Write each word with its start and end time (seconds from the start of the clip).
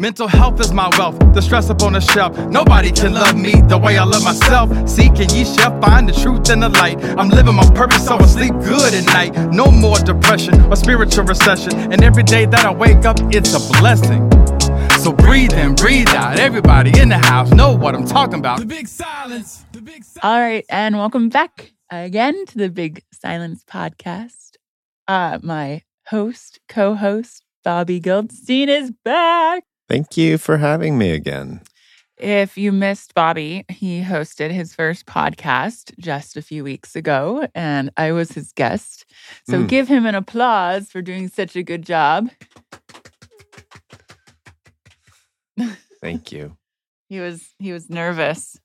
Mental 0.00 0.28
health 0.28 0.58
is 0.60 0.72
my 0.72 0.88
wealth, 0.96 1.18
the 1.34 1.42
stress 1.42 1.68
up 1.68 1.82
on 1.82 1.92
the 1.92 2.00
shelf. 2.00 2.34
Nobody 2.48 2.90
can 2.90 3.12
love 3.12 3.36
me 3.36 3.52
the 3.68 3.76
way 3.76 3.98
I 3.98 4.04
love 4.04 4.24
myself. 4.24 4.70
Seek 4.88 5.18
and 5.20 5.30
ye 5.30 5.44
shall 5.44 5.78
find 5.78 6.08
the 6.08 6.14
truth 6.14 6.48
and 6.48 6.62
the 6.62 6.70
light. 6.70 7.04
I'm 7.18 7.28
living 7.28 7.54
my 7.54 7.68
purpose, 7.74 8.06
so 8.06 8.16
I 8.16 8.24
sleep 8.24 8.54
good 8.64 8.94
at 8.94 9.04
night. 9.04 9.52
No 9.52 9.70
more 9.70 9.98
depression 9.98 10.58
or 10.72 10.76
spiritual 10.76 11.24
recession. 11.24 11.92
And 11.92 12.02
every 12.02 12.22
day 12.22 12.46
that 12.46 12.64
I 12.64 12.72
wake 12.72 13.04
up, 13.04 13.18
it's 13.24 13.52
a 13.52 13.60
blessing. 13.78 14.30
So 15.00 15.12
breathe 15.12 15.52
in, 15.52 15.74
breathe 15.74 16.08
out. 16.08 16.40
Everybody 16.40 16.98
in 16.98 17.10
the 17.10 17.18
house 17.18 17.50
know 17.50 17.76
what 17.76 17.94
I'm 17.94 18.06
talking 18.06 18.38
about. 18.38 18.60
The 18.60 18.64
big 18.64 18.88
silence. 18.88 19.66
The 19.72 19.82
big 19.82 20.02
silence. 20.02 20.18
All 20.22 20.40
right, 20.40 20.64
and 20.70 20.96
welcome 20.96 21.28
back 21.28 21.74
again 21.90 22.46
to 22.46 22.56
the 22.56 22.70
Big 22.70 23.02
Silence 23.12 23.64
Podcast. 23.70 24.56
Uh, 25.06 25.40
my 25.42 25.82
host, 26.06 26.58
co 26.70 26.94
host, 26.94 27.44
Bobby 27.62 28.00
Goldstein 28.00 28.70
is 28.70 28.92
back. 29.04 29.64
Thank 29.90 30.16
you 30.16 30.38
for 30.38 30.56
having 30.58 30.96
me 30.98 31.10
again. 31.10 31.62
If 32.16 32.56
you 32.56 32.70
missed 32.70 33.12
Bobby, 33.14 33.64
he 33.68 34.02
hosted 34.02 34.52
his 34.52 34.72
first 34.72 35.04
podcast 35.06 35.92
just 35.98 36.36
a 36.36 36.42
few 36.42 36.62
weeks 36.62 36.94
ago, 36.94 37.48
and 37.56 37.90
I 37.96 38.12
was 38.12 38.30
his 38.32 38.52
guest. 38.52 39.04
So 39.48 39.62
Mm. 39.64 39.68
give 39.68 39.88
him 39.88 40.06
an 40.06 40.14
applause 40.14 40.90
for 40.92 41.02
doing 41.02 41.28
such 41.28 41.56
a 41.56 41.64
good 41.64 41.82
job. 41.84 42.30
Thank 46.00 46.32
you. 46.32 46.56
He 47.08 47.18
was 47.18 47.48
he 47.58 47.72
was 47.72 47.90
nervous. 47.90 48.56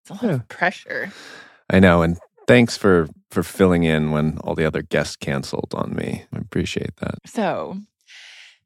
It's 0.00 0.10
a 0.10 0.14
lot 0.14 0.22
Yeah. 0.24 0.30
of 0.36 0.48
pressure. 0.48 1.12
I 1.68 1.78
know, 1.78 2.00
and 2.00 2.16
thanks 2.46 2.74
for 2.78 3.08
for 3.30 3.42
filling 3.42 3.84
in 3.84 4.10
when 4.10 4.38
all 4.38 4.54
the 4.54 4.64
other 4.64 4.80
guests 4.80 5.16
canceled 5.16 5.74
on 5.74 5.94
me. 5.94 6.24
I 6.32 6.38
appreciate 6.38 6.96
that. 6.96 7.16
So 7.26 7.76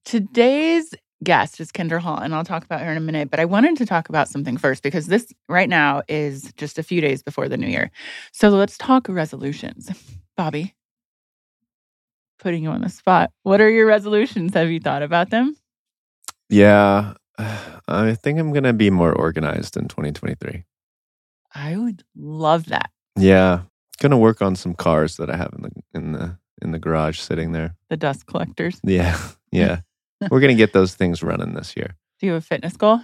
today's 0.05 0.94
guest 1.25 1.61
is 1.61 1.73
Kindra 1.73 1.99
Hall, 1.99 2.19
and 2.19 2.35
I'll 2.35 2.45
talk 2.45 2.65
about 2.65 2.81
her 2.81 2.91
in 2.91 2.97
a 2.97 3.01
minute. 3.01 3.31
But 3.31 3.41
I 3.41 3.45
wanted 3.45 3.77
to 3.79 3.87
talk 3.87 4.09
about 4.09 4.29
something 4.29 4.57
first 4.57 4.83
because 4.83 5.07
this 5.07 5.33
right 5.49 5.69
now 5.69 6.03
is 6.09 6.53
just 6.57 6.79
a 6.79 6.83
few 6.83 7.01
days 7.01 7.23
before 7.23 7.49
the 7.49 7.57
new 7.57 7.67
year. 7.67 7.91
So 8.33 8.51
let's 8.51 8.79
talk 8.79 9.09
resolutions. 9.09 9.91
Bobby, 10.37 10.75
putting 12.39 12.63
you 12.63 12.71
on 12.71 12.83
the 12.83 12.89
spot. 12.89 13.31
What 13.43 13.61
are 13.61 13.71
your 13.71 13.87
resolutions? 13.87 14.55
Have 14.55 14.71
you 14.71 14.81
thought 14.81 15.03
about 15.03 15.31
them? 15.31 15.57
Yeah, 16.49 17.15
I 17.89 18.15
think 18.15 18.39
I'm 18.39 18.53
gonna 18.53 18.73
be 18.73 18.91
more 18.91 19.13
organized 19.13 19.77
in 19.77 19.89
2023. 19.89 20.65
I 21.55 21.77
would 21.77 22.05
love 22.17 22.67
that. 22.67 22.91
Yeah, 23.19 23.63
gonna 24.01 24.19
work 24.19 24.43
on 24.43 24.57
some 24.57 24.75
cars 24.75 25.17
that 25.17 25.31
I 25.31 25.37
have 25.37 25.53
in 25.55 25.63
the 25.63 25.71
in 25.95 26.13
the 26.13 26.39
in 26.63 26.71
the 26.73 26.79
garage 26.79 27.19
sitting 27.19 27.53
there. 27.53 27.75
The 27.89 27.97
dust 27.97 28.27
collectors. 28.27 28.81
Yeah, 28.84 29.19
yeah. 29.53 29.81
We're 30.31 30.41
gonna 30.41 30.55
get 30.55 30.73
those 30.73 30.95
things 30.95 31.23
running 31.23 31.55
this 31.55 31.77
year. 31.77 31.97
Do 32.21 32.27
you 32.27 32.33
have 32.33 32.43
a 32.43 32.47
fitness 32.47 32.77
goal? 32.77 33.01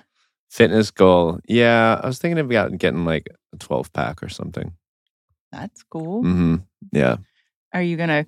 Fitness 0.51 0.91
goal. 0.91 1.39
Yeah, 1.47 2.01
I 2.03 2.07
was 2.07 2.19
thinking 2.19 2.39
about 2.39 2.77
getting 2.79 3.05
like 3.05 3.29
a 3.53 3.57
12 3.57 3.93
pack 3.93 4.23
or 4.23 4.29
something. 4.29 4.73
That's 5.53 5.83
cool. 5.85 6.23
hmm 6.23 6.57
Yeah. 6.93 7.17
Are 7.73 7.83
you 7.83 7.97
gonna 7.97 8.27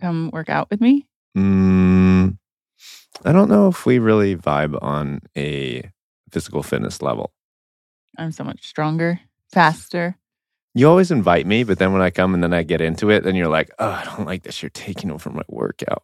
come 0.00 0.30
work 0.32 0.48
out 0.48 0.68
with 0.70 0.80
me? 0.80 1.06
Mm, 1.36 2.38
I 3.24 3.32
don't 3.32 3.48
know 3.48 3.68
if 3.68 3.84
we 3.86 3.98
really 3.98 4.36
vibe 4.36 4.78
on 4.82 5.20
a 5.36 5.90
physical 6.30 6.62
fitness 6.62 7.02
level. 7.02 7.32
I'm 8.18 8.32
so 8.32 8.44
much 8.44 8.66
stronger, 8.66 9.20
faster. 9.52 10.16
You 10.74 10.88
always 10.88 11.10
invite 11.10 11.46
me, 11.46 11.64
but 11.64 11.78
then 11.78 11.92
when 11.92 12.02
I 12.02 12.10
come 12.10 12.34
and 12.34 12.42
then 12.42 12.52
I 12.52 12.62
get 12.62 12.80
into 12.80 13.10
it, 13.10 13.24
then 13.24 13.34
you're 13.34 13.48
like, 13.48 13.70
oh, 13.78 13.88
I 13.90 14.04
don't 14.04 14.26
like 14.26 14.42
this. 14.42 14.62
You're 14.62 14.70
taking 14.70 15.10
over 15.10 15.30
my 15.30 15.42
workout. 15.48 16.02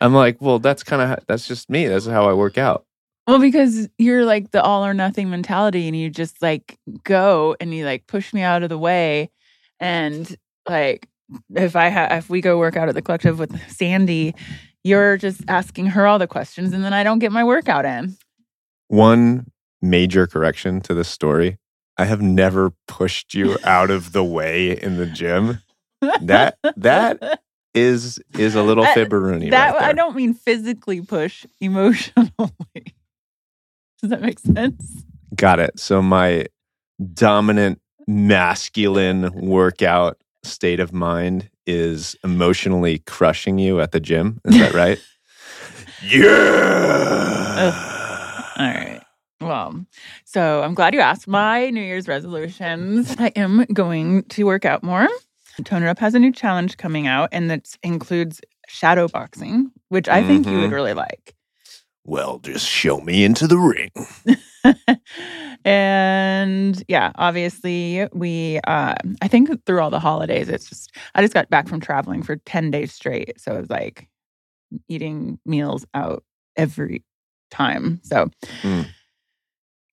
I'm 0.00 0.14
like, 0.14 0.40
well, 0.40 0.58
that's 0.58 0.82
kind 0.82 1.02
of, 1.02 1.24
that's 1.26 1.46
just 1.46 1.68
me. 1.68 1.86
That's 1.86 2.06
how 2.06 2.28
I 2.28 2.32
work 2.32 2.58
out. 2.58 2.84
Well, 3.26 3.38
because 3.38 3.88
you're 3.98 4.24
like 4.24 4.50
the 4.50 4.62
all 4.62 4.84
or 4.84 4.94
nothing 4.94 5.30
mentality 5.30 5.86
and 5.86 5.96
you 5.96 6.10
just 6.10 6.40
like 6.42 6.78
go 7.04 7.54
and 7.60 7.72
you 7.74 7.84
like 7.84 8.06
push 8.06 8.32
me 8.32 8.42
out 8.42 8.62
of 8.62 8.70
the 8.70 8.78
way. 8.78 9.30
And 9.78 10.36
like 10.68 11.08
if 11.54 11.76
I 11.76 11.88
have 11.88 12.10
if 12.12 12.30
we 12.30 12.40
go 12.40 12.58
work 12.58 12.76
out 12.76 12.88
at 12.88 12.94
the 12.94 13.02
collective 13.02 13.38
with 13.38 13.56
Sandy, 13.70 14.34
you're 14.82 15.16
just 15.16 15.42
asking 15.48 15.86
her 15.86 16.06
all 16.06 16.18
the 16.18 16.26
questions 16.26 16.72
and 16.72 16.82
then 16.82 16.92
I 16.92 17.04
don't 17.04 17.18
get 17.18 17.30
my 17.30 17.44
workout 17.44 17.84
in. 17.84 18.16
One 18.88 19.50
major 19.80 20.26
correction 20.26 20.80
to 20.82 20.94
this 20.94 21.08
story 21.08 21.58
I 22.00 22.06
have 22.06 22.22
never 22.22 22.72
pushed 22.88 23.34
you 23.34 23.58
out 23.62 23.90
of 23.90 24.12
the 24.12 24.24
way 24.24 24.70
in 24.70 24.96
the 24.96 25.04
gym. 25.04 25.58
That, 26.00 26.56
that 26.76 27.42
is, 27.74 28.18
is 28.38 28.54
a 28.54 28.62
little 28.62 28.84
uh, 28.84 28.94
That- 28.94 29.08
fibberoonie. 29.08 29.50
that 29.50 29.74
right 29.74 29.82
I 29.82 29.92
don't 29.92 30.16
mean 30.16 30.34
physically 30.34 31.00
push, 31.00 31.46
emotionally. 31.60 32.30
Does 34.00 34.10
that 34.10 34.20
make 34.22 34.38
sense? 34.38 35.02
Got 35.34 35.60
it. 35.60 35.78
So 35.78 36.00
my 36.02 36.46
dominant 37.14 37.80
masculine 38.06 39.30
workout 39.34 40.16
state 40.42 40.80
of 40.80 40.92
mind 40.92 41.50
is 41.66 42.16
emotionally 42.24 42.98
crushing 43.00 43.58
you 43.58 43.80
at 43.80 43.92
the 43.92 44.00
gym. 44.00 44.40
Is 44.46 44.58
that 44.58 44.72
right? 44.72 44.98
yeah. 46.02 47.70
All 48.58 48.66
right. 48.66 49.00
Well, 49.40 49.86
so 50.24 50.62
I'm 50.62 50.74
glad 50.74 50.94
you 50.94 51.00
asked. 51.00 51.26
My 51.28 51.70
New 51.70 51.80
Year's 51.82 52.08
resolutions 52.08 53.14
I 53.18 53.28
am 53.36 53.64
going 53.72 54.22
to 54.24 54.44
work 54.44 54.64
out 54.64 54.82
more. 54.82 55.08
Tone 55.64 55.82
It 55.82 55.88
Up 55.88 55.98
has 55.98 56.14
a 56.14 56.18
new 56.18 56.32
challenge 56.32 56.76
coming 56.76 57.06
out, 57.06 57.28
and 57.32 57.50
that 57.50 57.74
includes 57.82 58.40
shadow 58.68 59.08
boxing, 59.08 59.70
which 59.88 60.08
I 60.08 60.22
think 60.22 60.46
you 60.46 60.58
would 60.58 60.70
Mhm. 60.70 60.74
really 60.74 60.94
like. 60.94 61.34
Well, 62.04 62.38
just 62.38 62.66
show 62.66 63.00
me 63.00 63.24
into 63.24 63.46
the 63.46 63.58
ring. 63.58 63.90
and 65.64 66.82
yeah, 66.88 67.12
obviously, 67.16 68.06
we, 68.12 68.60
uh, 68.66 68.94
I 69.22 69.28
think 69.28 69.50
through 69.66 69.80
all 69.80 69.90
the 69.90 70.00
holidays, 70.00 70.48
it's 70.48 70.68
just, 70.68 70.94
I 71.14 71.22
just 71.22 71.34
got 71.34 71.50
back 71.50 71.68
from 71.68 71.80
traveling 71.80 72.22
for 72.22 72.36
10 72.36 72.70
days 72.70 72.92
straight. 72.92 73.38
So 73.40 73.54
it 73.56 73.60
was 73.60 73.70
like 73.70 74.08
eating 74.88 75.38
meals 75.44 75.84
out 75.94 76.24
every 76.56 77.04
time. 77.50 78.00
So 78.02 78.30
Mm. 78.62 78.86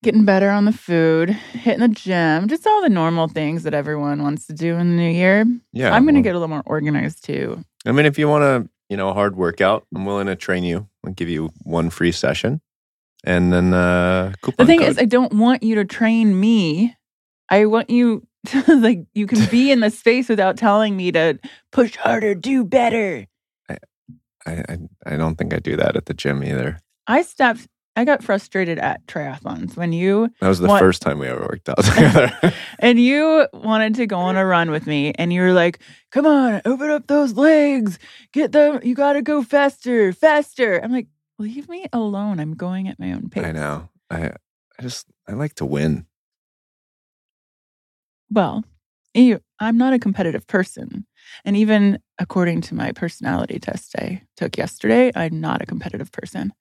Getting 0.02 0.24
better 0.24 0.50
on 0.50 0.64
the 0.64 0.72
food, 0.72 1.30
hitting 1.30 1.80
the 1.80 1.88
gym, 1.88 2.48
just 2.48 2.66
all 2.66 2.82
the 2.82 2.88
normal 2.88 3.28
things 3.28 3.64
that 3.64 3.74
everyone 3.74 4.22
wants 4.22 4.46
to 4.46 4.52
do 4.52 4.74
in 4.76 4.90
the 4.90 4.96
new 4.96 5.10
year. 5.10 5.44
Yeah. 5.72 5.92
I'm 5.94 6.04
going 6.04 6.14
to 6.14 6.18
well, 6.20 6.24
get 6.24 6.30
a 6.30 6.38
little 6.38 6.48
more 6.48 6.62
organized 6.66 7.24
too. 7.24 7.62
I 7.86 7.92
mean, 7.92 8.06
if 8.06 8.18
you 8.18 8.28
want 8.28 8.42
to, 8.42 8.70
you 8.88 8.96
know, 8.96 9.08
a 9.08 9.14
hard 9.14 9.36
workout, 9.36 9.86
I'm 9.94 10.04
willing 10.04 10.26
to 10.28 10.36
train 10.36 10.64
you. 10.64 10.88
I'll 11.04 11.12
give 11.12 11.28
you 11.28 11.50
one 11.62 11.90
free 11.90 12.12
session. 12.12 12.60
And 13.24 13.52
then 13.52 13.74
uh 13.74 14.32
The 14.56 14.64
thing 14.64 14.78
code. 14.80 14.90
is, 14.90 14.98
I 14.98 15.04
don't 15.04 15.34
want 15.34 15.62
you 15.64 15.74
to 15.74 15.84
train 15.84 16.38
me. 16.38 16.94
I 17.50 17.66
want 17.66 17.90
you 17.90 18.26
to 18.46 18.76
like 18.76 19.00
you 19.14 19.26
can 19.26 19.44
be 19.50 19.72
in 19.72 19.80
the 19.80 19.90
space 19.90 20.28
without 20.28 20.56
telling 20.56 20.96
me 20.96 21.10
to 21.12 21.38
push 21.72 21.96
harder, 21.96 22.34
do 22.34 22.64
better. 22.64 23.26
I, 23.68 23.76
I 24.46 24.78
I 25.04 25.16
don't 25.16 25.34
think 25.36 25.52
I 25.52 25.58
do 25.58 25.76
that 25.76 25.96
at 25.96 26.06
the 26.06 26.14
gym 26.14 26.44
either. 26.44 26.80
I 27.08 27.22
stopped. 27.22 27.66
I 27.98 28.04
got 28.04 28.22
frustrated 28.22 28.78
at 28.78 29.04
triathlons 29.08 29.76
when 29.76 29.92
you 29.92 30.32
That 30.40 30.46
was 30.46 30.60
the 30.60 30.68
first 30.68 31.02
time 31.02 31.18
we 31.18 31.26
ever 31.26 31.40
worked 31.40 31.68
out 31.68 31.78
together. 31.84 32.54
and 32.78 33.00
you 33.00 33.48
wanted 33.52 33.96
to 33.96 34.06
go 34.06 34.18
on 34.18 34.36
a 34.36 34.46
run 34.46 34.70
with 34.70 34.86
me, 34.86 35.12
and 35.18 35.32
you 35.32 35.40
were 35.40 35.52
like, 35.52 35.80
"Come 36.12 36.24
on, 36.24 36.62
open 36.64 36.90
up 36.90 37.08
those 37.08 37.32
legs, 37.32 37.98
get 38.32 38.52
them. 38.52 38.78
You 38.84 38.94
got 38.94 39.14
to 39.14 39.22
go 39.22 39.42
faster, 39.42 40.12
faster." 40.12 40.78
I'm 40.78 40.92
like, 40.92 41.08
"Leave 41.40 41.68
me 41.68 41.86
alone. 41.92 42.38
I'm 42.38 42.54
going 42.54 42.86
at 42.86 43.00
my 43.00 43.10
own 43.10 43.30
pace." 43.30 43.44
I 43.44 43.50
know. 43.50 43.88
I 44.08 44.30
I 44.78 44.82
just 44.82 45.06
I 45.28 45.32
like 45.32 45.54
to 45.54 45.66
win. 45.66 46.06
Well, 48.30 48.62
you, 49.12 49.40
I'm 49.58 49.76
not 49.76 49.92
a 49.92 49.98
competitive 49.98 50.46
person. 50.46 51.04
And 51.44 51.56
even 51.56 51.98
according 52.20 52.60
to 52.60 52.76
my 52.76 52.92
personality 52.92 53.58
test 53.58 53.96
I 53.98 54.22
took 54.36 54.56
yesterday, 54.56 55.10
I'm 55.16 55.40
not 55.40 55.62
a 55.62 55.66
competitive 55.66 56.12
person, 56.12 56.52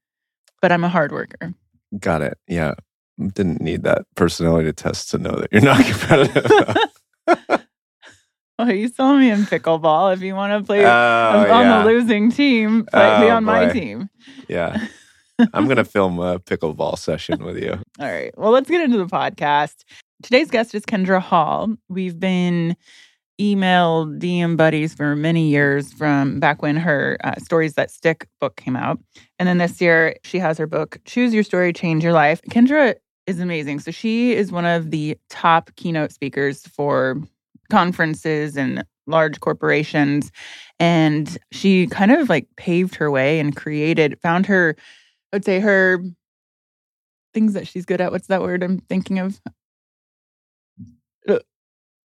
but 0.61 0.71
I'm 0.71 0.83
a 0.83 0.89
hard 0.89 1.11
worker. 1.11 1.53
Got 1.99 2.21
it. 2.21 2.37
Yeah. 2.47 2.73
Didn't 3.33 3.61
need 3.61 3.83
that 3.83 4.05
personality 4.15 4.71
test 4.73 5.09
to 5.11 5.17
know 5.17 5.31
that 5.31 5.49
you're 5.51 5.61
not 5.61 5.83
competitive. 5.85 6.51
Well, 8.59 8.71
you 8.73 8.87
saw 8.87 9.15
me 9.15 9.29
in 9.29 9.41
pickleball. 9.43 10.13
If 10.15 10.21
you 10.23 10.33
want 10.33 10.51
to 10.59 10.65
play 10.65 10.83
Oh, 10.83 10.89
I'm 10.89 11.51
on 11.51 11.65
yeah. 11.65 11.79
the 11.83 11.85
losing 11.89 12.31
team, 12.31 12.85
play 12.91 13.19
me 13.19 13.27
Oh, 13.27 13.35
on 13.35 13.43
my 13.43 13.71
team. 13.71 14.09
yeah. 14.47 14.87
I'm 15.53 15.67
gonna 15.67 15.85
film 15.85 16.17
a 16.19 16.39
pickleball 16.39 16.97
session 16.97 17.43
with 17.43 17.59
you. 17.59 17.73
All 17.99 18.11
right. 18.11 18.35
Well, 18.35 18.49
let's 18.49 18.67
get 18.67 18.81
into 18.81 18.97
the 18.97 19.05
podcast. 19.05 19.83
Today's 20.23 20.49
guest 20.49 20.73
is 20.73 20.83
Kindra 20.87 21.21
Hall. 21.21 21.75
We've 21.87 22.19
been 22.19 22.75
email 23.39 24.07
DM 24.07 24.57
buddies 24.57 24.93
for 24.93 25.15
many 25.15 25.47
years 25.47 25.93
from 25.93 26.39
back 26.39 26.61
when 26.61 26.75
her 26.75 27.17
uh, 27.23 27.35
Stories 27.35 27.73
That 27.73 27.91
Stick 27.91 28.27
book 28.39 28.55
came 28.55 28.75
out. 28.75 28.99
And 29.39 29.47
then 29.47 29.57
this 29.57 29.79
year, 29.79 30.15
she 30.23 30.39
has 30.39 30.57
her 30.57 30.67
book, 30.67 30.99
Choose 31.05 31.33
Your 31.33 31.43
Story, 31.43 31.73
Change 31.73 32.03
Your 32.03 32.13
Life. 32.13 32.41
Kindra 32.49 32.95
is 33.27 33.39
amazing. 33.39 33.79
So 33.79 33.91
she 33.91 34.33
is 34.33 34.51
one 34.51 34.65
of 34.65 34.91
the 34.91 35.17
top 35.29 35.69
keynote 35.75 36.11
speakers 36.11 36.65
for 36.67 37.21
conferences 37.69 38.57
and 38.57 38.83
large 39.05 39.39
corporations. 39.39 40.31
And 40.79 41.37
she 41.51 41.87
kind 41.87 42.11
of 42.11 42.29
like 42.29 42.47
paved 42.55 42.95
her 42.95 43.11
way 43.11 43.39
and 43.39 43.55
created, 43.55 44.19
found 44.21 44.45
her, 44.47 44.75
I 45.31 45.35
would 45.35 45.45
say 45.45 45.59
her 45.59 45.99
things 47.33 47.53
that 47.53 47.67
she's 47.67 47.85
good 47.85 48.01
at. 48.01 48.11
What's 48.11 48.27
that 48.27 48.41
word 48.41 48.63
I'm 48.63 48.79
thinking 48.79 49.19
of? 49.19 49.39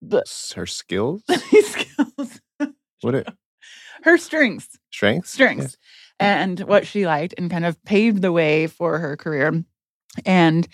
The 0.02 0.24
Her 0.56 0.66
skills? 0.66 1.24
skills. 1.30 2.42
What 3.02 3.16
it 3.16 3.28
Her 4.04 4.18
strengths, 4.18 4.80
strengths? 4.92 5.32
strengths, 5.32 5.78
and 6.20 6.60
what 6.62 6.88
she 6.88 7.06
liked, 7.06 7.36
and 7.38 7.52
kind 7.52 7.66
of 7.66 7.84
paved 7.86 8.22
the 8.22 8.32
way 8.32 8.68
for 8.68 8.98
her 9.00 9.16
career. 9.16 9.64
And 10.26 10.68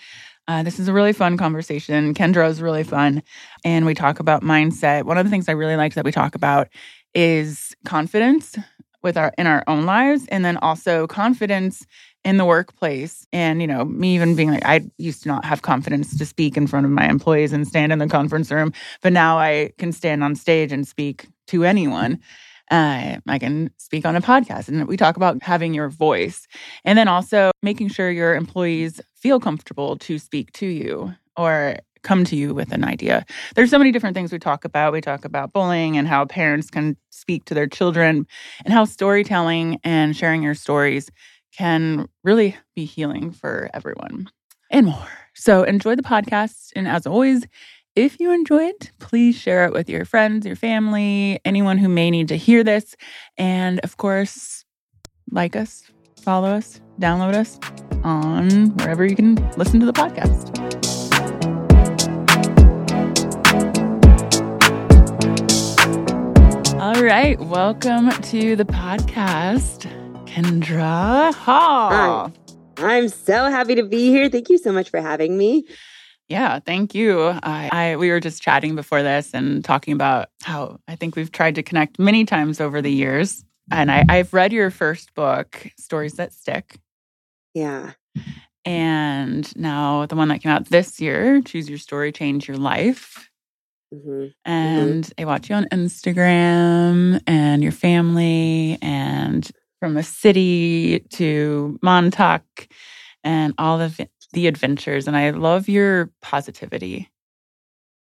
uh, 0.48 0.62
this 0.62 0.78
is 0.78 0.88
a 0.88 0.92
really 0.92 1.12
fun 1.12 1.36
conversation. 1.36 2.14
Kindra 2.14 2.48
is 2.48 2.62
really 2.62 2.84
fun, 2.84 3.22
and 3.64 3.84
we 3.86 3.94
talk 3.94 4.18
about 4.20 4.42
mindset. 4.42 5.04
One 5.04 5.18
of 5.18 5.24
the 5.26 5.30
things 5.30 5.48
I 5.48 5.52
really 5.52 5.76
liked 5.76 5.94
that 5.96 6.04
we 6.06 6.12
talk 6.12 6.34
about 6.34 6.68
is 7.14 7.74
confidence 7.84 8.56
with 9.02 9.16
our 9.16 9.32
in 9.38 9.46
our 9.46 9.62
own 9.66 9.84
lives, 9.86 10.26
and 10.28 10.44
then 10.44 10.56
also 10.58 11.06
confidence 11.06 11.86
in 12.28 12.36
the 12.36 12.44
workplace. 12.44 13.26
And 13.32 13.62
you 13.62 13.66
know, 13.66 13.86
me 13.86 14.14
even 14.14 14.36
being 14.36 14.50
like, 14.50 14.64
I 14.66 14.82
used 14.98 15.22
to 15.22 15.28
not 15.28 15.46
have 15.46 15.62
confidence 15.62 16.16
to 16.18 16.26
speak 16.26 16.58
in 16.58 16.66
front 16.66 16.84
of 16.84 16.92
my 16.92 17.08
employees 17.08 17.54
and 17.54 17.66
stand 17.66 17.90
in 17.90 17.98
the 17.98 18.06
conference 18.06 18.50
room, 18.50 18.72
but 19.00 19.14
now 19.14 19.38
I 19.38 19.72
can 19.78 19.92
stand 19.92 20.22
on 20.22 20.34
stage 20.36 20.70
and 20.70 20.86
speak 20.86 21.26
to 21.46 21.64
anyone. 21.64 22.20
Uh, 22.70 23.16
I 23.26 23.38
can 23.38 23.70
speak 23.78 24.04
on 24.04 24.14
a 24.14 24.20
podcast, 24.20 24.68
and 24.68 24.86
we 24.86 24.98
talk 24.98 25.16
about 25.16 25.42
having 25.42 25.72
your 25.72 25.88
voice, 25.88 26.46
and 26.84 26.98
then 26.98 27.08
also 27.08 27.50
making 27.62 27.88
sure 27.88 28.10
your 28.10 28.34
employees 28.34 29.00
feel 29.14 29.40
comfortable 29.40 29.96
to 29.96 30.18
speak 30.18 30.52
to 30.52 30.66
you 30.66 31.14
or 31.34 31.76
come 32.02 32.24
to 32.24 32.36
you 32.36 32.52
with 32.52 32.72
an 32.72 32.84
idea. 32.84 33.24
There's 33.54 33.70
so 33.70 33.78
many 33.78 33.90
different 33.90 34.14
things 34.14 34.32
we 34.32 34.38
talk 34.38 34.66
about. 34.66 34.92
We 34.92 35.00
talk 35.00 35.24
about 35.24 35.54
bullying 35.54 35.96
and 35.96 36.06
how 36.06 36.26
parents 36.26 36.68
can 36.68 36.96
speak 37.08 37.46
to 37.46 37.54
their 37.54 37.66
children, 37.66 38.26
and 38.66 38.74
how 38.74 38.84
storytelling 38.84 39.80
and 39.82 40.14
sharing 40.14 40.42
your 40.42 40.54
stories 40.54 41.10
can 41.56 42.08
really 42.24 42.56
be 42.74 42.84
healing 42.84 43.32
for 43.32 43.70
everyone 43.74 44.28
and 44.70 44.86
more. 44.86 45.08
So 45.34 45.62
enjoy 45.62 45.96
the 45.96 46.02
podcast, 46.02 46.72
and 46.76 46.88
as 46.88 47.06
always. 47.06 47.46
If 47.96 48.20
you 48.20 48.30
enjoy 48.30 48.62
it, 48.66 48.92
please 49.00 49.34
share 49.34 49.64
it 49.64 49.72
with 49.72 49.88
your 49.88 50.04
friends, 50.04 50.46
your 50.46 50.54
family, 50.54 51.40
anyone 51.44 51.78
who 51.78 51.88
may 51.88 52.12
need 52.12 52.28
to 52.28 52.36
hear 52.36 52.62
this. 52.62 52.94
And 53.36 53.80
of 53.80 53.96
course, 53.96 54.64
like 55.32 55.56
us, 55.56 55.82
follow 56.22 56.48
us, 56.48 56.80
download 57.00 57.34
us 57.34 57.58
on 58.04 58.68
wherever 58.76 59.04
you 59.04 59.16
can 59.16 59.34
listen 59.56 59.80
to 59.80 59.86
the 59.86 59.92
podcast. 59.92 60.54
All 66.80 67.02
right, 67.02 67.38
welcome 67.40 68.10
to 68.10 68.54
the 68.54 68.64
podcast, 68.64 69.90
Kindra 70.42 71.34
Hall. 71.34 72.32
I'm 72.76 73.08
so 73.08 73.50
happy 73.50 73.74
to 73.74 73.82
be 73.82 74.08
here. 74.10 74.28
Thank 74.28 74.48
you 74.48 74.56
so 74.58 74.70
much 74.70 74.88
for 74.88 75.00
having 75.00 75.36
me. 75.36 75.64
Yeah, 76.28 76.60
thank 76.60 76.94
you. 76.94 77.22
I, 77.42 77.68
I 77.72 77.96
we 77.96 78.10
were 78.10 78.20
just 78.20 78.40
chatting 78.40 78.76
before 78.76 79.02
this 79.02 79.32
and 79.34 79.64
talking 79.64 79.94
about 79.94 80.28
how 80.44 80.78
I 80.86 80.94
think 80.94 81.16
we've 81.16 81.32
tried 81.32 81.56
to 81.56 81.62
connect 81.64 81.98
many 81.98 82.24
times 82.24 82.60
over 82.60 82.80
the 82.80 82.92
years. 82.92 83.44
And 83.72 83.90
I, 83.90 84.04
I've 84.08 84.32
read 84.32 84.52
your 84.52 84.70
first 84.70 85.12
book, 85.14 85.66
Stories 85.76 86.14
That 86.14 86.32
Stick, 86.32 86.76
Yeah. 87.52 87.92
and 88.64 89.56
now 89.56 90.06
the 90.06 90.14
one 90.16 90.28
that 90.28 90.40
came 90.40 90.52
out 90.52 90.66
this 90.66 91.00
year, 91.00 91.42
Choose 91.42 91.68
Your 91.68 91.78
Story, 91.78 92.12
Change 92.12 92.46
Your 92.46 92.58
Life. 92.58 93.28
hmm 93.92 94.26
And 94.44 95.12
I 95.18 95.24
watch 95.24 95.50
you 95.50 95.56
on 95.56 95.66
Instagram 95.72 97.20
and 97.26 97.62
your 97.62 97.72
family 97.72 98.78
and 98.80 99.50
from 99.80 99.96
a 99.96 100.02
city 100.02 101.00
to 101.10 101.78
Montauk 101.82 102.68
and 103.24 103.54
all 103.58 103.80
of 103.80 104.00
the 104.32 104.46
adventures. 104.46 105.06
And 105.06 105.16
I 105.16 105.30
love 105.30 105.68
your 105.68 106.10
positivity. 106.22 107.10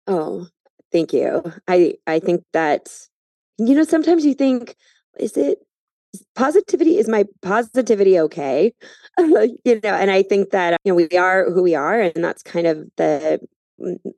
Oh, 0.08 0.48
thank 0.92 1.14
you. 1.14 1.44
I 1.68 1.96
I 2.08 2.20
think 2.20 2.44
that 2.54 2.90
you 3.58 3.76
know 3.76 3.84
sometimes 3.84 4.26
you 4.26 4.34
think 4.34 4.76
is 5.20 5.38
it 5.38 5.60
positivity 6.36 6.98
is 6.98 7.08
my 7.08 7.26
positivity 7.42 8.20
okay? 8.20 8.74
you 9.20 9.80
know, 9.84 9.96
and 9.96 10.12
I 10.12 10.24
think 10.24 10.52
that 10.52 10.80
you 10.84 10.92
know 10.92 10.96
we 10.96 11.18
are 11.18 11.50
who 11.52 11.64
we 11.64 11.76
are, 11.76 12.00
and 12.00 12.24
that's 12.24 12.44
kind 12.44 12.68
of 12.68 12.88
the 12.98 13.40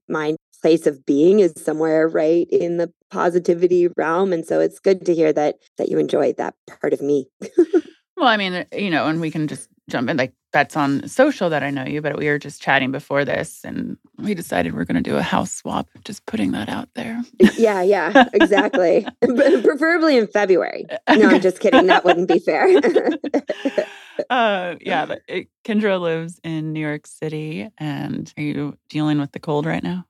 my 0.08 0.36
place 0.62 0.88
of 0.88 1.06
being 1.06 1.40
is 1.40 1.54
somewhere 1.58 2.08
right 2.08 2.48
in 2.50 2.78
the 2.78 2.92
positivity 3.12 3.88
realm, 3.96 4.34
and 4.34 4.46
so 4.46 4.60
it's 4.60 4.80
good 4.80 5.06
to 5.06 5.16
hear 5.16 5.32
that 5.34 5.56
that 5.78 5.90
you 5.90 5.98
enjoy 5.98 6.34
that 6.34 6.56
part 6.82 6.94
of 6.94 7.02
me. 7.02 7.28
Well, 8.18 8.28
I 8.28 8.36
mean, 8.36 8.54
uh, 8.54 8.64
you 8.74 8.90
know, 8.90 9.06
and 9.06 9.22
we 9.22 9.30
can 9.30 9.48
just 9.48 9.70
jump 9.90 10.10
in. 10.10 10.18
Like 10.18 10.34
that's 10.52 10.76
on 10.76 11.08
social 11.08 11.52
that 11.52 11.62
I 11.62 11.70
know 11.70 11.86
you, 11.86 12.02
but 12.02 12.18
we 12.18 12.28
were 12.28 12.40
just 12.40 12.62
chatting 12.62 12.92
before 12.92 13.24
this, 13.24 13.64
and 13.64 13.96
we 14.18 14.34
decided 14.34 14.74
we're 14.74 14.86
going 14.86 15.02
to 15.02 15.08
do 15.08 15.18
a 15.18 15.22
house 15.22 15.52
swap. 15.52 15.88
Just 16.04 16.26
putting 16.26 16.52
that 16.54 16.68
out 16.68 16.90
there. 16.96 17.22
yeah, 17.58 17.84
yeah, 17.84 18.26
exactly. 18.34 19.06
Preferably 19.22 20.18
in 20.18 20.26
February. 20.26 20.88
No, 21.08 21.30
I'm 21.30 21.42
just 21.42 21.60
kidding. 21.60 21.86
That 21.88 22.06
wouldn't 22.06 22.28
be 22.28 22.40
fair. 22.40 22.68
uh, 24.30 24.76
yeah, 24.82 25.06
but 25.06 25.22
it, 25.28 25.48
Kindra 25.64 26.00
lives 26.00 26.40
in 26.44 26.74
New 26.74 26.80
York 26.80 27.08
City, 27.08 27.70
and 27.78 28.34
are 28.38 28.44
you 28.44 28.78
dealing 28.90 29.20
with 29.20 29.32
the 29.32 29.40
cold 29.40 29.66
right 29.66 29.84
now? 29.84 30.06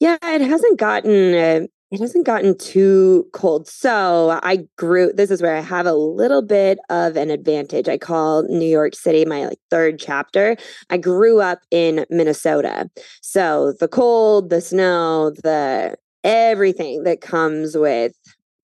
yeah, 0.00 0.18
it 0.22 0.42
hasn't 0.42 0.78
gotten 0.78 1.34
uh, 1.34 1.60
it 1.90 2.00
hasn't 2.00 2.26
gotten 2.26 2.58
too 2.58 3.26
cold. 3.32 3.68
So 3.68 4.38
I 4.42 4.66
grew. 4.76 5.12
This 5.12 5.30
is 5.30 5.40
where 5.40 5.56
I 5.56 5.60
have 5.60 5.86
a 5.86 5.94
little 5.94 6.42
bit 6.42 6.78
of 6.90 7.16
an 7.16 7.30
advantage. 7.30 7.88
I 7.88 7.98
call 7.98 8.42
New 8.44 8.66
York 8.66 8.94
City 8.94 9.24
my 9.24 9.46
like 9.46 9.58
third 9.70 9.98
chapter. 9.98 10.56
I 10.90 10.98
grew 10.98 11.40
up 11.40 11.60
in 11.70 12.04
Minnesota, 12.10 12.90
so 13.22 13.74
the 13.80 13.88
cold, 13.88 14.50
the 14.50 14.60
snow, 14.60 15.30
the 15.42 15.96
everything 16.22 17.04
that 17.04 17.20
comes 17.20 17.76
with 17.76 18.12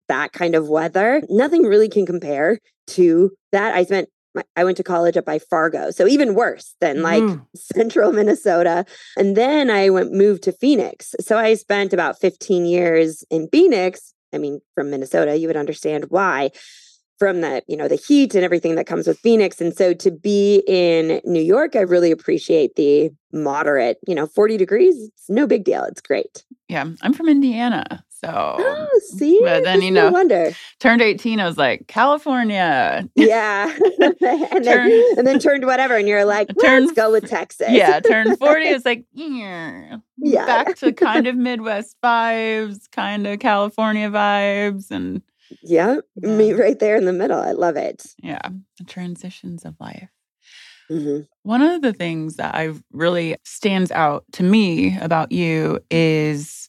that 0.09 0.33
kind 0.33 0.55
of 0.55 0.67
weather, 0.67 1.21
nothing 1.29 1.63
really 1.63 1.87
can 1.87 2.05
compare 2.05 2.59
to 2.87 3.31
that. 3.53 3.73
I 3.73 3.85
spent 3.85 4.09
I 4.55 4.63
went 4.63 4.77
to 4.77 4.83
college 4.83 5.17
up 5.17 5.25
by 5.25 5.39
Fargo, 5.39 5.91
so 5.91 6.07
even 6.07 6.35
worse 6.35 6.75
than 6.79 7.01
like 7.01 7.23
Ooh. 7.23 7.35
Mm. 7.35 7.45
central 7.55 8.11
Minnesota. 8.11 8.85
And 9.17 9.35
then 9.35 9.69
I 9.69 9.89
went 9.89 10.13
moved 10.13 10.43
to 10.43 10.51
Phoenix. 10.51 11.15
So 11.19 11.37
I 11.37 11.53
spent 11.55 11.93
about 11.93 12.19
15 12.19 12.65
years 12.65 13.23
in 13.29 13.49
Phoenix. 13.51 14.13
I 14.33 14.37
mean, 14.37 14.61
from 14.75 14.89
Minnesota, 14.89 15.37
you 15.37 15.47
would 15.47 15.57
understand 15.57 16.05
why. 16.09 16.51
From 17.19 17.41
the, 17.41 17.61
you 17.67 17.77
know, 17.77 17.87
the 17.87 17.97
heat 17.97 18.33
and 18.33 18.43
everything 18.43 18.73
that 18.75 18.87
comes 18.87 19.05
with 19.05 19.19
Phoenix. 19.19 19.61
And 19.61 19.75
so 19.75 19.93
to 19.93 20.09
be 20.09 20.63
in 20.65 21.21
New 21.23 21.41
York, 21.41 21.75
I 21.75 21.81
really 21.81 22.09
appreciate 22.09 22.75
the 22.75 23.11
moderate, 23.31 23.99
you 24.07 24.15
know, 24.15 24.25
40 24.25 24.57
degrees. 24.57 24.95
It's 24.97 25.29
no 25.29 25.45
big 25.45 25.63
deal. 25.63 25.83
It's 25.83 26.01
great. 26.01 26.43
Yeah, 26.67 26.85
I'm 27.03 27.13
from 27.13 27.29
Indiana, 27.29 28.03
So, 28.23 28.55
Oh, 28.59 28.99
see, 29.17 29.39
but 29.41 29.63
then, 29.63 29.81
you 29.81 29.89
no 29.89 30.05
know, 30.07 30.11
wonder. 30.11 30.51
turned 30.79 31.01
18, 31.01 31.39
I 31.39 31.47
was 31.47 31.57
like, 31.57 31.87
California. 31.87 33.09
Yeah, 33.15 33.75
and 33.99 34.15
then 34.19 34.63
Turn- 34.63 34.91
and 35.17 35.25
then 35.25 35.39
turned 35.39 35.65
whatever, 35.65 35.95
and 35.95 36.07
you're 36.07 36.23
like, 36.25 36.49
Turn- 36.61 36.83
let's 36.85 36.95
go 36.95 37.11
with 37.11 37.27
Texas. 37.27 37.69
Yeah, 37.71 37.99
turned 37.99 38.37
40. 38.37 38.65
It's 38.65 38.85
like, 38.91 39.05
yeah, 39.13 39.97
Yeah. 40.17 40.45
back 40.45 40.75
to 40.77 40.91
kind 40.93 41.25
of 41.25 41.35
Midwest 41.47 41.97
vibes, 42.03 42.89
kind 42.91 43.25
of 43.25 43.39
California 43.39 44.09
vibes. 44.11 44.91
And 44.91 45.23
yeah, 45.63 45.97
Yeah. 46.15 46.29
me 46.29 46.53
right 46.53 46.77
there 46.77 46.95
in 46.97 47.05
the 47.05 47.13
middle. 47.13 47.39
I 47.39 47.53
love 47.53 47.75
it. 47.75 48.03
yeah, 48.21 48.41
the 48.77 48.83
transitions 48.83 49.65
of 49.65 49.73
life. 49.79 50.09
Mhm. 50.91 51.27
One 51.43 51.61
of 51.61 51.81
the 51.81 51.93
things 51.93 52.35
that 52.35 52.53
I 52.53 52.73
really 52.91 53.35
stands 53.45 53.91
out 53.91 54.25
to 54.33 54.43
me 54.43 54.97
about 54.99 55.31
you 55.31 55.79
is 55.89 56.60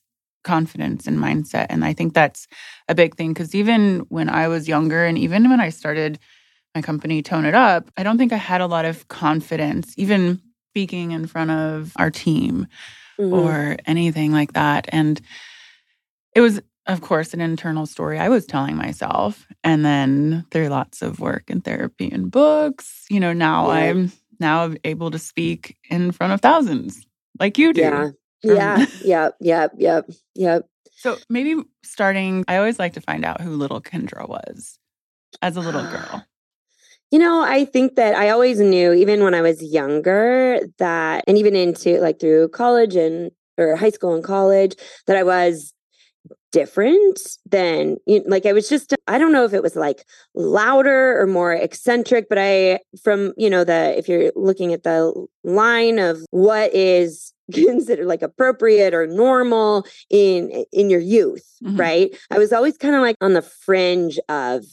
confidence 0.43 1.07
and 1.07 1.19
mindset. 1.19 1.67
And 1.71 1.85
I 1.85 1.93
think 1.93 2.15
that's 2.15 2.47
a 2.89 2.95
big 2.95 3.17
thing 3.17 3.33
because 3.33 3.55
even 3.55 4.01
when 4.09 4.29
I 4.29 4.49
was 4.49 4.69
younger 4.69 5.05
and 5.05 5.19
even 5.19 5.49
when 5.51 5.61
I 5.61 5.71
started 5.71 6.19
my 6.75 6.83
company 6.83 7.23
Tone 7.23 7.45
It 7.45 7.55
Up, 7.55 7.91
I 7.97 8.03
don't 8.03 8.19
think 8.19 8.33
I 8.33 8.37
had 8.37 8.61
a 8.61 8.67
lot 8.67 8.85
of 8.85 9.09
confidence, 9.09 9.95
even 9.97 10.41
speaking 10.71 11.11
in 11.13 11.27
front 11.27 11.51
of 11.51 11.93
our 11.97 12.11
team 12.11 12.67
Mhm. 13.19 13.33
or 13.33 13.77
anything 13.87 14.33
like 14.33 14.55
that. 14.55 14.89
And 14.91 15.21
it 16.35 16.41
was, 16.41 16.61
of 16.87 17.01
course, 17.03 17.35
an 17.35 17.41
internal 17.41 17.87
story 17.87 18.19
I 18.19 18.29
was 18.29 18.47
telling 18.47 18.77
myself. 18.77 19.47
And 19.63 19.85
then 19.85 20.47
through 20.51 20.69
lots 20.69 21.03
of 21.03 21.21
work 21.21 21.51
and 21.51 21.63
therapy 21.63 22.11
and 22.11 22.31
books, 22.31 23.05
you 23.11 23.21
know, 23.21 23.33
now 23.33 23.67
Yeah. 23.67 23.73
I'm 23.75 24.13
now 24.41 24.73
able 24.85 25.11
to 25.11 25.19
speak 25.19 25.77
in 25.91 26.11
front 26.13 26.33
of 26.33 26.41
thousands 26.41 27.07
like 27.39 27.59
you 27.59 27.73
do. 27.73 27.81
yeah, 27.83 28.11
Um, 28.49 28.57
yeah, 28.57 28.87
yeah, 29.05 29.29
yeah, 29.41 29.69
yep, 29.77 30.11
yep. 30.35 30.69
So 30.97 31.19
maybe 31.29 31.63
starting, 31.83 32.45
I 32.49 32.57
always 32.57 32.79
like 32.79 32.95
to 32.95 33.01
find 33.01 33.25
out 33.25 33.41
who 33.41 33.51
little 33.51 33.81
Kindra 33.81 34.29
was 34.29 34.79
as 35.41 35.57
a 35.57 35.61
little 35.61 35.83
girl. 35.91 36.25
You 37.11 37.19
know, 37.19 37.43
I 37.43 37.67
think 37.67 37.97
that 37.97 38.15
I 38.15 38.31
always 38.31 38.59
knew, 38.59 38.93
even 38.93 39.23
when 39.23 39.35
I 39.35 39.43
was 39.43 39.63
younger, 39.63 40.61
that, 40.79 41.25
and 41.27 41.37
even 41.37 41.55
into 41.55 42.01
like 42.01 42.19
through 42.19 42.49
college 42.49 42.97
and 42.97 43.31
or 43.59 43.77
high 43.77 43.91
school 43.91 44.15
and 44.15 44.25
college, 44.25 44.75
that 45.07 45.17
I 45.17 45.23
was 45.23 45.75
different 46.53 47.19
than 47.51 47.97
like 48.27 48.47
I 48.47 48.53
was 48.53 48.69
just 48.69 48.95
I 49.09 49.19
don't 49.19 49.33
know 49.33 49.45
if 49.45 49.53
it 49.55 49.63
was 49.63 49.75
like 49.75 50.05
louder 50.35 51.21
or 51.21 51.27
more 51.27 51.53
eccentric 51.53 52.29
but 52.29 52.39
I 52.39 52.79
from 53.03 53.33
you 53.37 53.51
know 53.51 53.65
the 53.65 53.97
if 53.99 54.09
you're 54.09 54.31
looking 54.37 54.73
at 54.73 54.83
the 54.85 55.27
line 55.43 55.99
of 55.99 56.19
what 56.31 56.73
is 56.75 57.33
considered 57.53 58.07
like 58.07 58.23
appropriate 58.23 58.95
or 58.95 59.07
normal 59.07 59.85
in 60.11 60.65
in 60.73 60.89
your 60.91 61.01
youth 61.01 61.45
Mhm. 61.65 61.79
right 61.79 62.17
I 62.31 62.39
was 62.39 62.53
always 62.53 62.77
kind 62.77 62.95
of 62.95 63.03
like 63.03 63.17
on 63.21 63.33
the 63.35 63.43
fringe 63.43 64.19
of 64.29 64.65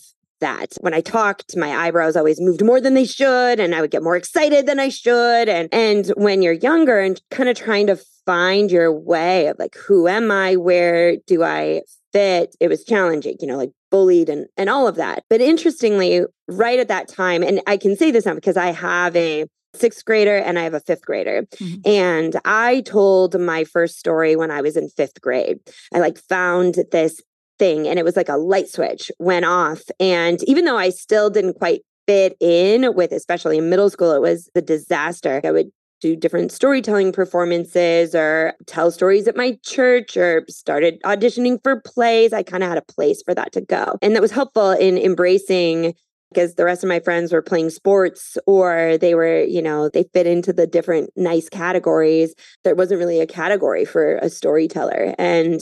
that 0.41 0.73
when 0.79 0.93
i 0.93 1.01
talked 1.01 1.57
my 1.57 1.69
eyebrows 1.85 2.15
always 2.15 2.39
moved 2.39 2.63
more 2.63 2.79
than 2.79 2.93
they 2.93 3.03
should 3.05 3.59
and 3.59 3.75
i 3.75 3.81
would 3.81 3.91
get 3.91 4.01
more 4.01 4.15
excited 4.15 4.65
than 4.65 4.79
i 4.79 4.87
should 4.87 5.49
and 5.49 5.67
and 5.73 6.07
when 6.15 6.41
you're 6.41 6.53
younger 6.53 6.97
and 6.97 7.21
kind 7.29 7.49
of 7.49 7.57
trying 7.57 7.85
to 7.87 7.99
find 8.29 8.69
your 8.69 8.91
way 8.93 9.47
of 9.47 9.57
like 9.57 9.75
who 9.75 10.07
am 10.07 10.29
i? 10.29 10.55
Where 10.55 11.17
do 11.25 11.41
i 11.43 11.81
fit? 12.13 12.55
It 12.59 12.67
was 12.67 12.83
challenging 12.83 13.37
you 13.41 13.47
know 13.47 13.57
like 13.57 13.71
bullied 13.89 14.29
and 14.29 14.45
and 14.55 14.69
all 14.69 14.87
of 14.87 14.95
that. 14.97 15.23
But 15.31 15.41
interestingly 15.41 16.25
right 16.47 16.79
at 16.79 16.87
that 16.89 17.07
time 17.07 17.41
and 17.41 17.59
i 17.65 17.75
can 17.77 17.95
say 17.95 18.11
this 18.11 18.25
now 18.27 18.35
because 18.35 18.57
i 18.57 18.67
have 18.71 19.15
a 19.15 19.45
sixth 19.75 20.03
grader 20.05 20.37
and 20.37 20.59
i 20.59 20.63
have 20.63 20.73
a 20.75 20.79
fifth 20.89 21.05
grader. 21.05 21.37
Mhm. 21.59 21.87
and 21.87 22.31
i 22.45 22.81
told 22.81 23.39
my 23.39 23.63
first 23.63 23.97
story 23.97 24.35
when 24.35 24.51
i 24.51 24.61
was 24.61 24.75
in 24.77 24.89
fifth 24.89 25.19
grade. 25.21 25.57
I 25.93 25.99
like 25.99 26.17
found 26.35 26.75
this 26.91 27.13
thing 27.57 27.87
and 27.87 27.97
it 27.99 28.05
was 28.05 28.15
like 28.15 28.29
a 28.29 28.37
light 28.37 28.69
switch 28.69 29.11
went 29.19 29.45
off. 29.45 29.81
And 29.99 30.37
even 30.51 30.65
though 30.65 30.77
i 30.77 30.89
still 30.91 31.29
didn't 31.31 31.55
quite 31.63 31.81
fit 32.07 32.35
in 32.39 32.95
with 32.95 33.11
especially 33.11 33.57
in 33.59 33.69
middle 33.69 33.89
school 33.89 34.11
it 34.13 34.21
was 34.21 34.49
a 34.55 34.61
disaster. 34.61 35.41
I 35.43 35.51
would 35.51 35.69
do 36.01 36.15
different 36.15 36.51
storytelling 36.51 37.11
performances 37.11 38.15
or 38.15 38.53
tell 38.65 38.91
stories 38.91 39.27
at 39.27 39.35
my 39.35 39.57
church 39.63 40.17
or 40.17 40.45
started 40.49 41.01
auditioning 41.03 41.61
for 41.61 41.81
plays. 41.81 42.33
I 42.33 42.43
kind 42.43 42.63
of 42.63 42.69
had 42.69 42.77
a 42.77 42.93
place 42.93 43.21
for 43.23 43.33
that 43.35 43.51
to 43.53 43.61
go. 43.61 43.97
And 44.01 44.15
that 44.15 44.21
was 44.21 44.31
helpful 44.31 44.71
in 44.71 44.97
embracing 44.97 45.93
because 46.33 46.55
the 46.55 46.65
rest 46.65 46.83
of 46.83 46.87
my 46.87 46.99
friends 46.99 47.33
were 47.33 47.41
playing 47.41 47.71
sports 47.71 48.37
or 48.45 48.97
they 49.01 49.15
were 49.15 49.41
you 49.41 49.63
know 49.63 49.89
they 49.89 50.03
fit 50.13 50.27
into 50.27 50.53
the 50.53 50.67
different 50.67 51.09
nice 51.15 51.49
categories. 51.49 52.33
There 52.63 52.75
wasn't 52.75 52.99
really 52.99 53.19
a 53.19 53.27
category 53.27 53.85
for 53.85 54.17
a 54.17 54.29
storyteller. 54.29 55.15
And 55.17 55.61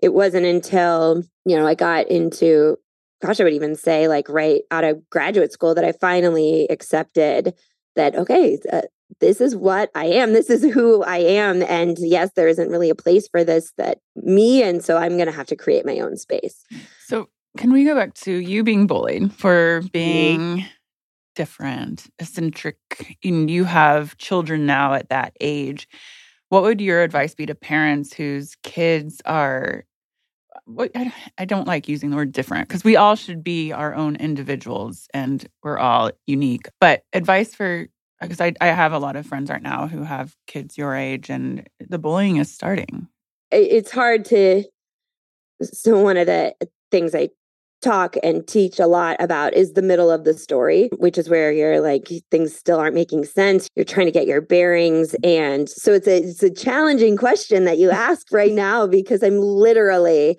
it 0.00 0.14
wasn't 0.14 0.46
until 0.46 1.22
you 1.44 1.56
know 1.56 1.66
i 1.66 1.74
got 1.74 2.08
into 2.08 2.76
gosh 3.22 3.40
i 3.40 3.44
would 3.44 3.52
even 3.52 3.74
say 3.74 4.08
like 4.08 4.28
right 4.28 4.62
out 4.70 4.84
of 4.84 5.08
graduate 5.10 5.52
school 5.52 5.74
that 5.74 5.84
i 5.84 5.92
finally 5.92 6.66
accepted 6.70 7.54
that 7.94 8.14
okay 8.14 8.58
uh, 8.72 8.82
this 9.20 9.40
is 9.40 9.54
what 9.54 9.90
i 9.94 10.04
am 10.04 10.32
this 10.32 10.50
is 10.50 10.64
who 10.72 11.02
i 11.04 11.18
am 11.18 11.62
and 11.62 11.96
yes 12.00 12.30
there 12.36 12.48
isn't 12.48 12.70
really 12.70 12.90
a 12.90 12.94
place 12.94 13.28
for 13.28 13.44
this 13.44 13.72
that 13.76 13.98
me 14.16 14.62
and 14.62 14.84
so 14.84 14.96
i'm 14.96 15.16
going 15.16 15.26
to 15.26 15.32
have 15.32 15.46
to 15.46 15.56
create 15.56 15.86
my 15.86 15.98
own 15.98 16.16
space 16.16 16.64
So, 17.06 17.28
can 17.56 17.72
we 17.72 17.84
go 17.84 17.94
back 17.94 18.14
to 18.14 18.32
you 18.32 18.64
being 18.64 18.88
bullied 18.88 19.32
for 19.32 19.80
mm-hmm. 19.80 19.86
being 19.92 20.66
different, 21.36 22.08
eccentric, 22.18 22.78
and 23.22 23.48
you 23.48 23.62
have 23.62 24.16
children 24.18 24.66
now 24.66 24.94
at 24.94 25.08
that 25.10 25.34
age? 25.40 25.88
What 26.48 26.64
would 26.64 26.80
your 26.80 27.02
advice 27.02 27.34
be 27.34 27.46
to 27.46 27.54
parents 27.54 28.12
whose 28.12 28.56
kids 28.64 29.22
are? 29.24 29.84
What 30.64 30.90
I 31.38 31.44
don't 31.44 31.68
like 31.68 31.88
using 31.88 32.10
the 32.10 32.16
word 32.16 32.32
different 32.32 32.66
because 32.66 32.82
we 32.82 32.96
all 32.96 33.14
should 33.14 33.44
be 33.44 33.70
our 33.70 33.94
own 33.94 34.16
individuals 34.16 35.06
and 35.14 35.46
we're 35.62 35.78
all 35.78 36.10
unique. 36.26 36.68
But 36.80 37.04
advice 37.12 37.54
for 37.54 37.86
because 38.20 38.40
I, 38.40 38.52
I 38.60 38.68
have 38.68 38.92
a 38.92 38.98
lot 38.98 39.16
of 39.16 39.26
friends 39.26 39.50
right 39.50 39.62
now 39.62 39.86
who 39.86 40.02
have 40.02 40.34
kids 40.46 40.78
your 40.78 40.94
age 40.94 41.30
and 41.30 41.68
the 41.80 41.98
bullying 41.98 42.36
is 42.36 42.52
starting. 42.52 43.08
it's 43.50 43.90
hard 43.90 44.24
to 44.26 44.64
so 45.62 46.00
one 46.00 46.16
of 46.16 46.26
the 46.26 46.54
things 46.90 47.14
i 47.14 47.28
talk 47.82 48.16
and 48.22 48.46
teach 48.48 48.80
a 48.80 48.86
lot 48.86 49.16
about 49.20 49.52
is 49.54 49.74
the 49.74 49.82
middle 49.82 50.10
of 50.10 50.24
the 50.24 50.32
story 50.34 50.88
which 50.96 51.18
is 51.18 51.28
where 51.28 51.52
you're 51.52 51.80
like 51.80 52.08
things 52.30 52.56
still 52.56 52.80
aren't 52.80 52.94
making 52.94 53.24
sense 53.24 53.68
you're 53.76 53.84
trying 53.84 54.06
to 54.06 54.12
get 54.12 54.26
your 54.26 54.40
bearings 54.40 55.14
and 55.22 55.68
so 55.68 55.92
it's 55.92 56.08
a 56.08 56.22
it's 56.22 56.42
a 56.42 56.50
challenging 56.50 57.16
question 57.16 57.64
that 57.64 57.78
you 57.78 57.90
ask 57.90 58.26
right 58.32 58.52
now 58.52 58.86
because 58.86 59.22
i'm 59.22 59.38
literally 59.38 60.38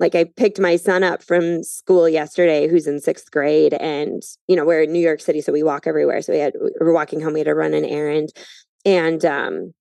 like 0.00 0.14
i 0.14 0.24
picked 0.24 0.58
my 0.60 0.76
son 0.76 1.02
up 1.02 1.22
from 1.22 1.62
school 1.62 2.08
yesterday 2.08 2.66
who's 2.68 2.86
in 2.86 3.00
sixth 3.00 3.30
grade 3.30 3.74
and 3.74 4.22
you 4.48 4.56
know 4.56 4.64
we're 4.64 4.82
in 4.82 4.92
new 4.92 4.98
york 5.00 5.20
city 5.20 5.40
so 5.40 5.52
we 5.52 5.62
walk 5.62 5.86
everywhere. 5.86 6.20
So 6.22 6.32
we 6.32 6.38
had 6.40 6.54
we 6.60 6.70
were 6.80 6.92
walking 6.92 7.20
home 7.20 7.32
we 7.34 7.40
had 7.40 7.46
to 7.46 7.54
run 7.54 7.74
an 7.74 7.84
errand. 7.84 8.30
And 8.84 9.24
um 9.24 9.72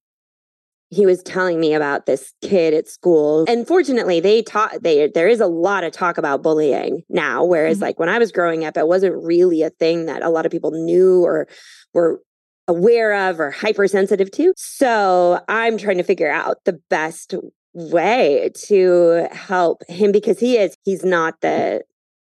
he 0.89 1.08
was 1.08 1.24
telling 1.24 1.60
me 1.60 1.74
about 1.74 2.05
this 2.05 2.32
kid 2.43 2.72
at 2.75 2.88
school. 2.88 3.46
And 3.48 3.67
fortunately 3.67 4.20
they 4.20 4.43
taught 4.43 4.84
they 4.84 5.08
there 5.08 5.27
is 5.27 5.39
a 5.39 5.48
lot 5.48 5.84
of 5.84 5.91
talk 5.91 6.20
about 6.20 6.43
bullying 6.43 7.01
now 7.10 7.43
whereas 7.43 7.79
Mhm. 7.79 7.82
like 7.82 8.00
when 8.00 8.10
i 8.10 8.20
was 8.20 8.32
growing 8.32 8.63
up 8.63 8.77
it 8.77 8.88
wasn't 8.88 9.15
really 9.24 9.63
a 9.63 9.72
thing 9.72 10.05
that 10.05 10.22
a 10.22 10.29
lot 10.29 10.46
of 10.46 10.51
people 10.51 10.70
knew 10.72 11.24
or 11.24 11.48
were 11.96 12.22
aware 12.67 13.29
of 13.29 13.39
or 13.39 13.50
hypersensitive 13.51 14.29
to. 14.32 14.53
So 14.55 15.41
i'm 15.50 15.77
trying 15.77 15.98
to 15.98 16.03
figure 16.03 16.32
out 16.32 16.58
the 16.65 16.79
best 16.89 17.34
way 17.74 18.51
to 18.56 19.27
help 19.32 19.84
him 19.89 20.12
because 20.12 20.39
he 20.39 20.58
is 20.58 20.77
he's 20.86 21.03
not 21.03 21.42
the 21.42 21.82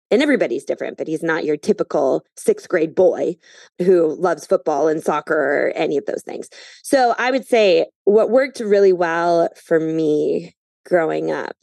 and 0.09 0.21
everybody's 0.21 0.63
different 0.63 0.97
but 0.97 1.07
he's 1.07 1.23
not 1.23 1.43
your 1.43 1.57
typical 1.57 2.23
sixth 2.37 2.69
grade 2.69 2.95
boy 2.95 3.35
who 3.79 4.15
loves 4.15 4.45
football 4.45 4.87
and 4.87 5.03
soccer 5.03 5.33
or 5.33 5.71
any 5.75 5.97
of 5.97 6.05
those 6.05 6.23
things 6.23 6.49
so 6.83 7.13
I 7.17 7.31
would 7.31 7.45
say 7.45 7.87
what 8.05 8.29
worked 8.29 8.59
really 8.59 8.93
well 8.93 9.49
for 9.55 9.79
me 9.79 10.55
growing 10.85 11.31
up 11.31 11.55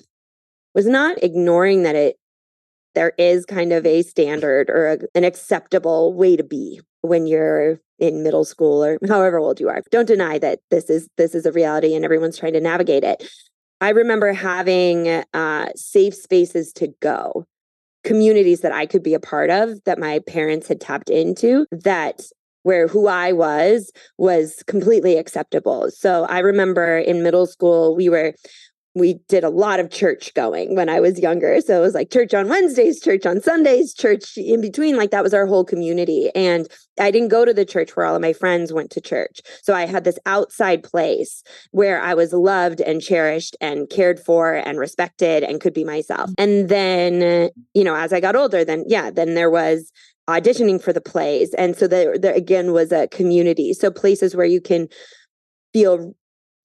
was 0.75 0.87
not 0.87 1.23
ignoring 1.23 1.83
that 1.83 1.97
it 1.97 2.17
there 2.95 3.13
is 3.17 3.45
kind 3.45 3.73
of 3.73 3.87
a 3.87 4.03
standard 4.03 4.69
or 4.69 4.89
a, 4.89 4.99
an 5.15 5.25
acceptable 5.25 6.13
way 6.15 6.37
to 6.37 6.43
be 6.43 6.81
when 7.03 7.27
you're 7.27 7.79
in 7.99 8.23
middle 8.23 8.45
school 8.45 8.85
or 8.85 8.99
however 9.07 9.39
old 9.39 9.61
you 9.61 9.69
are. 9.69 9.83
Don't 9.91 10.07
deny 10.07 10.39
that 10.39 10.61
this 10.71 10.91
is 10.91 11.09
this 11.17 11.35
is 11.35 11.47
a 11.47 11.53
reality 11.53 11.95
and 11.95 12.05
everyone's 12.05 12.39
trying 12.39 12.55
to 12.55 12.61
navigate 12.61 13.05
it. 13.05 13.29
I 13.81 13.91
remember 13.91 14.33
having 14.33 15.09
uh, 15.33 15.69
safe 15.77 16.15
spaces 16.15 16.73
to 16.75 16.89
go, 17.01 17.45
communities 18.05 18.61
that 18.61 18.73
I 18.73 18.87
could 18.87 19.03
be 19.03 19.15
a 19.15 19.21
part 19.21 19.51
of 19.51 19.83
that 19.85 19.99
my 19.99 20.21
parents 20.27 20.69
had 20.69 20.81
tapped 20.81 21.11
into 21.11 21.67
that 21.71 22.23
where 22.63 22.89
who 22.89 23.07
I 23.07 23.33
was 23.33 23.93
was 24.19 24.63
completely 24.67 25.17
acceptable. 25.17 25.91
So 25.91 26.25
I 26.25 26.41
remember 26.41 26.99
in 26.99 27.23
middle 27.23 27.47
school, 27.47 27.95
we 27.97 28.09
were 28.09 28.35
we 28.95 29.21
did 29.29 29.45
a 29.45 29.51
lot 29.51 29.81
of 29.81 29.91
church 29.91 30.33
going 30.35 30.75
when 30.75 30.89
I 30.89 31.01
was 31.01 31.19
younger. 31.21 31.61
So 31.61 31.79
it 31.79 31.81
was 31.81 31.95
like 31.95 32.11
church 32.11 32.35
on 32.35 32.49
Wednesdays, 32.49 33.01
church 33.01 33.27
on 33.27 33.41
Sundays, 33.41 33.95
church 33.95 34.37
in 34.37 34.61
between. 34.61 34.97
Like 34.97 35.11
that 35.11 35.23
was 35.23 35.35
our 35.35 35.47
whole 35.47 35.65
community. 35.65 36.31
And 36.35 36.67
I 36.99 37.11
didn't 37.11 37.29
go 37.29 37.45
to 37.45 37.55
the 37.55 37.65
church 37.65 37.95
where 37.95 38.07
all 38.07 38.17
of 38.17 38.23
my 38.23 38.33
friends 38.33 38.73
went 38.73 38.91
to 38.93 39.01
church. 39.01 39.41
So 39.63 39.75
I 39.75 39.87
had 39.87 40.05
this 40.05 40.19
outside 40.27 40.83
place 40.83 41.43
where 41.71 42.01
I 42.01 42.15
was 42.15 42.33
loved 42.33 42.81
and 42.81 43.01
cherished 43.01 43.57
and 43.61 43.89
cared 43.89 44.19
for 44.19 44.55
and 44.55 44.79
respected 44.79 45.45
and 45.45 45.61
could 45.61 45.75
be 45.75 45.85
myself. 45.85 46.31
And 46.39 46.69
then, 46.69 47.51
you 47.75 47.85
know, 47.85 47.95
as 47.95 48.13
I 48.13 48.21
got 48.21 48.37
older, 48.37 48.65
then 48.65 48.85
yeah, 48.89 49.11
then 49.11 49.35
there 49.35 49.51
was 49.51 49.93
auditioning 50.29 50.83
for 50.83 50.93
the 50.93 51.01
plays. 51.01 51.55
And 51.55 51.77
so 51.77 51.87
there, 51.87 52.19
there 52.19 52.35
again 52.35 52.73
was 52.73 52.93
a 52.93 53.09
community. 53.09 53.73
So 53.73 53.91
places 53.91 54.35
where 54.35 54.47
you 54.47 54.61
can 54.61 54.89
feel 55.73 56.15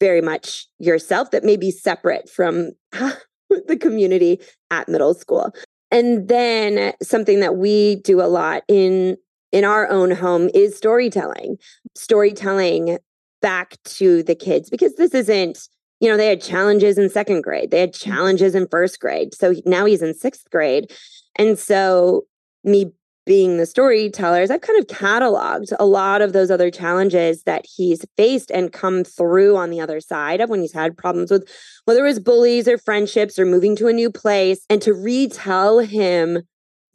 very 0.03 0.19
much 0.19 0.67
yourself 0.79 1.31
that 1.31 1.45
may 1.45 1.55
be 1.55 1.71
separate 1.71 2.29
from 2.29 2.71
the 2.91 3.77
community 3.79 4.37
at 4.69 4.89
middle 4.89 5.13
school. 5.13 5.53
And 5.91 6.27
then 6.27 6.91
something 7.01 7.39
that 7.39 7.55
we 7.55 7.95
do 8.03 8.19
a 8.19 8.27
lot 8.27 8.63
in 8.67 9.15
in 9.53 9.63
our 9.63 9.87
own 9.89 10.11
home 10.11 10.49
is 10.53 10.75
storytelling. 10.75 11.55
Storytelling 11.95 12.97
back 13.41 13.77
to 13.85 14.23
the 14.23 14.35
kids 14.35 14.69
because 14.69 14.95
this 14.95 15.13
isn't 15.13 15.69
you 16.01 16.09
know 16.09 16.17
they 16.17 16.27
had 16.27 16.41
challenges 16.41 16.97
in 16.97 17.09
second 17.09 17.41
grade 17.41 17.71
they 17.71 17.81
had 17.81 17.93
mm-hmm. 17.93 18.09
challenges 18.09 18.55
in 18.55 18.65
first 18.71 19.01
grade 19.01 19.33
so 19.33 19.53
now 19.65 19.83
he's 19.83 20.01
in 20.01 20.13
sixth 20.13 20.49
grade 20.49 20.89
and 21.35 21.59
so 21.59 22.23
me 22.63 22.89
being 23.25 23.57
the 23.57 23.65
storytellers, 23.65 24.51
I've 24.51 24.61
kind 24.61 24.79
of 24.79 24.87
cataloged 24.87 25.73
a 25.79 25.85
lot 25.85 26.21
of 26.21 26.33
those 26.33 26.51
other 26.51 26.69
challenges 26.69 27.43
that 27.43 27.65
he's 27.65 28.05
faced 28.17 28.51
and 28.51 28.73
come 28.73 29.03
through 29.03 29.55
on 29.55 29.69
the 29.69 29.79
other 29.79 30.01
side 30.01 30.41
of 30.41 30.49
when 30.49 30.61
he's 30.61 30.73
had 30.73 30.97
problems 30.97 31.31
with 31.31 31.49
whether 31.85 32.01
it 32.01 32.09
was 32.09 32.19
bullies 32.19 32.67
or 32.67 32.77
friendships 32.77 33.39
or 33.39 33.45
moving 33.45 33.75
to 33.77 33.87
a 33.87 33.93
new 33.93 34.09
place, 34.09 34.65
and 34.69 34.81
to 34.81 34.93
retell 34.93 35.79
him 35.79 36.43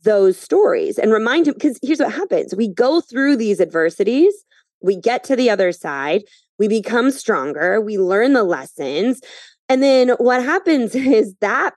those 0.03 0.39
stories 0.39 0.99
and 0.99 1.13
remind 1.13 1.49
him 1.49 1.55
because 1.55 1.79
here's 1.83 1.99
what 1.99 2.13
happens 2.13 2.55
we 2.55 2.69
go 2.69 3.01
through 3.01 3.37
these 3.37 3.61
adversities, 3.61 4.33
we 4.81 4.97
get 4.97 5.25
to 5.25 5.37
the 5.37 5.51
other 5.51 5.73
side, 5.73 6.23
we 6.59 6.69
become 6.69 7.11
stronger, 7.11 7.81
we 7.81 7.99
learn 7.99 8.33
the 8.33 8.45
lessons. 8.45 9.21
And 9.69 9.83
then 9.83 10.11
what 10.11 10.43
happens 10.43 10.95
is 10.95 11.35
that 11.41 11.75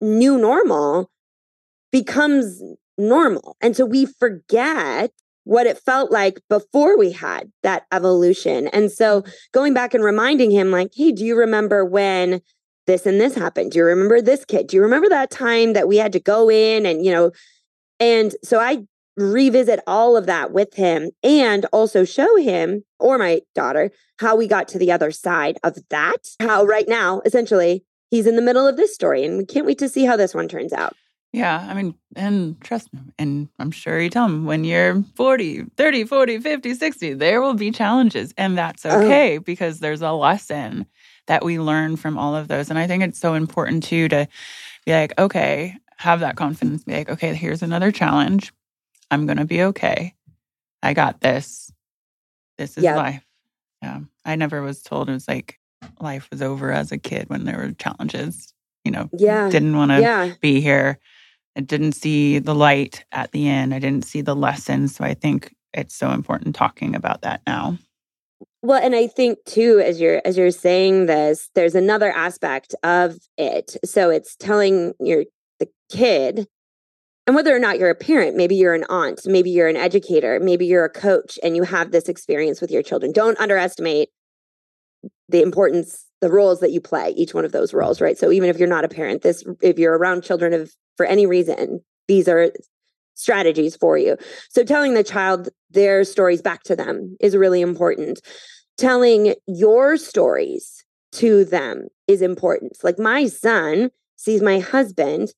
new 0.00 0.38
normal 0.38 1.10
becomes 1.90 2.62
normal. 2.98 3.56
And 3.60 3.76
so 3.76 3.84
we 3.84 4.06
forget 4.06 5.10
what 5.44 5.66
it 5.66 5.78
felt 5.78 6.12
like 6.12 6.40
before 6.48 6.96
we 6.96 7.12
had 7.12 7.50
that 7.62 7.84
evolution. 7.92 8.68
And 8.68 8.90
so 8.90 9.22
mm-hmm. 9.22 9.30
going 9.52 9.74
back 9.74 9.94
and 9.94 10.04
reminding 10.04 10.50
him, 10.50 10.70
like, 10.70 10.92
hey, 10.94 11.12
do 11.12 11.24
you 11.24 11.36
remember 11.36 11.84
when 11.84 12.40
this 12.86 13.06
and 13.06 13.20
this 13.20 13.34
happened? 13.34 13.72
Do 13.72 13.78
you 13.78 13.84
remember 13.84 14.20
this 14.20 14.44
kid? 14.44 14.68
Do 14.68 14.76
you 14.76 14.82
remember 14.82 15.08
that 15.08 15.30
time 15.30 15.72
that 15.72 15.88
we 15.88 15.96
had 15.96 16.12
to 16.12 16.20
go 16.20 16.50
in 16.50 16.86
and, 16.86 17.04
you 17.04 17.12
know, 17.12 17.32
and 17.98 18.34
so 18.42 18.60
I 18.60 18.84
revisit 19.16 19.80
all 19.86 20.16
of 20.16 20.26
that 20.26 20.52
with 20.52 20.74
him 20.74 21.10
and 21.22 21.66
also 21.66 22.04
show 22.04 22.36
him 22.36 22.82
or 22.98 23.18
my 23.18 23.42
daughter 23.54 23.90
how 24.18 24.36
we 24.36 24.46
got 24.46 24.68
to 24.68 24.78
the 24.78 24.90
other 24.90 25.10
side 25.10 25.58
of 25.62 25.76
that. 25.90 26.28
How 26.40 26.64
right 26.64 26.88
now, 26.88 27.20
essentially, 27.24 27.84
he's 28.10 28.26
in 28.26 28.36
the 28.36 28.42
middle 28.42 28.66
of 28.66 28.76
this 28.76 28.94
story 28.94 29.24
and 29.24 29.36
we 29.36 29.44
can't 29.44 29.66
wait 29.66 29.78
to 29.78 29.88
see 29.88 30.04
how 30.04 30.16
this 30.16 30.34
one 30.34 30.48
turns 30.48 30.72
out. 30.72 30.94
Yeah, 31.32 31.66
I 31.66 31.72
mean, 31.72 31.94
and 32.14 32.60
trust 32.60 32.92
me, 32.92 33.00
and 33.18 33.48
I'm 33.58 33.70
sure 33.70 33.98
you 33.98 34.10
tell 34.10 34.28
them 34.28 34.44
when 34.44 34.64
you're 34.64 35.02
40, 35.14 35.64
30, 35.78 36.04
40, 36.04 36.38
50, 36.38 36.74
60, 36.74 37.14
there 37.14 37.40
will 37.40 37.54
be 37.54 37.70
challenges. 37.70 38.34
And 38.36 38.56
that's 38.56 38.84
oh. 38.84 39.00
okay 39.00 39.38
because 39.38 39.80
there's 39.80 40.02
a 40.02 40.12
lesson 40.12 40.84
that 41.28 41.42
we 41.42 41.58
learn 41.58 41.96
from 41.96 42.18
all 42.18 42.36
of 42.36 42.48
those. 42.48 42.68
And 42.68 42.78
I 42.78 42.86
think 42.86 43.02
it's 43.02 43.18
so 43.18 43.32
important 43.32 43.82
too 43.82 44.08
to 44.08 44.28
be 44.84 44.92
like, 44.92 45.18
okay, 45.18 45.74
have 45.96 46.20
that 46.20 46.36
confidence, 46.36 46.84
be 46.84 46.92
like, 46.92 47.08
okay, 47.08 47.34
here's 47.34 47.62
another 47.62 47.90
challenge. 47.90 48.52
I'm 49.10 49.24
going 49.24 49.38
to 49.38 49.46
be 49.46 49.62
okay. 49.62 50.14
I 50.82 50.92
got 50.92 51.22
this. 51.22 51.72
This 52.58 52.76
is 52.76 52.84
life. 52.84 53.24
Yeah. 53.80 54.00
I 54.26 54.36
never 54.36 54.60
was 54.60 54.82
told 54.82 55.08
it 55.08 55.14
was 55.14 55.28
like 55.28 55.58
life 55.98 56.28
was 56.30 56.42
over 56.42 56.70
as 56.72 56.92
a 56.92 56.98
kid 56.98 57.30
when 57.30 57.44
there 57.44 57.56
were 57.56 57.72
challenges. 57.72 58.52
You 58.84 58.90
know, 58.90 59.08
yeah. 59.16 59.48
didn't 59.48 59.76
want 59.76 59.92
to 59.92 60.00
yeah. 60.00 60.34
be 60.40 60.60
here 60.60 60.98
I 61.56 61.60
didn't 61.60 61.92
see 61.92 62.38
the 62.38 62.54
light 62.54 63.04
at 63.12 63.32
the 63.32 63.48
end. 63.48 63.74
I 63.74 63.78
didn't 63.78 64.06
see 64.06 64.20
the 64.20 64.36
lesson. 64.36 64.88
So 64.88 65.04
I 65.04 65.14
think 65.14 65.54
it's 65.74 65.94
so 65.94 66.10
important 66.10 66.54
talking 66.54 66.94
about 66.94 67.22
that 67.22 67.42
now. 67.46 67.78
Well, 68.62 68.80
and 68.80 68.94
I 68.94 69.08
think 69.08 69.38
too, 69.44 69.82
as 69.84 70.00
you're 70.00 70.22
as 70.24 70.38
you're 70.38 70.52
saying 70.52 71.06
this, 71.06 71.50
there's 71.54 71.74
another 71.74 72.12
aspect 72.12 72.74
of 72.84 73.16
it. 73.36 73.76
So 73.84 74.08
it's 74.08 74.36
telling 74.36 74.94
your 75.00 75.24
the 75.58 75.68
kid, 75.90 76.46
and 77.26 77.34
whether 77.34 77.54
or 77.54 77.58
not 77.58 77.78
you're 77.78 77.90
a 77.90 77.94
parent, 77.94 78.36
maybe 78.36 78.54
you're 78.54 78.74
an 78.74 78.84
aunt, 78.88 79.22
maybe 79.26 79.50
you're 79.50 79.68
an 79.68 79.76
educator, 79.76 80.38
maybe 80.40 80.64
you're 80.64 80.84
a 80.84 80.90
coach, 80.90 81.40
and 81.42 81.56
you 81.56 81.64
have 81.64 81.90
this 81.90 82.08
experience 82.08 82.60
with 82.60 82.70
your 82.70 82.82
children. 82.82 83.12
Don't 83.12 83.38
underestimate 83.40 84.10
the 85.28 85.42
importance, 85.42 86.06
the 86.20 86.30
roles 86.30 86.60
that 86.60 86.70
you 86.70 86.80
play, 86.80 87.10
each 87.16 87.34
one 87.34 87.44
of 87.44 87.52
those 87.52 87.74
roles, 87.74 88.00
right? 88.00 88.16
So 88.16 88.30
even 88.30 88.48
if 88.48 88.58
you're 88.58 88.68
not 88.68 88.84
a 88.84 88.88
parent, 88.88 89.22
this 89.22 89.44
if 89.60 89.76
you're 89.78 89.98
around 89.98 90.22
children 90.22 90.52
of 90.52 90.72
for 90.96 91.06
any 91.06 91.26
reason. 91.26 91.80
These 92.08 92.28
are 92.28 92.52
strategies 93.14 93.76
for 93.76 93.98
you. 93.98 94.16
So 94.50 94.64
telling 94.64 94.94
the 94.94 95.04
child 95.04 95.48
their 95.70 96.04
stories 96.04 96.42
back 96.42 96.62
to 96.64 96.76
them 96.76 97.16
is 97.20 97.36
really 97.36 97.60
important. 97.60 98.20
Telling 98.78 99.34
your 99.46 99.96
stories 99.96 100.84
to 101.12 101.44
them 101.44 101.88
is 102.08 102.22
important. 102.22 102.76
Like 102.82 102.98
my 102.98 103.26
son 103.26 103.90
sees 104.16 104.42
my 104.42 104.58
husband 104.60 105.32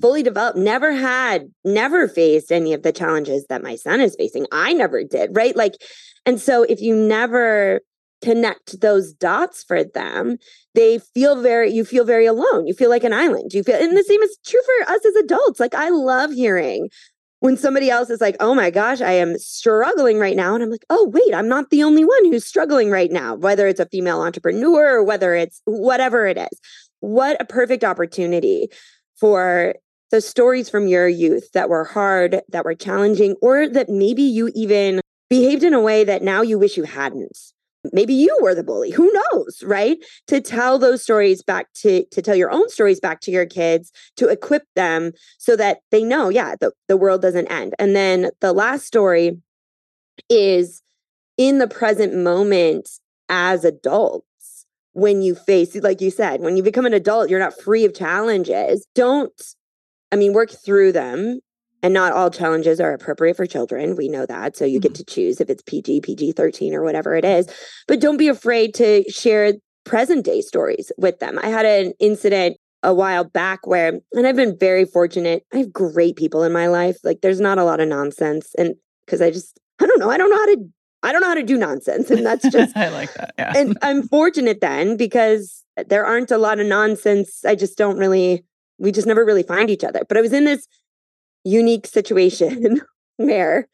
fully 0.00 0.22
developed, 0.22 0.56
never 0.56 0.92
had, 0.92 1.50
never 1.64 2.08
faced 2.08 2.50
any 2.50 2.72
of 2.72 2.82
the 2.82 2.92
challenges 2.92 3.44
that 3.48 3.62
my 3.62 3.76
son 3.76 4.00
is 4.00 4.16
facing. 4.16 4.46
I 4.52 4.72
never 4.72 5.04
did, 5.04 5.30
right? 5.34 5.54
Like, 5.54 5.74
and 6.24 6.40
so 6.40 6.62
if 6.62 6.80
you 6.80 6.96
never 6.96 7.80
connect 8.22 8.80
those 8.80 9.12
dots 9.12 9.62
for 9.62 9.84
them 9.84 10.36
they 10.74 10.98
feel 10.98 11.40
very 11.42 11.70
you 11.70 11.84
feel 11.84 12.04
very 12.04 12.26
alone 12.26 12.66
you 12.66 12.74
feel 12.74 12.90
like 12.90 13.04
an 13.04 13.12
island 13.12 13.52
you 13.52 13.62
feel 13.62 13.76
and 13.76 13.96
the 13.96 14.02
same 14.02 14.20
mm-hmm. 14.20 14.24
is 14.24 14.38
true 14.46 14.60
for 14.64 14.92
us 14.92 15.04
as 15.04 15.16
adults 15.16 15.60
like 15.60 15.74
i 15.74 15.88
love 15.90 16.32
hearing 16.32 16.88
when 17.40 17.56
somebody 17.56 17.90
else 17.90 18.08
is 18.08 18.20
like 18.20 18.36
oh 18.40 18.54
my 18.54 18.70
gosh 18.70 19.00
i 19.00 19.12
am 19.12 19.36
struggling 19.38 20.18
right 20.18 20.36
now 20.36 20.54
and 20.54 20.62
i'm 20.62 20.70
like 20.70 20.86
oh 20.88 21.10
wait 21.12 21.34
i'm 21.34 21.48
not 21.48 21.70
the 21.70 21.82
only 21.82 22.04
one 22.04 22.24
who's 22.24 22.44
struggling 22.46 22.90
right 22.90 23.12
now 23.12 23.34
whether 23.34 23.66
it's 23.66 23.80
a 23.80 23.86
female 23.86 24.22
entrepreneur 24.22 24.96
or 24.96 25.04
whether 25.04 25.34
it's 25.34 25.60
whatever 25.64 26.26
it 26.26 26.38
is. 26.38 26.60
What 27.00 27.40
a 27.40 27.44
perfect 27.44 27.84
opportunity 27.84 28.68
for 29.18 29.74
the 30.10 30.20
stories 30.20 30.68
from 30.68 30.86
your 30.86 31.08
youth 31.08 31.52
that 31.52 31.68
were 31.68 31.84
hard 31.84 32.40
that 32.48 32.64
were 32.64 32.74
challenging 32.74 33.34
or 33.42 33.68
that 33.68 33.88
maybe 33.88 34.22
you 34.22 34.50
even 34.54 35.00
behaved 35.28 35.64
in 35.64 35.74
a 35.74 35.80
way 35.80 36.04
that 36.04 36.22
now 36.22 36.42
you 36.42 36.58
wish 36.58 36.76
you 36.76 36.84
hadn't 36.84 37.36
maybe 37.92 38.14
you 38.14 38.36
were 38.40 38.54
the 38.54 38.62
bully 38.62 38.90
who 38.90 39.12
knows 39.12 39.62
right? 39.64 39.98
To 40.28 40.40
tell 40.40 40.78
those 40.78 41.02
stories 41.02 41.42
back 41.42 41.72
to 41.74 42.04
to 42.06 42.22
tell 42.22 42.36
your 42.36 42.50
own 42.50 42.68
stories 42.68 43.00
back 43.00 43.20
to 43.22 43.30
your 43.30 43.46
kids 43.46 43.92
to 44.16 44.28
equip 44.28 44.62
them 44.74 45.12
so 45.38 45.56
that 45.56 45.78
they 45.90 46.02
know 46.02 46.28
yeah 46.28 46.54
the, 46.60 46.72
the 46.88 46.96
world 46.96 47.22
doesn't 47.22 47.48
end. 47.48 47.74
And 47.78 47.94
then 47.94 48.30
the 48.40 48.52
last 48.52 48.86
story 48.86 49.38
is 50.30 50.82
in 51.36 51.58
the 51.58 51.68
present 51.68 52.14
moment 52.14 52.88
as 53.28 53.64
adults 53.64 54.66
when 54.92 55.20
you 55.20 55.34
face 55.34 55.74
like 55.76 56.00
you 56.00 56.10
said 56.10 56.40
when 56.40 56.56
you 56.56 56.62
become 56.62 56.86
an 56.86 56.94
adult 56.94 57.28
you're 57.28 57.40
not 57.40 57.60
free 57.60 57.84
of 57.84 57.94
challenges. 57.94 58.86
Don't 58.94 59.54
i 60.12 60.16
mean 60.16 60.32
work 60.32 60.50
through 60.50 60.92
them 60.92 61.40
and 61.82 61.92
not 61.94 62.12
all 62.12 62.30
challenges 62.30 62.80
are 62.80 62.92
appropriate 62.92 63.36
for 63.36 63.46
children. 63.46 63.96
We 63.96 64.08
know 64.08 64.26
that. 64.26 64.56
So 64.56 64.64
you 64.64 64.80
get 64.80 64.92
mm-hmm. 64.92 65.04
to 65.04 65.04
choose 65.04 65.40
if 65.40 65.50
it's 65.50 65.62
PG, 65.62 66.00
PG 66.00 66.32
13, 66.32 66.74
or 66.74 66.82
whatever 66.82 67.14
it 67.14 67.24
is. 67.24 67.48
But 67.86 68.00
don't 68.00 68.16
be 68.16 68.28
afraid 68.28 68.74
to 68.74 69.04
share 69.10 69.54
present 69.84 70.24
day 70.24 70.40
stories 70.40 70.90
with 70.98 71.20
them. 71.20 71.38
I 71.42 71.48
had 71.48 71.64
an 71.64 71.92
incident 72.00 72.56
a 72.82 72.92
while 72.92 73.24
back 73.24 73.66
where, 73.66 74.00
and 74.12 74.26
I've 74.26 74.36
been 74.36 74.56
very 74.58 74.84
fortunate. 74.84 75.44
I 75.52 75.58
have 75.58 75.72
great 75.72 76.16
people 76.16 76.42
in 76.42 76.52
my 76.52 76.66
life. 76.66 76.98
Like 77.04 77.20
there's 77.20 77.40
not 77.40 77.58
a 77.58 77.64
lot 77.64 77.80
of 77.80 77.88
nonsense. 77.88 78.54
And 78.58 78.74
because 79.04 79.22
I 79.22 79.30
just, 79.30 79.58
I 79.80 79.86
don't 79.86 79.98
know, 79.98 80.10
I 80.10 80.18
don't 80.18 80.30
know 80.30 80.36
how 80.36 80.46
to. 80.46 80.68
I 81.02 81.12
don't 81.12 81.20
know 81.20 81.28
how 81.28 81.34
to 81.34 81.42
do 81.42 81.56
nonsense. 81.56 82.10
And 82.10 82.26
that's 82.26 82.50
just, 82.50 82.76
I 82.76 82.88
like 82.88 83.12
that. 83.14 83.34
Yeah. 83.38 83.52
and 83.54 83.78
I'm 83.82 84.08
fortunate 84.08 84.60
then 84.60 84.96
because 84.96 85.62
there 85.86 86.04
aren't 86.04 86.32
a 86.32 86.38
lot 86.38 86.58
of 86.58 86.66
nonsense. 86.66 87.44
I 87.44 87.54
just 87.54 87.78
don't 87.78 87.96
really, 87.96 88.44
we 88.78 88.90
just 88.90 89.06
never 89.06 89.24
really 89.24 89.44
find 89.44 89.70
each 89.70 89.84
other. 89.84 90.00
But 90.08 90.16
I 90.16 90.20
was 90.20 90.32
in 90.32 90.44
this 90.44 90.66
unique 91.46 91.86
situation 91.86 92.80
where 93.16 93.68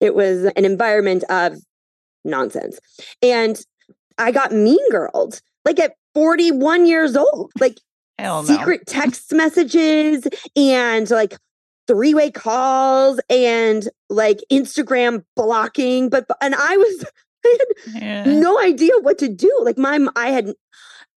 it 0.00 0.14
was 0.14 0.44
an 0.56 0.64
environment 0.64 1.24
of 1.28 1.56
nonsense. 2.24 2.80
And 3.22 3.60
I 4.18 4.32
got 4.32 4.52
mean 4.52 4.78
girled 4.90 5.40
like 5.64 5.78
at 5.78 5.94
41 6.14 6.86
years 6.86 7.16
old, 7.16 7.52
like 7.60 7.78
no. 8.18 8.42
secret 8.44 8.86
text 8.86 9.32
messages 9.32 10.26
and 10.56 11.08
like 11.10 11.36
three 11.86 12.14
way 12.14 12.30
calls 12.30 13.20
and 13.28 13.88
like 14.08 14.38
Instagram 14.50 15.24
blocking. 15.36 16.08
But, 16.08 16.26
and 16.40 16.54
I 16.54 16.76
was, 16.76 17.04
I 17.44 17.58
had 17.92 18.02
yeah. 18.02 18.24
no 18.24 18.58
idea 18.60 18.92
what 19.00 19.18
to 19.18 19.28
do. 19.28 19.50
Like 19.62 19.78
my, 19.78 20.06
I 20.16 20.28
had, 20.28 20.54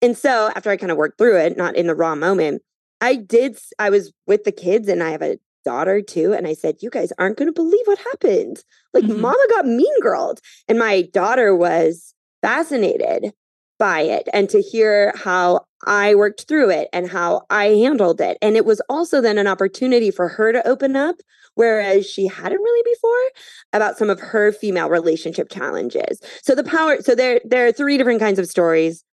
And 0.01 0.17
so 0.17 0.51
after 0.55 0.69
I 0.69 0.77
kind 0.77 0.91
of 0.91 0.97
worked 0.97 1.17
through 1.17 1.37
it, 1.37 1.57
not 1.57 1.75
in 1.75 1.87
the 1.87 1.95
raw 1.95 2.15
moment, 2.15 2.61
I 2.99 3.15
did, 3.15 3.57
I 3.79 3.89
was 3.89 4.11
with 4.27 4.43
the 4.43 4.51
kids 4.51 4.87
and 4.87 5.01
I 5.01 5.11
have 5.11 5.21
a 5.21 5.39
daughter 5.63 6.01
too. 6.01 6.33
And 6.33 6.47
I 6.47 6.53
said, 6.53 6.77
You 6.81 6.89
guys 6.89 7.11
aren't 7.17 7.37
going 7.37 7.47
to 7.47 7.53
believe 7.53 7.85
what 7.85 7.99
happened. 7.99 8.63
Like, 8.93 9.03
mm-hmm. 9.03 9.21
mama 9.21 9.45
got 9.49 9.65
mean 9.65 9.99
girled. 10.01 10.39
And 10.67 10.77
my 10.77 11.03
daughter 11.13 11.55
was 11.55 12.13
fascinated 12.41 13.33
by 13.81 14.01
it 14.01 14.29
and 14.31 14.47
to 14.47 14.61
hear 14.61 15.11
how 15.15 15.65
I 15.87 16.13
worked 16.13 16.47
through 16.47 16.69
it 16.69 16.87
and 16.93 17.09
how 17.09 17.41
I 17.49 17.65
handled 17.65 18.21
it. 18.21 18.37
And 18.39 18.55
it 18.55 18.63
was 18.63 18.79
also 18.89 19.21
then 19.21 19.39
an 19.39 19.47
opportunity 19.47 20.11
for 20.11 20.27
her 20.27 20.51
to 20.51 20.67
open 20.67 20.95
up, 20.95 21.15
whereas 21.55 22.07
she 22.07 22.27
hadn't 22.27 22.59
really 22.59 22.93
before, 22.93 23.43
about 23.73 23.97
some 23.97 24.11
of 24.11 24.19
her 24.19 24.51
female 24.51 24.87
relationship 24.89 25.49
challenges. 25.49 26.21
So 26.43 26.53
the 26.53 26.63
power, 26.63 27.01
so 27.01 27.15
there, 27.15 27.41
there 27.43 27.65
are 27.65 27.71
three 27.71 27.97
different 27.97 28.19
kinds 28.19 28.37
of 28.37 28.47
stories 28.47 29.03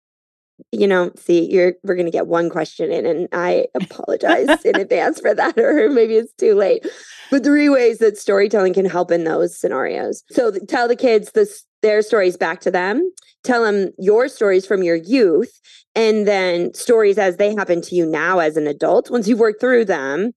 you 0.71 0.87
know, 0.87 1.11
see, 1.15 1.51
you're 1.51 1.73
we're 1.83 1.95
gonna 1.95 2.11
get 2.11 2.27
one 2.27 2.49
question 2.49 2.91
in, 2.91 3.05
and 3.05 3.27
I 3.31 3.67
apologize 3.75 4.63
in 4.65 4.79
advance 4.79 5.19
for 5.19 5.33
that, 5.33 5.57
or 5.57 5.89
maybe 5.89 6.15
it's 6.15 6.33
too 6.33 6.55
late. 6.55 6.85
But 7.31 7.43
three 7.43 7.69
ways 7.69 7.99
that 7.99 8.17
storytelling 8.17 8.73
can 8.73 8.85
help 8.85 9.11
in 9.11 9.23
those 9.23 9.57
scenarios. 9.57 10.23
So 10.31 10.51
tell 10.67 10.87
the 10.87 10.95
kids 10.95 11.31
this 11.31 11.65
their 11.81 12.01
stories 12.01 12.37
back 12.37 12.59
to 12.61 12.71
them. 12.71 13.11
Tell 13.43 13.63
them 13.63 13.91
your 13.97 14.27
stories 14.27 14.65
from 14.65 14.83
your 14.83 14.95
youth, 14.95 15.59
and 15.95 16.27
then 16.27 16.73
stories 16.73 17.17
as 17.17 17.37
they 17.37 17.55
happen 17.55 17.81
to 17.81 17.95
you 17.95 18.05
now 18.05 18.39
as 18.39 18.57
an 18.57 18.67
adult. 18.67 19.09
Once 19.09 19.27
you've 19.27 19.39
worked 19.39 19.61
through 19.61 19.85
them, 19.85 20.31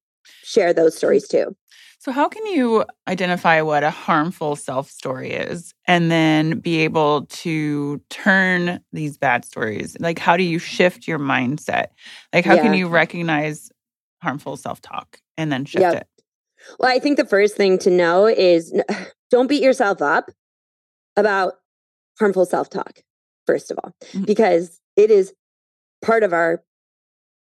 share 0.44 0.72
those 0.72 0.96
stories 0.96 1.26
too. 1.26 1.56
So, 2.02 2.10
how 2.10 2.28
can 2.28 2.44
you 2.46 2.84
identify 3.06 3.60
what 3.60 3.84
a 3.84 3.90
harmful 3.90 4.56
self 4.56 4.90
story 4.90 5.30
is 5.30 5.72
and 5.86 6.10
then 6.10 6.58
be 6.58 6.78
able 6.78 7.26
to 7.26 8.02
turn 8.10 8.80
these 8.92 9.16
bad 9.16 9.44
stories? 9.44 9.96
Like, 10.00 10.18
how 10.18 10.36
do 10.36 10.42
you 10.42 10.58
shift 10.58 11.06
your 11.06 11.20
mindset? 11.20 11.90
Like, 12.32 12.44
how 12.44 12.54
yeah. 12.54 12.62
can 12.62 12.74
you 12.74 12.88
recognize 12.88 13.70
harmful 14.20 14.56
self 14.56 14.80
talk 14.80 15.20
and 15.36 15.52
then 15.52 15.64
shift 15.64 15.82
yep. 15.82 15.94
it? 15.94 16.08
Well, 16.80 16.90
I 16.90 16.98
think 16.98 17.18
the 17.18 17.24
first 17.24 17.56
thing 17.56 17.78
to 17.78 17.90
know 17.90 18.26
is 18.26 18.74
don't 19.30 19.46
beat 19.46 19.62
yourself 19.62 20.02
up 20.02 20.28
about 21.16 21.52
harmful 22.18 22.46
self 22.46 22.68
talk, 22.68 23.04
first 23.46 23.70
of 23.70 23.78
all, 23.78 23.94
mm-hmm. 24.06 24.24
because 24.24 24.80
it 24.96 25.12
is 25.12 25.32
part 26.04 26.24
of 26.24 26.32
our 26.32 26.64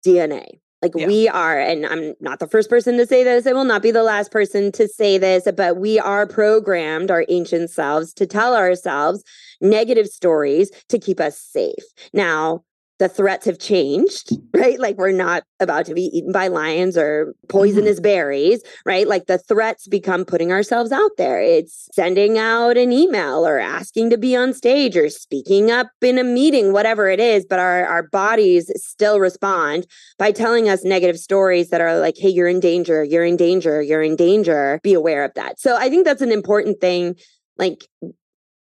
DNA. 0.06 0.60
Like 0.86 1.00
yeah. 1.02 1.06
we 1.06 1.28
are, 1.28 1.58
and 1.58 1.84
I'm 1.84 2.14
not 2.20 2.38
the 2.38 2.46
first 2.46 2.70
person 2.70 2.96
to 2.98 3.06
say 3.06 3.24
this, 3.24 3.46
I 3.46 3.52
will 3.52 3.64
not 3.64 3.82
be 3.82 3.90
the 3.90 4.04
last 4.04 4.30
person 4.30 4.70
to 4.72 4.86
say 4.86 5.18
this, 5.18 5.48
but 5.56 5.78
we 5.78 5.98
are 5.98 6.26
programmed, 6.26 7.10
our 7.10 7.24
ancient 7.28 7.70
selves, 7.70 8.12
to 8.14 8.26
tell 8.26 8.54
ourselves 8.54 9.24
negative 9.60 10.06
stories 10.06 10.70
to 10.88 10.98
keep 10.98 11.18
us 11.18 11.38
safe. 11.38 11.84
Now, 12.12 12.62
the 12.98 13.08
threats 13.08 13.44
have 13.44 13.58
changed, 13.58 14.32
right? 14.54 14.78
Like 14.78 14.96
we're 14.96 15.12
not 15.12 15.44
about 15.60 15.86
to 15.86 15.94
be 15.94 16.04
eaten 16.16 16.32
by 16.32 16.48
lions 16.48 16.96
or 16.96 17.26
mm-hmm. 17.26 17.46
poisonous 17.48 17.96
mm-hmm. 17.96 18.02
berries, 18.02 18.62
right? 18.84 19.06
Like 19.06 19.26
the 19.26 19.38
threats 19.38 19.86
become 19.86 20.24
putting 20.24 20.50
ourselves 20.50 20.92
out 20.92 21.10
there. 21.18 21.40
It's 21.40 21.88
sending 21.92 22.38
out 22.38 22.76
an 22.76 22.92
email 22.92 23.46
or 23.46 23.58
asking 23.58 24.10
to 24.10 24.18
be 24.18 24.34
on 24.34 24.54
stage 24.54 24.96
or 24.96 25.10
speaking 25.10 25.70
up 25.70 25.88
in 26.00 26.18
a 26.18 26.24
meeting, 26.24 26.72
whatever 26.72 27.08
it 27.08 27.20
is. 27.20 27.44
But 27.44 27.58
our, 27.58 27.84
our 27.86 28.04
bodies 28.04 28.70
still 28.76 29.20
respond 29.20 29.86
by 30.18 30.32
telling 30.32 30.68
us 30.68 30.84
negative 30.84 31.18
stories 31.18 31.68
that 31.70 31.80
are 31.80 31.98
like, 31.98 32.16
hey, 32.16 32.30
you're 32.30 32.48
in 32.48 32.60
danger, 32.60 33.04
you're 33.04 33.24
in 33.24 33.36
danger, 33.36 33.82
you're 33.82 34.02
in 34.02 34.16
danger. 34.16 34.80
Be 34.82 34.94
aware 34.94 35.24
of 35.24 35.34
that. 35.34 35.60
So 35.60 35.76
I 35.76 35.90
think 35.90 36.06
that's 36.06 36.22
an 36.22 36.32
important 36.32 36.80
thing. 36.80 37.16
Like, 37.58 37.86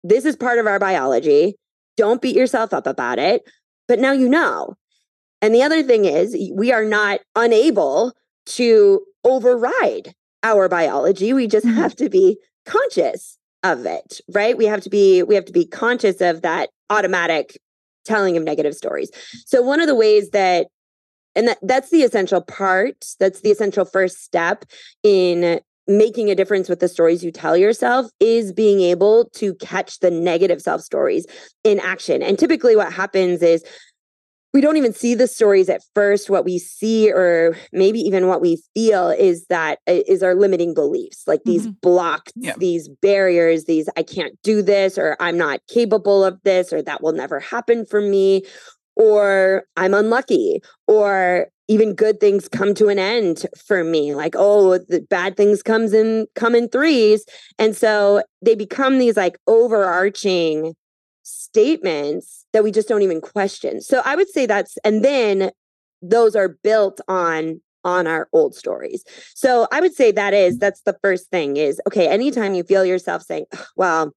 this 0.03 0.25
is 0.25 0.35
part 0.35 0.59
of 0.59 0.67
our 0.67 0.79
biology. 0.79 1.55
Don't 1.95 2.21
beat 2.21 2.35
yourself 2.35 2.73
up 2.73 2.87
about 2.87 3.19
it 3.19 3.43
but 3.87 3.99
now 3.99 4.11
you 4.11 4.29
know. 4.29 4.75
And 5.41 5.53
the 5.53 5.63
other 5.63 5.83
thing 5.83 6.05
is, 6.05 6.37
we 6.53 6.71
are 6.71 6.85
not 6.85 7.19
unable 7.35 8.13
to 8.45 9.01
override 9.23 10.13
our 10.41 10.69
biology. 10.69 11.33
We 11.33 11.47
just 11.47 11.65
mm-hmm. 11.65 11.77
have 11.77 11.95
to 11.97 12.09
be 12.09 12.37
conscious 12.65 13.37
of 13.63 13.85
it, 13.85 14.19
right? 14.33 14.57
We 14.57 14.65
have 14.65 14.81
to 14.81 14.89
be 14.89 15.23
we 15.23 15.35
have 15.35 15.45
to 15.45 15.53
be 15.53 15.65
conscious 15.65 16.21
of 16.21 16.41
that 16.41 16.69
automatic 16.89 17.57
telling 18.05 18.37
of 18.37 18.43
negative 18.43 18.75
stories. 18.75 19.09
So 19.45 19.61
one 19.61 19.79
of 19.79 19.87
the 19.87 19.95
ways 19.95 20.31
that 20.31 20.67
and 21.35 21.47
that, 21.47 21.57
that's 21.61 21.89
the 21.89 22.03
essential 22.03 22.41
part, 22.41 23.05
that's 23.19 23.41
the 23.41 23.51
essential 23.51 23.85
first 23.85 24.23
step 24.23 24.65
in 25.01 25.59
making 25.87 26.29
a 26.29 26.35
difference 26.35 26.69
with 26.69 26.79
the 26.79 26.87
stories 26.87 27.23
you 27.23 27.31
tell 27.31 27.57
yourself 27.57 28.09
is 28.19 28.53
being 28.53 28.81
able 28.81 29.29
to 29.33 29.53
catch 29.55 29.99
the 29.99 30.11
negative 30.11 30.61
self 30.61 30.81
stories 30.81 31.25
in 31.63 31.79
action. 31.79 32.21
And 32.21 32.39
typically, 32.39 32.75
what 32.75 32.93
happens 32.93 33.41
is 33.41 33.63
we 34.53 34.61
don't 34.61 34.77
even 34.77 34.93
see 34.93 35.15
the 35.15 35.27
stories 35.27 35.67
at 35.67 35.81
first. 35.95 36.29
What 36.29 36.45
we 36.45 36.59
see, 36.59 37.11
or 37.11 37.57
maybe 37.71 37.99
even 37.99 38.27
what 38.27 38.39
we 38.39 38.61
feel, 38.75 39.09
is 39.09 39.45
that 39.49 39.79
uh, 39.87 40.01
our 40.21 40.35
limiting 40.35 40.73
beliefs, 40.75 41.23
like 41.25 41.41
these 41.43 41.63
mm-hmm. 41.63 41.77
blocks, 41.81 42.31
yeah. 42.35 42.53
these 42.57 42.87
barriers, 43.01 43.65
these 43.65 43.89
I 43.97 44.03
can't 44.03 44.39
do 44.43 44.61
this, 44.61 44.97
or 44.97 45.17
I'm 45.19 45.37
not 45.37 45.61
capable 45.67 46.23
of 46.23 46.39
this, 46.43 46.71
or 46.71 46.83
that 46.83 47.01
will 47.01 47.13
never 47.13 47.39
happen 47.39 47.85
for 47.85 47.99
me, 47.99 48.43
or 48.95 49.63
I'm 49.75 49.95
unlucky, 49.95 50.61
or 50.87 51.47
even 51.67 51.95
good 51.95 52.19
things 52.19 52.49
come 52.49 52.73
to 52.75 52.89
an 52.89 52.99
end 52.99 53.45
for 53.65 53.83
me. 53.83 54.13
Like 54.13 54.35
oh 54.37 54.77
the 54.77 55.05
bad 55.09 55.37
things 55.37 55.63
comes 55.63 55.93
in 55.93 56.27
come 56.35 56.55
in 56.55 56.69
threes. 56.69 57.25
And 57.57 57.75
so 57.75 58.23
they 58.41 58.55
become 58.55 58.97
these 58.97 59.17
like 59.17 59.37
overarching 59.47 60.75
statements 61.23 62.45
that 62.53 62.63
we 62.63 62.71
just 62.71 62.87
don't 62.87 63.01
even 63.01 63.21
question. 63.21 63.81
So 63.81 64.01
i 64.05 64.15
would 64.15 64.29
say 64.29 64.45
that's 64.45 64.77
and 64.83 65.03
then 65.03 65.51
those 66.01 66.35
are 66.35 66.49
built 66.63 66.99
on 67.07 67.61
on 67.85 68.07
our 68.07 68.29
old 68.33 68.55
stories. 68.55 69.03
So 69.35 69.67
i 69.71 69.79
would 69.79 69.93
say 69.93 70.11
that 70.11 70.33
is 70.33 70.57
that's 70.57 70.81
the 70.81 70.97
first 71.01 71.29
thing 71.29 71.57
is 71.57 71.81
okay 71.87 72.07
anytime 72.07 72.55
you 72.55 72.63
feel 72.63 72.85
yourself 72.85 73.23
saying 73.23 73.45
well 73.75 74.13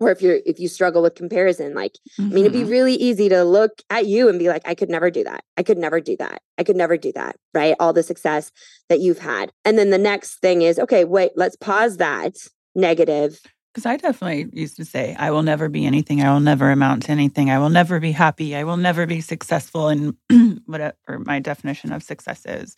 or 0.00 0.10
if 0.10 0.20
you're 0.22 0.38
if 0.44 0.58
you 0.58 0.68
struggle 0.68 1.02
with 1.02 1.14
comparison 1.14 1.74
like 1.74 1.92
mm-hmm. 2.18 2.30
i 2.30 2.34
mean 2.34 2.44
it'd 2.44 2.52
be 2.52 2.60
mm-hmm. 2.60 2.70
really 2.70 2.94
easy 2.94 3.28
to 3.28 3.44
look 3.44 3.82
at 3.90 4.06
you 4.06 4.28
and 4.28 4.38
be 4.38 4.48
like 4.48 4.62
i 4.66 4.74
could 4.74 4.90
never 4.90 5.10
do 5.10 5.24
that. 5.24 5.42
I 5.56 5.62
could 5.62 5.78
never 5.78 6.00
do 6.00 6.16
that. 6.16 6.42
I 6.58 6.64
could 6.64 6.76
never 6.76 6.96
do 6.96 7.12
that 7.12 7.36
right? 7.54 7.76
All 7.80 7.92
the 7.92 8.02
success 8.02 8.52
that 8.88 9.00
you've 9.00 9.18
had. 9.18 9.52
And 9.64 9.78
then 9.78 9.90
the 9.90 9.98
next 9.98 10.36
thing 10.40 10.62
is 10.62 10.78
okay 10.78 11.04
wait 11.04 11.32
let's 11.36 11.56
pause 11.56 11.96
that 11.98 12.36
negative. 12.74 13.40
Because 13.72 13.86
i 13.86 13.96
definitely 13.96 14.48
used 14.52 14.76
to 14.76 14.84
say 14.84 15.16
i 15.18 15.30
will 15.30 15.42
never 15.42 15.68
be 15.68 15.86
anything. 15.86 16.22
I 16.22 16.32
will 16.32 16.40
never 16.40 16.70
amount 16.70 17.04
to 17.04 17.12
anything. 17.12 17.50
I 17.50 17.58
will 17.58 17.70
never 17.70 18.00
be 18.00 18.12
happy. 18.12 18.54
I 18.56 18.64
will 18.64 18.76
never 18.76 19.06
be 19.06 19.20
successful 19.20 19.88
in 19.88 20.16
whatever 20.66 21.18
my 21.18 21.40
definition 21.40 21.92
of 21.92 22.02
success 22.02 22.44
is. 22.46 22.76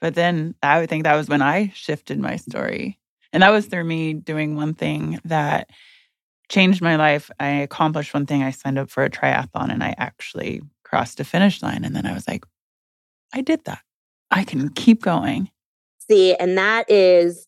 But 0.00 0.14
then 0.14 0.54
i 0.62 0.80
would 0.80 0.88
think 0.88 1.04
that 1.04 1.16
was 1.16 1.28
when 1.28 1.42
i 1.42 1.70
shifted 1.74 2.18
my 2.18 2.36
story. 2.36 2.98
And 3.32 3.42
that 3.42 3.50
was 3.50 3.66
through 3.66 3.84
me 3.84 4.14
doing 4.14 4.56
one 4.56 4.74
thing 4.74 5.20
that 5.24 5.70
changed 6.50 6.82
my 6.82 6.96
life. 6.96 7.30
I 7.40 7.48
accomplished 7.48 8.12
one 8.12 8.26
thing. 8.26 8.42
I 8.42 8.50
signed 8.50 8.78
up 8.78 8.90
for 8.90 9.04
a 9.04 9.08
triathlon 9.08 9.72
and 9.72 9.82
I 9.82 9.94
actually 9.96 10.60
crossed 10.84 11.20
a 11.20 11.24
finish 11.24 11.62
line. 11.62 11.84
And 11.84 11.96
then 11.96 12.04
I 12.04 12.12
was 12.12 12.28
like, 12.28 12.44
I 13.32 13.40
did 13.40 13.64
that. 13.64 13.80
I 14.30 14.44
can 14.44 14.68
keep 14.70 15.02
going. 15.02 15.50
See, 16.10 16.34
and 16.34 16.58
that 16.58 16.90
is 16.90 17.46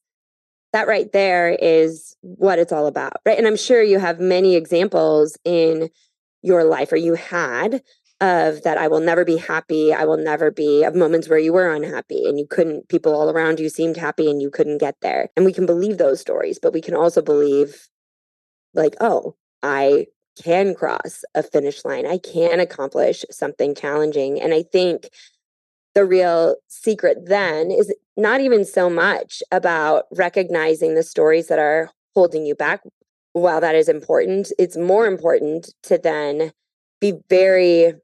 that 0.73 0.87
right 0.87 1.13
there 1.13 1.51
is 1.51 2.17
what 2.23 2.59
it's 2.59 2.73
all 2.73 2.87
about. 2.87 3.15
Right. 3.27 3.37
And 3.37 3.47
I'm 3.47 3.57
sure 3.57 3.83
you 3.83 3.99
have 3.99 4.21
many 4.21 4.55
examples 4.55 5.37
in 5.45 5.91
your 6.41 6.65
life 6.65 6.93
or 6.93 6.97
you 6.97 7.15
had 7.15 7.83
of 8.21 8.63
that 8.63 8.79
I 8.79 8.87
will 8.87 9.01
never 9.01 9.25
be 9.25 9.37
happy. 9.37 9.93
I 9.93 10.05
will 10.05 10.17
never 10.17 10.51
be 10.53 10.85
of 10.85 10.95
moments 10.95 11.29
where 11.29 11.41
you 11.41 11.53
were 11.53 11.75
unhappy 11.75 12.25
and 12.25 12.39
you 12.39 12.47
couldn't, 12.49 12.89
people 12.89 13.15
all 13.15 13.29
around 13.29 13.59
you 13.59 13.69
seemed 13.69 13.97
happy 13.97 14.31
and 14.31 14.41
you 14.41 14.49
couldn't 14.49 14.79
get 14.79 14.95
there. 15.03 15.29
And 15.37 15.45
we 15.45 15.53
can 15.53 15.67
believe 15.67 15.99
those 15.99 16.21
stories, 16.21 16.59
but 16.63 16.73
we 16.73 16.81
can 16.81 16.95
also 16.95 17.21
believe 17.21 17.89
like, 18.75 18.95
oh, 19.01 19.37
I 19.63 20.07
can 20.43 20.75
cross 20.75 21.25
a 21.35 21.43
finish 21.43 21.85
line. 21.85 22.07
I 22.07 22.19
can 22.19 22.61
accomplish 22.61 23.25
something 23.31 23.75
challenging. 23.75 24.41
And 24.41 24.55
I 24.55 24.63
think 24.63 25.11
the 25.95 26.05
real 26.05 26.57
secret 26.69 27.27
then 27.27 27.71
is 27.71 27.95
not 28.17 28.41
even 28.41 28.65
so 28.65 28.89
much 28.89 29.43
about 29.51 30.05
recognizing 30.11 30.95
the 30.95 31.03
stories 31.03 31.49
that 31.49 31.59
are 31.59 31.91
holding 32.15 32.47
you 32.47 32.55
back. 32.55 32.83
While 33.35 33.61
that 33.61 33.75
is 33.75 33.89
important, 33.89 34.53
it's 34.59 34.77
more 34.77 35.07
important 35.07 35.73
to 35.85 35.99
then 35.99 36.53
be 37.01 37.15
very 37.29 37.95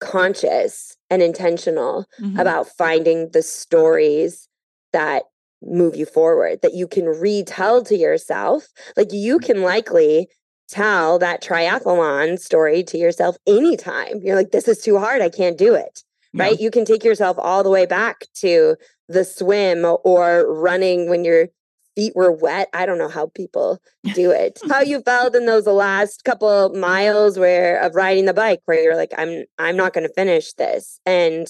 conscious 0.00 0.96
and 1.10 1.22
intentional 1.22 2.06
mm-hmm. 2.20 2.38
about 2.38 2.68
finding 2.68 3.30
the 3.30 3.42
stories 3.42 4.48
that 4.92 5.24
move 5.64 5.96
you 5.96 6.06
forward 6.06 6.60
that 6.62 6.74
you 6.74 6.86
can 6.86 7.06
retell 7.06 7.82
to 7.82 7.96
yourself 7.96 8.68
like 8.96 9.12
you 9.12 9.38
mm-hmm. 9.38 9.46
can 9.46 9.62
likely 9.62 10.28
tell 10.68 11.18
that 11.18 11.42
triathlon 11.42 12.38
story 12.38 12.82
to 12.82 12.96
yourself 12.96 13.36
anytime 13.46 14.20
you're 14.22 14.36
like 14.36 14.50
this 14.50 14.68
is 14.68 14.80
too 14.80 14.98
hard 14.98 15.20
i 15.20 15.28
can't 15.28 15.58
do 15.58 15.74
it 15.74 16.02
yeah. 16.32 16.44
right 16.44 16.60
you 16.60 16.70
can 16.70 16.84
take 16.84 17.04
yourself 17.04 17.36
all 17.38 17.62
the 17.62 17.70
way 17.70 17.86
back 17.86 18.24
to 18.34 18.76
the 19.08 19.24
swim 19.24 19.84
or 20.04 20.46
running 20.52 21.08
when 21.08 21.24
you're 21.24 21.48
feet 21.94 22.14
were 22.14 22.32
wet. 22.32 22.68
I 22.72 22.86
don't 22.86 22.98
know 22.98 23.08
how 23.08 23.26
people 23.34 23.80
do 24.14 24.30
it. 24.30 24.60
how 24.68 24.80
you 24.80 25.00
felt 25.02 25.34
in 25.34 25.46
those 25.46 25.66
last 25.66 26.24
couple 26.24 26.70
miles 26.70 27.38
where 27.38 27.80
of 27.80 27.94
riding 27.94 28.26
the 28.26 28.34
bike 28.34 28.60
where 28.64 28.82
you're 28.82 28.96
like 28.96 29.12
I'm 29.16 29.44
I'm 29.58 29.76
not 29.76 29.92
going 29.92 30.06
to 30.06 30.14
finish 30.14 30.52
this 30.54 31.00
and 31.06 31.46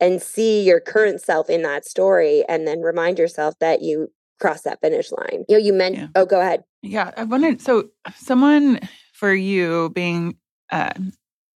and 0.00 0.22
see 0.22 0.62
your 0.62 0.80
current 0.80 1.20
self 1.20 1.50
in 1.50 1.62
that 1.62 1.84
story 1.84 2.44
and 2.48 2.66
then 2.66 2.80
remind 2.80 3.18
yourself 3.18 3.54
that 3.60 3.82
you 3.82 4.10
cross 4.40 4.62
that 4.62 4.80
finish 4.80 5.10
line. 5.10 5.44
You 5.48 5.58
know, 5.58 5.64
you 5.64 5.72
meant 5.72 5.96
yeah. 5.96 6.08
oh 6.14 6.26
go 6.26 6.40
ahead. 6.40 6.64
Yeah, 6.82 7.10
I 7.16 7.24
wanted 7.24 7.60
so 7.60 7.88
someone 8.14 8.80
for 9.12 9.34
you 9.34 9.90
being 9.90 10.36
uh, 10.70 10.92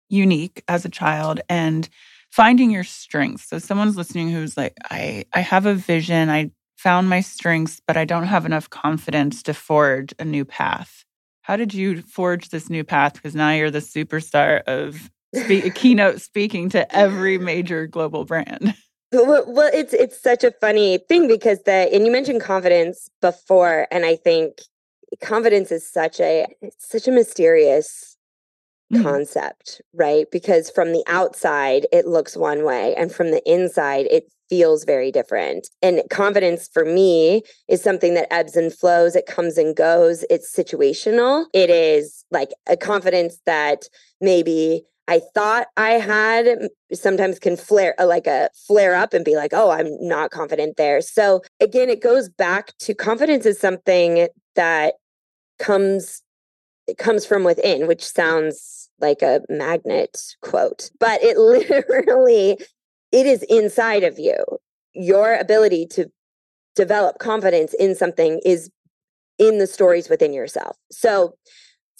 unique 0.09 0.63
as 0.67 0.85
a 0.85 0.89
child 0.89 1.41
and 1.47 1.87
finding 2.31 2.71
your 2.71 2.83
strengths. 2.83 3.47
So 3.47 3.59
someone's 3.59 3.97
listening 3.97 4.29
who's 4.29 4.57
like, 4.57 4.73
I, 4.89 5.25
I 5.33 5.41
have 5.41 5.65
a 5.65 5.75
vision, 5.75 6.29
I 6.29 6.51
found 6.77 7.09
my 7.09 7.21
strengths, 7.21 7.81
but 7.85 7.97
I 7.97 8.05
don't 8.05 8.25
have 8.25 8.45
enough 8.45 8.69
confidence 8.69 9.43
to 9.43 9.53
forge 9.53 10.13
a 10.17 10.25
new 10.25 10.45
path. 10.45 11.05
How 11.43 11.55
did 11.55 11.73
you 11.73 12.01
forge 12.01 12.49
this 12.49 12.69
new 12.69 12.83
path? 12.83 13.13
Because 13.13 13.35
now 13.35 13.51
you're 13.51 13.71
the 13.71 13.79
superstar 13.79 14.61
of 14.63 15.11
spe- 15.35 15.73
keynote 15.73 16.21
speaking 16.21 16.69
to 16.69 16.95
every 16.95 17.37
major 17.37 17.87
global 17.87 18.25
brand. 18.25 18.73
Well, 19.11 19.43
well, 19.45 19.69
it's 19.73 19.93
it's 19.93 20.21
such 20.21 20.43
a 20.43 20.53
funny 20.61 20.97
thing 21.09 21.27
because 21.27 21.63
the 21.63 21.89
and 21.93 22.05
you 22.05 22.11
mentioned 22.11 22.41
confidence 22.41 23.09
before, 23.21 23.87
and 23.91 24.05
I 24.05 24.15
think 24.15 24.61
confidence 25.21 25.71
is 25.71 25.85
such 25.85 26.21
a 26.21 26.47
it's 26.61 26.89
such 26.89 27.09
a 27.09 27.11
mysterious 27.11 28.15
mm. 28.93 29.03
concept, 29.03 29.81
right? 29.93 30.27
Because 30.31 30.69
from 30.69 30.93
the 30.93 31.03
outside, 31.07 31.87
it 31.91 32.07
looks 32.07 32.37
one 32.37 32.63
way, 32.63 32.95
and 32.95 33.11
from 33.11 33.31
the 33.31 33.41
inside, 33.51 34.07
it 34.09 34.31
feels 34.49 34.83
very 34.83 35.11
different. 35.11 35.69
And 35.81 36.01
confidence 36.09 36.69
for 36.73 36.83
me 36.83 37.41
is 37.69 37.81
something 37.81 38.15
that 38.15 38.31
ebbs 38.33 38.57
and 38.57 38.73
flows, 38.73 39.15
it 39.15 39.25
comes 39.25 39.57
and 39.57 39.73
goes, 39.75 40.25
it's 40.29 40.53
situational. 40.53 41.45
It 41.53 41.69
is 41.69 42.25
like 42.31 42.49
a 42.67 42.75
confidence 42.75 43.39
that 43.45 43.83
maybe 44.19 44.83
I 45.11 45.19
thought 45.33 45.67
I 45.75 45.95
had 45.95 46.69
sometimes 46.93 47.37
can 47.37 47.57
flare 47.57 47.95
uh, 47.99 48.05
like 48.05 48.27
a 48.27 48.49
flare 48.65 48.95
up 48.95 49.13
and 49.13 49.25
be 49.25 49.35
like, 49.35 49.51
oh, 49.51 49.69
I'm 49.69 49.89
not 49.99 50.31
confident 50.31 50.77
there. 50.77 51.01
So 51.01 51.41
again, 51.59 51.89
it 51.89 52.01
goes 52.01 52.29
back 52.29 52.71
to 52.79 52.93
confidence 52.93 53.45
is 53.45 53.59
something 53.59 54.29
that 54.55 54.93
comes 55.59 56.23
it 56.87 56.97
comes 56.97 57.25
from 57.25 57.43
within, 57.43 57.87
which 57.87 58.05
sounds 58.05 58.89
like 59.01 59.21
a 59.21 59.41
magnet 59.49 60.17
quote, 60.41 60.89
but 60.97 61.21
it 61.21 61.37
literally 61.69 62.57
it 63.11 63.25
is 63.25 63.43
inside 63.49 64.03
of 64.03 64.17
you. 64.17 64.37
Your 64.93 65.35
ability 65.35 65.87
to 65.87 66.09
develop 66.73 67.19
confidence 67.19 67.73
in 67.73 67.95
something 67.95 68.39
is 68.45 68.69
in 69.37 69.57
the 69.57 69.67
stories 69.67 70.07
within 70.07 70.31
yourself. 70.31 70.77
So, 70.89 71.33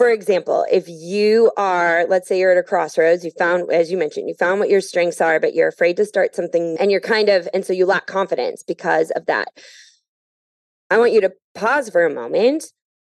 for 0.01 0.09
example, 0.09 0.65
if 0.71 0.85
you 0.87 1.51
are, 1.57 2.07
let's 2.09 2.27
say 2.27 2.39
you're 2.39 2.53
at 2.53 2.57
a 2.57 2.63
crossroads, 2.63 3.23
you 3.23 3.29
found, 3.37 3.71
as 3.71 3.91
you 3.91 3.97
mentioned, 3.99 4.27
you 4.27 4.33
found 4.33 4.59
what 4.59 4.67
your 4.67 4.81
strengths 4.81 5.21
are, 5.21 5.39
but 5.39 5.53
you're 5.53 5.67
afraid 5.67 5.95
to 5.97 6.05
start 6.05 6.33
something 6.33 6.75
and 6.79 6.89
you're 6.89 6.99
kind 6.99 7.29
of, 7.29 7.47
and 7.53 7.63
so 7.63 7.71
you 7.71 7.85
lack 7.85 8.07
confidence 8.07 8.63
because 8.63 9.11
of 9.11 9.27
that. 9.27 9.49
I 10.89 10.97
want 10.97 11.11
you 11.11 11.21
to 11.21 11.31
pause 11.53 11.91
for 11.91 12.03
a 12.03 12.11
moment 12.11 12.65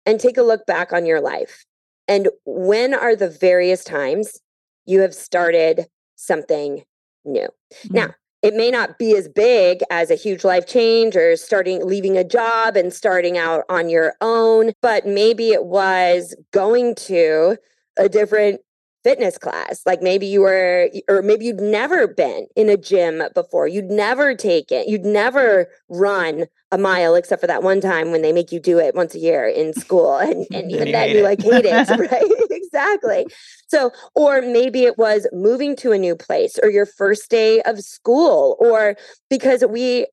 and 0.07 0.19
take 0.19 0.35
a 0.35 0.41
look 0.41 0.65
back 0.65 0.91
on 0.91 1.05
your 1.05 1.21
life. 1.21 1.63
And 2.07 2.29
when 2.43 2.95
are 2.95 3.15
the 3.15 3.29
various 3.29 3.83
times 3.83 4.41
you 4.87 5.01
have 5.01 5.13
started 5.13 5.85
something 6.15 6.81
new? 7.23 7.49
Mm-hmm. 7.83 7.93
Now, 7.93 8.15
it 8.41 8.53
may 8.53 8.71
not 8.71 8.97
be 8.97 9.15
as 9.15 9.27
big 9.27 9.81
as 9.89 10.09
a 10.09 10.15
huge 10.15 10.43
life 10.43 10.65
change 10.65 11.15
or 11.15 11.35
starting 11.35 11.85
leaving 11.85 12.17
a 12.17 12.23
job 12.23 12.77
and 12.77 12.93
starting 12.93 13.37
out 13.37 13.63
on 13.69 13.89
your 13.89 14.15
own, 14.21 14.71
but 14.81 15.05
maybe 15.05 15.49
it 15.49 15.65
was 15.65 16.35
going 16.51 16.95
to 16.95 17.57
a 17.97 18.07
different 18.07 18.61
fitness 19.09 19.39
class. 19.39 19.81
Like 19.87 20.03
maybe 20.03 20.27
you 20.27 20.41
were, 20.41 20.91
or 21.07 21.23
maybe 21.23 21.45
you'd 21.45 21.59
never 21.59 22.07
been 22.07 22.45
in 22.55 22.69
a 22.69 22.77
gym 22.77 23.23
before. 23.33 23.67
You'd 23.67 23.89
never 23.89 24.35
take 24.35 24.71
it. 24.71 24.87
You'd 24.87 25.03
never 25.03 25.67
run 25.89 26.45
a 26.71 26.77
mile 26.77 27.15
except 27.15 27.41
for 27.41 27.47
that 27.47 27.63
one 27.63 27.81
time 27.81 28.11
when 28.11 28.21
they 28.21 28.31
make 28.31 28.51
you 28.51 28.59
do 28.59 28.77
it 28.77 28.93
once 28.93 29.15
a 29.15 29.19
year 29.19 29.47
in 29.47 29.73
school. 29.83 30.17
And, 30.17 30.45
and 30.53 30.71
even 30.71 30.91
then 30.91 31.09
you 31.09 31.23
like 31.23 31.41
hate 31.41 31.65
it, 31.65 31.89
right? 32.11 32.49
exactly. 32.51 33.25
So, 33.67 33.91
or 34.13 34.43
maybe 34.43 34.83
it 34.83 34.99
was 34.99 35.27
moving 35.33 35.75
to 35.77 35.91
a 35.91 35.97
new 35.97 36.15
place 36.15 36.59
or 36.61 36.69
your 36.69 36.85
first 36.85 37.31
day 37.31 37.61
of 37.63 37.79
school, 37.79 38.57
or 38.59 38.95
because 39.27 39.65
we, 39.67 40.05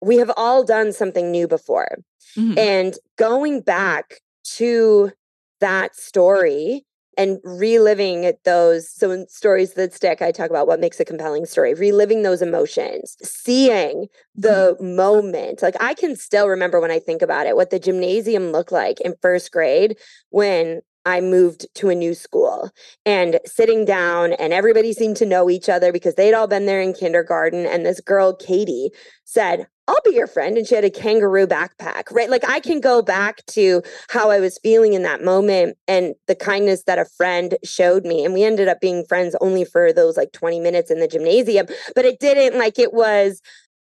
we 0.00 0.18
have 0.18 0.30
all 0.36 0.62
done 0.62 0.92
something 0.92 1.32
new 1.32 1.48
before. 1.48 1.98
Mm-hmm. 2.36 2.58
And 2.58 2.94
going 3.18 3.60
back 3.60 4.20
to 4.58 5.10
that 5.60 5.96
story 5.96 6.85
and 7.16 7.38
reliving 7.44 8.32
those 8.44 8.90
so 8.90 9.10
in 9.10 9.26
stories 9.28 9.74
that 9.74 9.92
stick 9.92 10.22
i 10.22 10.30
talk 10.30 10.50
about 10.50 10.66
what 10.66 10.80
makes 10.80 11.00
a 11.00 11.04
compelling 11.04 11.46
story 11.46 11.74
reliving 11.74 12.22
those 12.22 12.42
emotions 12.42 13.16
seeing 13.22 14.06
the 14.34 14.76
mm-hmm. 14.78 14.96
moment 14.96 15.62
like 15.62 15.76
i 15.80 15.94
can 15.94 16.16
still 16.16 16.48
remember 16.48 16.80
when 16.80 16.90
i 16.90 16.98
think 16.98 17.22
about 17.22 17.46
it 17.46 17.56
what 17.56 17.70
the 17.70 17.78
gymnasium 17.78 18.52
looked 18.52 18.72
like 18.72 19.00
in 19.00 19.14
first 19.20 19.52
grade 19.52 19.96
when 20.30 20.80
I 21.06 21.20
moved 21.20 21.68
to 21.76 21.88
a 21.88 21.94
new 21.94 22.14
school 22.14 22.72
and 23.04 23.38
sitting 23.46 23.84
down, 23.84 24.32
and 24.32 24.52
everybody 24.52 24.92
seemed 24.92 25.16
to 25.18 25.24
know 25.24 25.48
each 25.48 25.68
other 25.68 25.92
because 25.92 26.16
they'd 26.16 26.34
all 26.34 26.48
been 26.48 26.66
there 26.66 26.80
in 26.80 26.92
kindergarten. 26.92 27.64
And 27.64 27.86
this 27.86 28.00
girl, 28.00 28.34
Katie, 28.34 28.90
said, 29.24 29.68
I'll 29.88 30.00
be 30.04 30.14
your 30.14 30.26
friend. 30.26 30.58
And 30.58 30.66
she 30.66 30.74
had 30.74 30.84
a 30.84 30.90
kangaroo 30.90 31.46
backpack, 31.46 32.10
right? 32.10 32.28
Like 32.28 32.48
I 32.48 32.60
can 32.60 32.80
go 32.80 33.02
back 33.02 33.44
to 33.46 33.82
how 34.08 34.30
I 34.30 34.40
was 34.40 34.58
feeling 34.58 34.94
in 34.94 35.02
that 35.02 35.22
moment 35.22 35.76
and 35.86 36.14
the 36.26 36.34
kindness 36.34 36.82
that 36.84 36.98
a 36.98 37.04
friend 37.04 37.56
showed 37.62 38.04
me. 38.04 38.24
And 38.24 38.34
we 38.34 38.42
ended 38.42 38.68
up 38.68 38.80
being 38.80 39.04
friends 39.04 39.36
only 39.40 39.64
for 39.64 39.92
those 39.92 40.16
like 40.16 40.32
20 40.32 40.58
minutes 40.60 40.90
in 40.90 40.98
the 40.98 41.06
gymnasium, 41.06 41.66
but 41.94 42.04
it 42.04 42.18
didn't 42.18 42.58
like 42.58 42.78
it 42.78 42.92
was. 42.92 43.40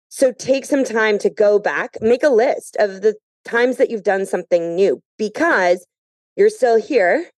So 0.10 0.32
take 0.32 0.66
some 0.66 0.84
time 0.84 1.18
to 1.20 1.30
go 1.30 1.60
back, 1.60 1.98
make 2.02 2.24
a 2.24 2.30
list 2.30 2.78
of 2.80 3.02
the 3.02 3.16
times 3.44 3.78
that 3.78 3.90
you've 3.90 4.04
done 4.04 4.26
something 4.26 4.76
new 4.76 5.02
because 5.18 5.86
you're 6.36 6.50
still 6.50 6.80
here. 6.80 7.30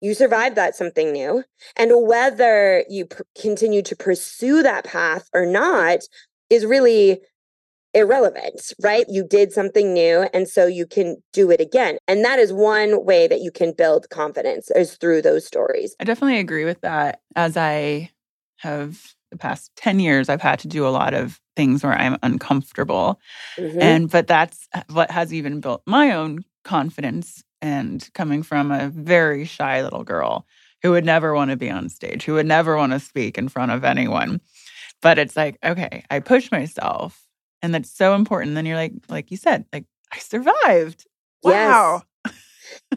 You 0.00 0.14
survived 0.14 0.56
that 0.56 0.76
something 0.76 1.12
new. 1.12 1.44
And 1.76 1.90
whether 2.06 2.84
you 2.88 3.06
pr- 3.06 3.22
continue 3.40 3.82
to 3.82 3.96
pursue 3.96 4.62
that 4.62 4.84
path 4.84 5.28
or 5.32 5.44
not 5.44 6.00
is 6.50 6.64
really 6.64 7.20
irrelevant, 7.98 8.72
right? 8.80 9.04
You 9.08 9.26
did 9.26 9.52
something 9.52 9.92
new 9.92 10.28
and 10.32 10.48
so 10.48 10.66
you 10.66 10.86
can 10.86 11.16
do 11.32 11.50
it 11.50 11.60
again. 11.60 11.98
And 12.06 12.24
that 12.24 12.38
is 12.38 12.52
one 12.52 13.04
way 13.04 13.26
that 13.26 13.40
you 13.40 13.50
can 13.50 13.72
build 13.72 14.08
confidence 14.10 14.70
is 14.70 14.94
through 14.94 15.22
those 15.22 15.44
stories. 15.44 15.96
I 15.98 16.04
definitely 16.04 16.38
agree 16.38 16.64
with 16.64 16.80
that. 16.82 17.20
As 17.34 17.56
I 17.56 18.10
have 18.58 19.14
the 19.30 19.36
past 19.36 19.72
10 19.76 20.00
years 20.00 20.28
I've 20.28 20.40
had 20.40 20.60
to 20.60 20.68
do 20.68 20.86
a 20.86 20.90
lot 20.90 21.12
of 21.12 21.40
things 21.56 21.82
where 21.82 21.92
I'm 21.92 22.16
uncomfortable. 22.22 23.20
Mm-hmm. 23.56 23.82
And 23.82 24.10
but 24.10 24.28
that's 24.28 24.68
what 24.90 25.10
has 25.10 25.34
even 25.34 25.60
built 25.60 25.82
my 25.84 26.12
own 26.12 26.44
confidence 26.64 27.42
and 27.60 28.08
coming 28.14 28.44
from 28.44 28.70
a 28.70 28.88
very 28.88 29.44
shy 29.44 29.82
little 29.82 30.04
girl 30.04 30.46
who 30.82 30.92
would 30.92 31.04
never 31.04 31.34
want 31.34 31.50
to 31.50 31.56
be 31.56 31.68
on 31.68 31.88
stage, 31.88 32.24
who 32.24 32.34
would 32.34 32.46
never 32.46 32.76
want 32.76 32.92
to 32.92 33.00
speak 33.00 33.36
in 33.36 33.48
front 33.48 33.72
of 33.72 33.82
anyone. 33.84 34.40
But 35.02 35.18
it's 35.18 35.36
like, 35.36 35.58
okay, 35.64 36.04
I 36.10 36.20
push 36.20 36.52
myself 36.52 37.27
and 37.62 37.74
that's 37.74 37.90
so 37.90 38.14
important. 38.14 38.54
Then 38.54 38.66
you're 38.66 38.76
like, 38.76 38.92
like 39.08 39.30
you 39.30 39.36
said, 39.36 39.64
like 39.72 39.84
I 40.12 40.18
survived. 40.18 41.06
Wow. 41.42 42.02
Yes. 42.24 42.34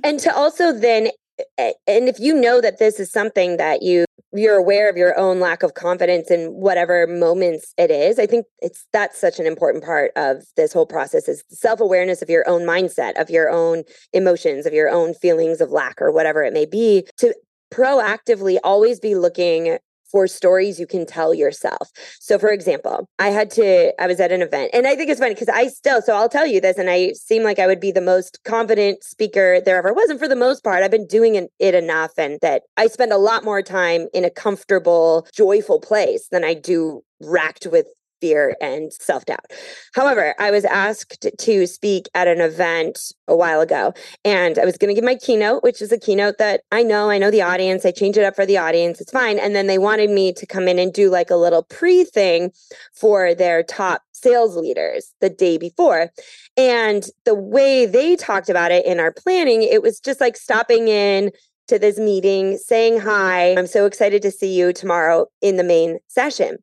and 0.03 0.19
to 0.19 0.35
also 0.35 0.73
then, 0.73 1.09
eh, 1.39 1.43
eh, 1.57 1.73
and 1.87 2.07
if 2.07 2.19
you 2.19 2.33
know 2.33 2.61
that 2.61 2.79
this 2.79 2.99
is 2.99 3.11
something 3.11 3.57
that 3.57 3.81
you 3.81 4.05
you're 4.33 4.55
aware 4.55 4.89
of 4.89 4.95
your 4.95 5.17
own 5.19 5.39
lack 5.39 5.61
of 5.61 5.73
confidence 5.73 6.31
in 6.31 6.47
whatever 6.53 7.05
moments 7.05 7.73
it 7.77 7.91
is 7.91 8.17
i 8.17 8.25
think 8.25 8.45
it's 8.59 8.85
that's 8.93 9.19
such 9.19 9.39
an 9.39 9.45
important 9.45 9.83
part 9.83 10.11
of 10.15 10.43
this 10.55 10.71
whole 10.71 10.85
process 10.85 11.27
is 11.27 11.43
self-awareness 11.49 12.21
of 12.21 12.29
your 12.29 12.47
own 12.47 12.61
mindset 12.61 13.19
of 13.19 13.29
your 13.29 13.49
own 13.49 13.83
emotions 14.13 14.65
of 14.65 14.73
your 14.73 14.89
own 14.89 15.13
feelings 15.13 15.59
of 15.59 15.71
lack 15.71 16.01
or 16.01 16.11
whatever 16.11 16.43
it 16.43 16.53
may 16.53 16.65
be 16.65 17.05
to 17.17 17.33
proactively 17.73 18.57
always 18.63 18.99
be 18.99 19.15
looking 19.15 19.77
for 20.11 20.27
stories 20.27 20.79
you 20.79 20.87
can 20.87 21.05
tell 21.05 21.33
yourself. 21.33 21.89
So, 22.19 22.37
for 22.37 22.49
example, 22.49 23.07
I 23.19 23.29
had 23.29 23.49
to, 23.51 23.93
I 24.01 24.07
was 24.07 24.19
at 24.19 24.31
an 24.31 24.41
event 24.41 24.71
and 24.73 24.87
I 24.87 24.95
think 24.95 25.09
it's 25.09 25.19
funny 25.19 25.33
because 25.33 25.49
I 25.49 25.67
still, 25.67 26.01
so 26.01 26.15
I'll 26.15 26.29
tell 26.29 26.45
you 26.45 26.61
this, 26.61 26.77
and 26.77 26.89
I 26.89 27.13
seem 27.13 27.43
like 27.43 27.59
I 27.59 27.67
would 27.67 27.79
be 27.79 27.91
the 27.91 28.01
most 28.01 28.39
confident 28.43 29.03
speaker 29.03 29.59
there 29.63 29.77
ever 29.77 29.93
was. 29.93 30.09
And 30.09 30.19
for 30.19 30.27
the 30.27 30.35
most 30.35 30.63
part, 30.63 30.83
I've 30.83 30.91
been 30.91 31.07
doing 31.07 31.47
it 31.59 31.75
enough 31.75 32.11
and 32.17 32.39
that 32.41 32.63
I 32.77 32.87
spend 32.87 33.11
a 33.11 33.17
lot 33.17 33.43
more 33.43 33.61
time 33.61 34.07
in 34.13 34.25
a 34.25 34.29
comfortable, 34.29 35.27
joyful 35.33 35.79
place 35.79 36.27
than 36.31 36.43
I 36.43 36.53
do 36.53 37.03
racked 37.21 37.67
with 37.71 37.87
fear 38.21 38.55
and 38.61 38.93
self 38.93 39.25
doubt. 39.25 39.51
However, 39.93 40.35
I 40.39 40.51
was 40.51 40.63
asked 40.65 41.27
to 41.37 41.67
speak 41.67 42.07
at 42.15 42.27
an 42.27 42.39
event 42.39 43.11
a 43.27 43.35
while 43.35 43.59
ago, 43.59 43.93
and 44.23 44.57
I 44.57 44.65
was 44.65 44.77
going 44.77 44.93
to 44.93 44.95
give 44.95 45.03
my 45.03 45.15
keynote, 45.15 45.63
which 45.63 45.81
is 45.81 45.91
a 45.91 45.99
keynote 45.99 46.37
that 46.37 46.61
I 46.71 46.83
know, 46.83 47.09
I 47.09 47.17
know 47.17 47.31
the 47.31 47.41
audience, 47.41 47.85
I 47.85 47.91
change 47.91 48.17
it 48.17 48.23
up 48.23 48.35
for 48.35 48.45
the 48.45 48.57
audience, 48.57 49.01
it's 49.01 49.11
fine. 49.11 49.39
And 49.39 49.55
then 49.55 49.67
they 49.67 49.77
wanted 49.77 50.09
me 50.09 50.31
to 50.33 50.45
come 50.45 50.67
in 50.67 50.79
and 50.79 50.93
do 50.93 51.09
like 51.09 51.29
a 51.29 51.35
little 51.35 51.63
pre 51.63 52.05
thing 52.05 52.51
for 52.93 53.33
their 53.33 53.63
top 53.63 54.03
sales 54.13 54.55
leaders 54.55 55.13
the 55.19 55.29
day 55.29 55.57
before. 55.57 56.11
And 56.55 57.05
the 57.25 57.35
way 57.35 57.85
they 57.85 58.15
talked 58.15 58.49
about 58.49 58.71
it 58.71 58.85
in 58.85 58.99
our 58.99 59.11
planning, 59.11 59.63
it 59.63 59.81
was 59.81 59.99
just 59.99 60.21
like 60.21 60.37
stopping 60.37 60.87
in 60.87 61.31
to 61.67 61.79
this 61.79 61.97
meeting, 61.97 62.57
saying 62.57 62.99
hi. 62.99 63.55
I'm 63.57 63.67
so 63.67 63.85
excited 63.85 64.21
to 64.23 64.31
see 64.31 64.53
you 64.53 64.73
tomorrow 64.73 65.27
in 65.41 65.55
the 65.55 65.63
main 65.63 65.99
session. 66.07 66.57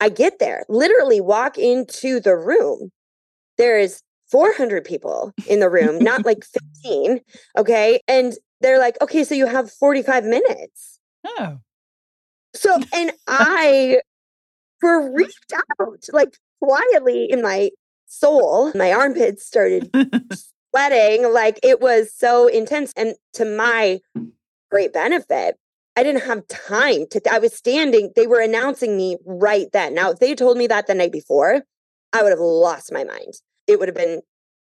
I 0.00 0.08
get 0.08 0.38
there, 0.38 0.64
literally 0.68 1.20
walk 1.20 1.58
into 1.58 2.20
the 2.20 2.36
room. 2.36 2.90
There's 3.58 4.02
400 4.30 4.84
people 4.84 5.32
in 5.46 5.60
the 5.60 5.70
room, 5.70 5.98
not 5.98 6.24
like 6.24 6.44
15. 6.84 7.20
Okay. 7.58 8.00
And 8.08 8.34
they're 8.60 8.78
like, 8.78 9.00
okay, 9.00 9.24
so 9.24 9.34
you 9.34 9.46
have 9.46 9.70
45 9.70 10.24
minutes. 10.24 10.98
Oh. 11.26 11.58
So, 12.54 12.80
and 12.92 13.12
I 13.26 14.00
freaked 14.80 15.52
out 15.80 16.06
like 16.12 16.36
quietly 16.62 17.30
in 17.30 17.42
my 17.42 17.70
soul. 18.06 18.72
My 18.74 18.92
armpits 18.92 19.44
started 19.44 19.90
sweating. 20.70 21.32
Like 21.32 21.60
it 21.62 21.80
was 21.80 22.12
so 22.14 22.48
intense. 22.48 22.92
And 22.96 23.14
to 23.34 23.44
my 23.44 24.00
great 24.70 24.92
benefit, 24.92 25.56
I 25.96 26.02
didn't 26.02 26.24
have 26.24 26.46
time 26.46 27.06
to, 27.10 27.22
I 27.32 27.38
was 27.38 27.54
standing, 27.54 28.12
they 28.14 28.26
were 28.26 28.40
announcing 28.40 28.96
me 28.96 29.16
right 29.24 29.66
then. 29.72 29.94
Now, 29.94 30.10
if 30.10 30.18
they 30.18 30.34
told 30.34 30.58
me 30.58 30.66
that 30.66 30.86
the 30.86 30.94
night 30.94 31.12
before, 31.12 31.62
I 32.12 32.22
would 32.22 32.30
have 32.30 32.38
lost 32.38 32.92
my 32.92 33.02
mind. 33.02 33.34
It 33.66 33.78
would 33.78 33.88
have 33.88 33.96
been, 33.96 34.20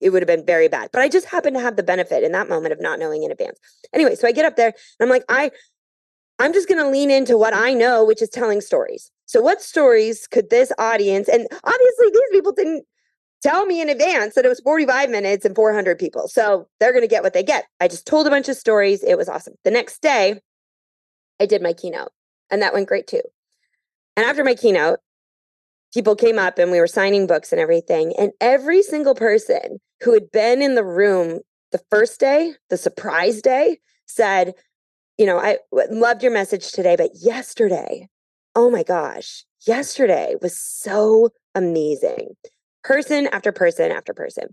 it 0.01 0.11
would 0.11 0.23
have 0.23 0.27
been 0.27 0.47
very 0.47 0.69
bad. 0.69 0.89
But 0.93 1.03
I 1.03 1.09
just 1.09 1.27
happened 1.27 1.57
to 1.57 1.63
have 1.63 1.77
the 1.77 1.83
benefit 1.83 2.25
in 2.25 2.33
that 2.33 2.49
moment 2.49 2.73
of 2.73 2.81
not 2.81 2.99
knowing 2.99 3.23
in 3.23 3.31
advance. 3.31 3.59
Anyway, 3.93 4.15
so 4.15 4.27
I 4.27 4.33
get 4.33 4.47
up 4.47 4.57
there 4.57 4.69
and 4.69 4.75
I'm 5.01 5.11
like, 5.11 5.25
I, 5.29 5.51
I'm 6.39 6.55
just 6.55 6.69
going 6.69 6.83
to 6.83 6.89
lean 6.89 7.11
into 7.11 7.37
what 7.37 7.53
I 7.55 7.75
know, 7.75 8.03
which 8.03 8.23
is 8.23 8.31
telling 8.31 8.63
stories. 8.63 9.11
So, 9.27 9.43
what 9.43 9.61
stories 9.61 10.27
could 10.27 10.49
this 10.49 10.73
audience, 10.79 11.29
and 11.29 11.47
obviously 11.53 12.07
these 12.13 12.31
people 12.33 12.53
didn't 12.53 12.85
tell 13.43 13.67
me 13.67 13.83
in 13.83 13.91
advance 13.91 14.35
that 14.35 14.47
it 14.47 14.49
was 14.49 14.61
45 14.61 15.11
minutes 15.11 15.45
and 15.45 15.55
400 15.55 15.99
people. 15.99 16.29
So, 16.29 16.67
they're 16.81 16.93
going 16.93 17.05
to 17.05 17.09
get 17.09 17.23
what 17.23 17.35
they 17.35 17.43
get. 17.43 17.67
I 17.79 17.89
just 17.89 18.07
told 18.07 18.27
a 18.27 18.31
bunch 18.31 18.49
of 18.49 18.57
stories. 18.57 19.05
It 19.05 19.19
was 19.19 19.29
awesome. 19.29 19.53
The 19.65 19.71
next 19.71 20.01
day, 20.01 20.41
I 21.41 21.47
did 21.47 21.63
my 21.63 21.73
keynote, 21.73 22.13
and 22.51 22.63
that 22.63 22.75
went 22.75 22.89
great 22.89 23.07
too. 23.07 23.23
And 24.17 24.27
after 24.27 24.45
my 24.45 24.55
keynote, 24.55 25.01
people 25.93 26.15
came 26.15 26.39
up 26.39 26.59
and 26.59 26.71
we 26.71 26.79
were 26.79 26.87
signing 26.87 27.27
books 27.27 27.53
and 27.53 27.61
everything. 27.61 28.13
And 28.19 28.33
every 28.41 28.83
single 28.83 29.15
person 29.15 29.81
who 30.03 30.13
had 30.13 30.31
been 30.31 30.63
in 30.63 30.75
the 30.75 30.85
room 30.85 31.41
the 31.73 31.81
first 31.91 32.21
day, 32.21 32.55
the 32.69 32.77
surprise 32.77 33.41
day, 33.41 33.79
said, 34.07 34.55
You 35.19 35.27
know, 35.27 35.39
I 35.39 35.59
loved 35.73 36.23
your 36.23 36.33
message 36.33 36.73
today, 36.73 36.97
but 36.97 37.11
yesterday, 37.15 38.09
oh 38.55 38.71
my 38.71 38.83
gosh, 38.83 39.45
yesterday 39.67 40.35
was 40.41 40.59
so 40.59 41.31
amazing 41.55 42.37
person 42.83 43.29
after 43.33 43.53
person 43.53 43.91
after 43.91 44.15
person. 44.15 44.45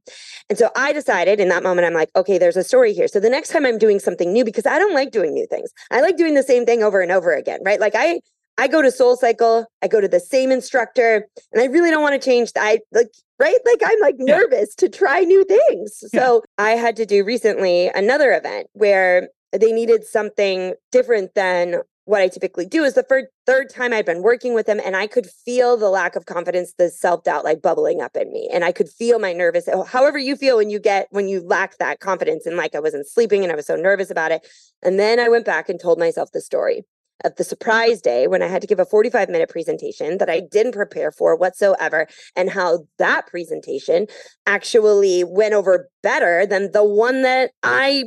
And 0.49 0.57
so 0.57 0.69
I 0.75 0.93
decided 0.93 1.39
in 1.39 1.49
that 1.49 1.63
moment, 1.63 1.85
I'm 1.85 1.93
like, 1.93 2.09
okay, 2.15 2.37
there's 2.37 2.57
a 2.57 2.63
story 2.63 2.93
here. 2.93 3.07
So 3.07 3.19
the 3.19 3.29
next 3.29 3.49
time 3.49 3.65
I'm 3.65 3.77
doing 3.77 3.99
something 3.99 4.31
new, 4.31 4.43
because 4.43 4.65
I 4.65 4.79
don't 4.79 4.93
like 4.93 5.11
doing 5.11 5.33
new 5.33 5.47
things, 5.47 5.71
I 5.91 6.01
like 6.01 6.17
doing 6.17 6.33
the 6.33 6.43
same 6.43 6.65
thing 6.65 6.83
over 6.83 7.01
and 7.01 7.11
over 7.11 7.33
again, 7.33 7.59
right? 7.63 7.79
Like 7.79 7.93
I, 7.95 8.21
I 8.57 8.67
go 8.67 8.81
to 8.81 8.91
Soul 8.91 9.15
Cycle, 9.15 9.65
I 9.81 9.87
go 9.87 10.01
to 10.01 10.07
the 10.07 10.19
same 10.19 10.51
instructor, 10.51 11.27
and 11.51 11.61
I 11.61 11.65
really 11.65 11.91
don't 11.91 12.01
want 12.01 12.19
to 12.19 12.25
change. 12.25 12.51
I 12.57 12.79
like, 12.91 13.09
right? 13.39 13.57
Like 13.65 13.81
I'm 13.85 13.99
like 14.01 14.15
nervous 14.17 14.75
yeah. 14.79 14.87
to 14.87 14.89
try 14.89 15.21
new 15.21 15.43
things. 15.45 16.03
Yeah. 16.11 16.19
So 16.19 16.43
I 16.57 16.71
had 16.71 16.95
to 16.95 17.05
do 17.05 17.23
recently 17.23 17.89
another 17.93 18.33
event 18.33 18.67
where 18.73 19.29
they 19.51 19.71
needed 19.71 20.05
something 20.05 20.73
different 20.91 21.35
than 21.35 21.81
what 22.07 22.21
I 22.21 22.29
typically 22.29 22.65
do 22.65 22.85
is 22.85 22.93
the 22.93 23.03
third 23.03 23.25
third 23.45 23.69
time 23.69 23.91
I'd 23.91 24.05
been 24.05 24.23
working 24.23 24.53
with 24.53 24.67
him 24.67 24.79
and 24.83 24.95
I 24.95 25.07
could 25.07 25.27
feel 25.27 25.75
the 25.75 25.89
lack 25.89 26.15
of 26.15 26.25
confidence, 26.25 26.73
the 26.77 26.89
self-doubt 26.89 27.43
like 27.43 27.61
bubbling 27.61 28.01
up 28.01 28.15
in 28.15 28.31
me. 28.31 28.49
And 28.51 28.63
I 28.63 28.71
could 28.71 28.87
feel 28.87 29.19
my 29.19 29.33
nervous, 29.33 29.67
oh, 29.71 29.83
however 29.83 30.17
you 30.17 30.37
feel 30.37 30.57
when 30.57 30.69
you 30.69 30.79
get 30.79 31.07
when 31.11 31.27
you 31.27 31.41
lack 31.45 31.77
that 31.79 31.99
confidence 31.99 32.45
and 32.45 32.55
like 32.55 32.75
I 32.75 32.79
wasn't 32.79 33.09
sleeping 33.09 33.43
and 33.43 33.51
I 33.51 33.55
was 33.55 33.67
so 33.67 33.75
nervous 33.75 34.09
about 34.09 34.31
it. 34.31 34.47
And 34.81 34.97
then 34.97 35.19
I 35.19 35.27
went 35.27 35.45
back 35.45 35.67
and 35.67 35.79
told 35.79 35.99
myself 35.99 36.31
the 36.31 36.39
story 36.39 36.85
of 37.25 37.35
the 37.35 37.43
surprise 37.43 37.99
day 37.99 38.27
when 38.27 38.41
I 38.41 38.47
had 38.47 38.61
to 38.61 38.67
give 38.67 38.79
a 38.79 38.85
45 38.85 39.27
minute 39.27 39.49
presentation 39.49 40.17
that 40.19 40.29
I 40.29 40.39
didn't 40.39 40.73
prepare 40.73 41.11
for 41.11 41.35
whatsoever, 41.35 42.07
and 42.37 42.49
how 42.49 42.85
that 42.99 43.27
presentation 43.27 44.07
actually 44.45 45.25
went 45.25 45.53
over 45.53 45.89
better 46.03 46.45
than 46.45 46.71
the 46.71 46.85
one 46.85 47.23
that 47.23 47.51
I 47.63 48.05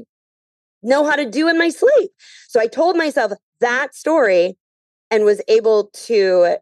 know 0.82 1.04
how 1.04 1.16
to 1.16 1.28
do 1.28 1.48
in 1.48 1.58
my 1.58 1.68
sleep. 1.68 2.10
So 2.48 2.60
I 2.60 2.66
told 2.66 2.96
myself 2.96 3.32
that 3.60 3.94
story 3.94 4.56
and 5.10 5.24
was 5.24 5.40
able 5.48 5.90
to 5.92 6.56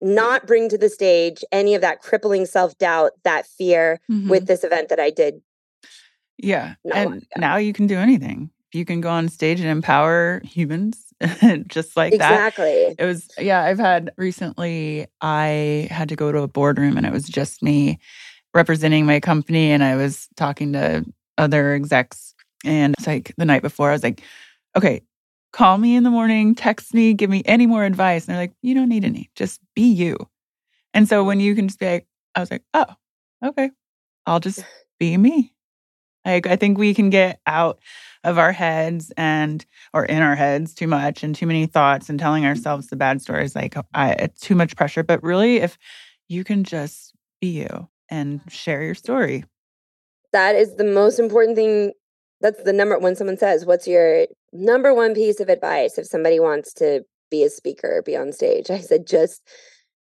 not 0.00 0.46
bring 0.46 0.68
to 0.68 0.78
the 0.78 0.88
stage 0.88 1.42
any 1.50 1.74
of 1.74 1.80
that 1.80 2.00
crippling 2.00 2.46
self 2.46 2.76
doubt, 2.78 3.12
that 3.24 3.46
fear 3.46 4.00
mm-hmm. 4.10 4.28
with 4.28 4.46
this 4.46 4.64
event 4.64 4.88
that 4.90 5.00
I 5.00 5.10
did. 5.10 5.40
Yeah. 6.38 6.74
And 6.92 7.26
now 7.36 7.56
you 7.56 7.72
can 7.72 7.86
do 7.86 7.96
anything. 7.96 8.50
You 8.72 8.84
can 8.84 9.00
go 9.00 9.08
on 9.08 9.28
stage 9.28 9.60
and 9.60 9.68
empower 9.68 10.42
humans 10.44 11.04
just 11.68 11.96
like 11.96 12.12
exactly. 12.12 12.18
that. 12.18 12.90
Exactly. 12.90 12.94
It 12.98 13.06
was, 13.06 13.28
yeah, 13.38 13.62
I've 13.62 13.78
had 13.78 14.12
recently, 14.16 15.06
I 15.20 15.88
had 15.90 16.08
to 16.08 16.16
go 16.16 16.32
to 16.32 16.40
a 16.40 16.48
boardroom 16.48 16.96
and 16.96 17.06
it 17.06 17.12
was 17.12 17.28
just 17.28 17.62
me 17.62 17.98
representing 18.52 19.06
my 19.06 19.20
company 19.20 19.70
and 19.70 19.82
I 19.82 19.96
was 19.96 20.28
talking 20.36 20.72
to 20.72 21.04
other 21.38 21.74
execs. 21.74 22.34
And 22.64 22.94
it's 22.98 23.06
like 23.06 23.32
the 23.36 23.44
night 23.44 23.62
before, 23.62 23.90
I 23.90 23.92
was 23.92 24.02
like, 24.02 24.22
okay, 24.76 25.02
call 25.54 25.78
me 25.78 25.94
in 25.94 26.02
the 26.02 26.10
morning, 26.10 26.52
text 26.52 26.92
me, 26.92 27.14
give 27.14 27.30
me 27.30 27.40
any 27.46 27.64
more 27.64 27.84
advice. 27.84 28.26
And 28.26 28.34
they're 28.34 28.42
like, 28.42 28.52
you 28.60 28.74
don't 28.74 28.88
need 28.88 29.04
any, 29.04 29.30
just 29.36 29.60
be 29.74 29.82
you. 29.82 30.16
And 30.92 31.08
so 31.08 31.22
when 31.22 31.38
you 31.38 31.54
can 31.54 31.68
just 31.68 31.78
be 31.78 31.86
like, 31.86 32.06
I 32.34 32.40
was 32.40 32.50
like, 32.50 32.64
oh, 32.74 32.86
okay, 33.42 33.70
I'll 34.26 34.40
just 34.40 34.64
be 34.98 35.16
me. 35.16 35.54
Like, 36.24 36.48
I 36.48 36.56
think 36.56 36.76
we 36.76 36.92
can 36.92 37.08
get 37.08 37.38
out 37.46 37.78
of 38.24 38.36
our 38.36 38.50
heads 38.50 39.12
and, 39.16 39.64
or 39.92 40.04
in 40.04 40.22
our 40.22 40.34
heads 40.34 40.74
too 40.74 40.88
much 40.88 41.22
and 41.22 41.36
too 41.36 41.46
many 41.46 41.66
thoughts 41.66 42.08
and 42.08 42.18
telling 42.18 42.42
mm-hmm. 42.42 42.48
ourselves 42.48 42.88
the 42.88 42.96
bad 42.96 43.22
stories. 43.22 43.54
Like, 43.54 43.76
I, 43.94 44.12
it's 44.12 44.40
too 44.40 44.56
much 44.56 44.74
pressure. 44.74 45.04
But 45.04 45.22
really, 45.22 45.58
if 45.58 45.78
you 46.26 46.42
can 46.42 46.64
just 46.64 47.14
be 47.40 47.60
you 47.60 47.88
and 48.08 48.40
share 48.48 48.82
your 48.82 48.94
story, 48.94 49.44
that 50.32 50.56
is 50.56 50.74
the 50.76 50.84
most 50.84 51.20
important 51.20 51.54
thing 51.56 51.92
that's 52.40 52.62
the 52.64 52.72
number 52.72 52.98
when 52.98 53.14
someone 53.16 53.38
says 53.38 53.64
what's 53.64 53.86
your 53.86 54.26
number 54.54 54.94
one 54.94 55.14
piece 55.14 55.40
of 55.40 55.48
advice 55.48 55.98
if 55.98 56.06
somebody 56.06 56.40
wants 56.40 56.72
to 56.72 57.04
be 57.30 57.42
a 57.44 57.50
speaker 57.50 58.02
be 58.04 58.16
on 58.16 58.32
stage 58.32 58.70
i 58.70 58.78
said 58.78 59.06
just 59.06 59.42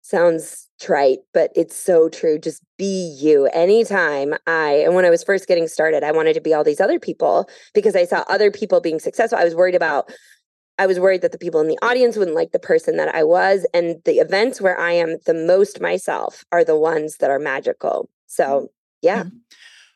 sounds 0.02 0.70
trite 0.80 1.20
but 1.34 1.52
it's 1.54 1.76
so 1.76 2.08
true 2.08 2.40
just 2.40 2.64
be 2.78 3.16
you 3.20 3.46
anytime 3.48 4.34
i 4.48 4.72
and 4.72 4.96
when 4.96 5.04
i 5.04 5.10
was 5.10 5.24
first 5.24 5.48
getting 5.48 5.68
started 5.68 6.02
i 6.02 6.12
wanted 6.12 6.34
to 6.34 6.42
be 6.42 6.54
all 6.54 6.64
these 6.64 6.80
other 6.80 7.00
people 7.00 7.50
because 7.74 7.96
i 7.96 8.06
saw 8.06 8.24
other 8.30 8.50
people 8.50 8.80
being 8.80 9.00
successful 9.00 9.38
i 9.38 9.44
was 9.44 9.56
worried 9.56 9.76
about 9.76 10.10
I 10.80 10.86
was 10.86 11.00
worried 11.00 11.22
that 11.22 11.32
the 11.32 11.38
people 11.38 11.60
in 11.60 11.68
the 11.68 11.80
audience 11.82 12.18
wouldn't 12.18 12.36
like 12.36 12.52
the 12.52 12.60
person 12.60 12.98
that 12.98 13.14
I 13.14 13.24
was. 13.24 13.66
And 13.74 13.98
the 14.06 14.20
events 14.20 14.62
where 14.62 14.80
I 14.80 14.92
am 14.92 15.18
the 15.26 15.34
most 15.34 15.82
myself 15.82 16.46
are 16.52 16.64
the 16.64 16.78
ones 16.78 17.18
that 17.18 17.32
are 17.32 17.40
magical. 17.40 18.10
So, 18.28 18.70
yeah. 19.02 19.24
Mm-hmm. 19.24 19.38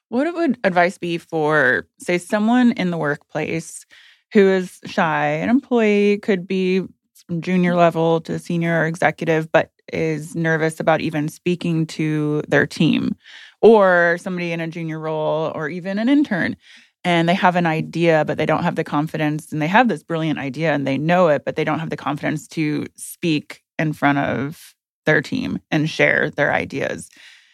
What 0.10 0.34
would 0.34 0.58
advice 0.64 0.98
be 0.98 1.18
for, 1.18 1.88
say, 2.00 2.18
someone 2.18 2.72
in 2.74 2.90
the 2.90 2.98
workplace 2.98 3.86
who 4.34 4.48
is 4.48 4.80
shy, 4.86 5.28
an 5.28 5.50
employee 5.50 6.18
could 6.20 6.48
be 6.48 6.84
from 7.28 7.42
junior 7.42 7.76
level 7.76 8.22
to 8.22 8.40
senior 8.40 8.82
or 8.82 8.86
executive, 8.86 9.52
but 9.52 9.72
is 9.94 10.36
nervous 10.36 10.80
about 10.80 11.02
even 11.02 11.28
speaking 11.28 11.86
to 11.86 12.42
their 12.48 12.66
team, 12.66 13.16
or 13.62 14.18
somebody 14.20 14.52
in 14.52 14.62
a 14.62 14.68
junior 14.68 15.00
role, 15.00 15.52
or 15.54 15.70
even 15.70 16.00
an 16.00 16.10
intern, 16.10 16.56
and 17.04 17.28
they 17.28 17.34
have 17.34 17.56
an 17.56 17.66
idea, 17.66 18.24
but 18.26 18.38
they 18.38 18.46
don't 18.46 18.64
have 18.64 18.76
the 18.76 18.84
confidence, 18.84 19.52
and 19.52 19.62
they 19.62 19.68
have 19.68 19.88
this 19.88 20.04
brilliant 20.04 20.40
idea 20.40 20.74
and 20.74 20.86
they 20.88 20.98
know 20.98 21.28
it, 21.28 21.44
but 21.46 21.56
they 21.56 21.64
don't 21.64 21.80
have 21.80 21.90
the 21.90 21.98
confidence 21.98 22.48
to 22.48 22.86
speak 22.96 23.62
in 23.80 23.94
front 23.94 24.18
of 24.20 24.76
their 25.06 25.22
team 25.22 25.60
and 25.72 25.90
share 25.90 26.30
their 26.30 26.54
ideas. 26.54 27.10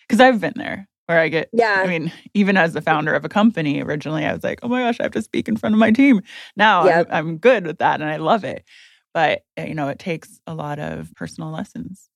Because 0.08 0.20
I've 0.20 0.42
been 0.42 0.54
there 0.56 0.88
where 1.08 1.20
I 1.20 1.30
get, 1.30 1.50
yeah. 1.54 1.82
I 1.84 1.88
mean, 1.88 2.12
even 2.34 2.58
as 2.58 2.74
the 2.74 2.82
founder 2.82 3.13
of 3.13 3.26
a 3.26 3.30
company, 3.30 3.82
originally 3.82 4.26
I 4.26 4.34
was 4.34 4.43
like, 4.43 4.60
oh 4.62 4.67
my 4.67 4.82
gosh, 4.82 5.00
I 5.00 5.04
have 5.04 5.13
to 5.13 5.22
speak 5.22 5.48
in 5.48 5.56
front 5.56 5.74
of 5.74 5.80
my 5.80 5.91
team. 5.91 6.22
Now 6.56 6.86
yep. 6.86 7.08
I'm, 7.10 7.30
I'm 7.30 7.38
good 7.38 7.65
with 7.65 7.80
that 7.80 8.02
and 8.02 8.10
I 8.10 8.17
love 8.17 8.43
it. 8.43 8.63
But, 9.13 9.43
eh, 9.56 9.67
you 9.67 9.74
know, 9.74 9.88
it 9.88 10.00
takes 10.00 10.39
a 10.46 10.54
lot 10.54 10.80
of 10.80 11.13
personal 11.15 11.50
lessons. 11.50 12.10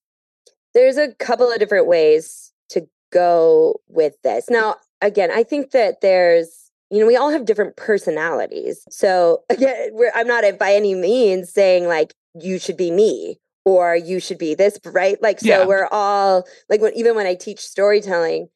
There's 0.74 0.98
a 0.98 1.14
couple 1.16 1.50
of 1.50 1.58
different 1.58 1.88
ways 1.88 2.52
to 2.70 2.88
go 3.12 3.80
with 3.88 4.22
this. 4.24 4.50
Now, 4.50 4.76
again, 5.02 5.32
I 5.32 5.44
think 5.44 5.72
that 5.72 6.02
there's, 6.02 6.70
you 6.90 7.00
know, 7.00 7.08
we 7.08 7.16
all 7.16 7.32
have 7.32 7.46
different 7.46 7.78
personalities. 7.78 8.84
So 8.90 9.44
again, 9.50 9.92
I'm 10.14 10.28
not 10.28 10.44
by 10.60 10.74
any 10.74 10.96
means 10.96 11.52
saying 11.52 11.88
like 11.88 12.14
you 12.36 12.60
should 12.60 12.78
be 12.78 12.92
me 12.92 13.40
or 13.64 13.96
you 13.96 14.20
should 14.20 14.38
be 14.38 14.54
this, 14.54 14.78
right? 14.86 15.22
Like, 15.22 15.40
so 15.40 15.48
Yeah. 15.48 15.66
we're 15.66 15.88
all 15.92 16.46
like, 16.70 16.82
when, 16.82 16.94
even 16.96 17.16
when 17.16 17.26
I 17.26 17.36
teach 17.36 17.60
storytelling, 17.60 18.50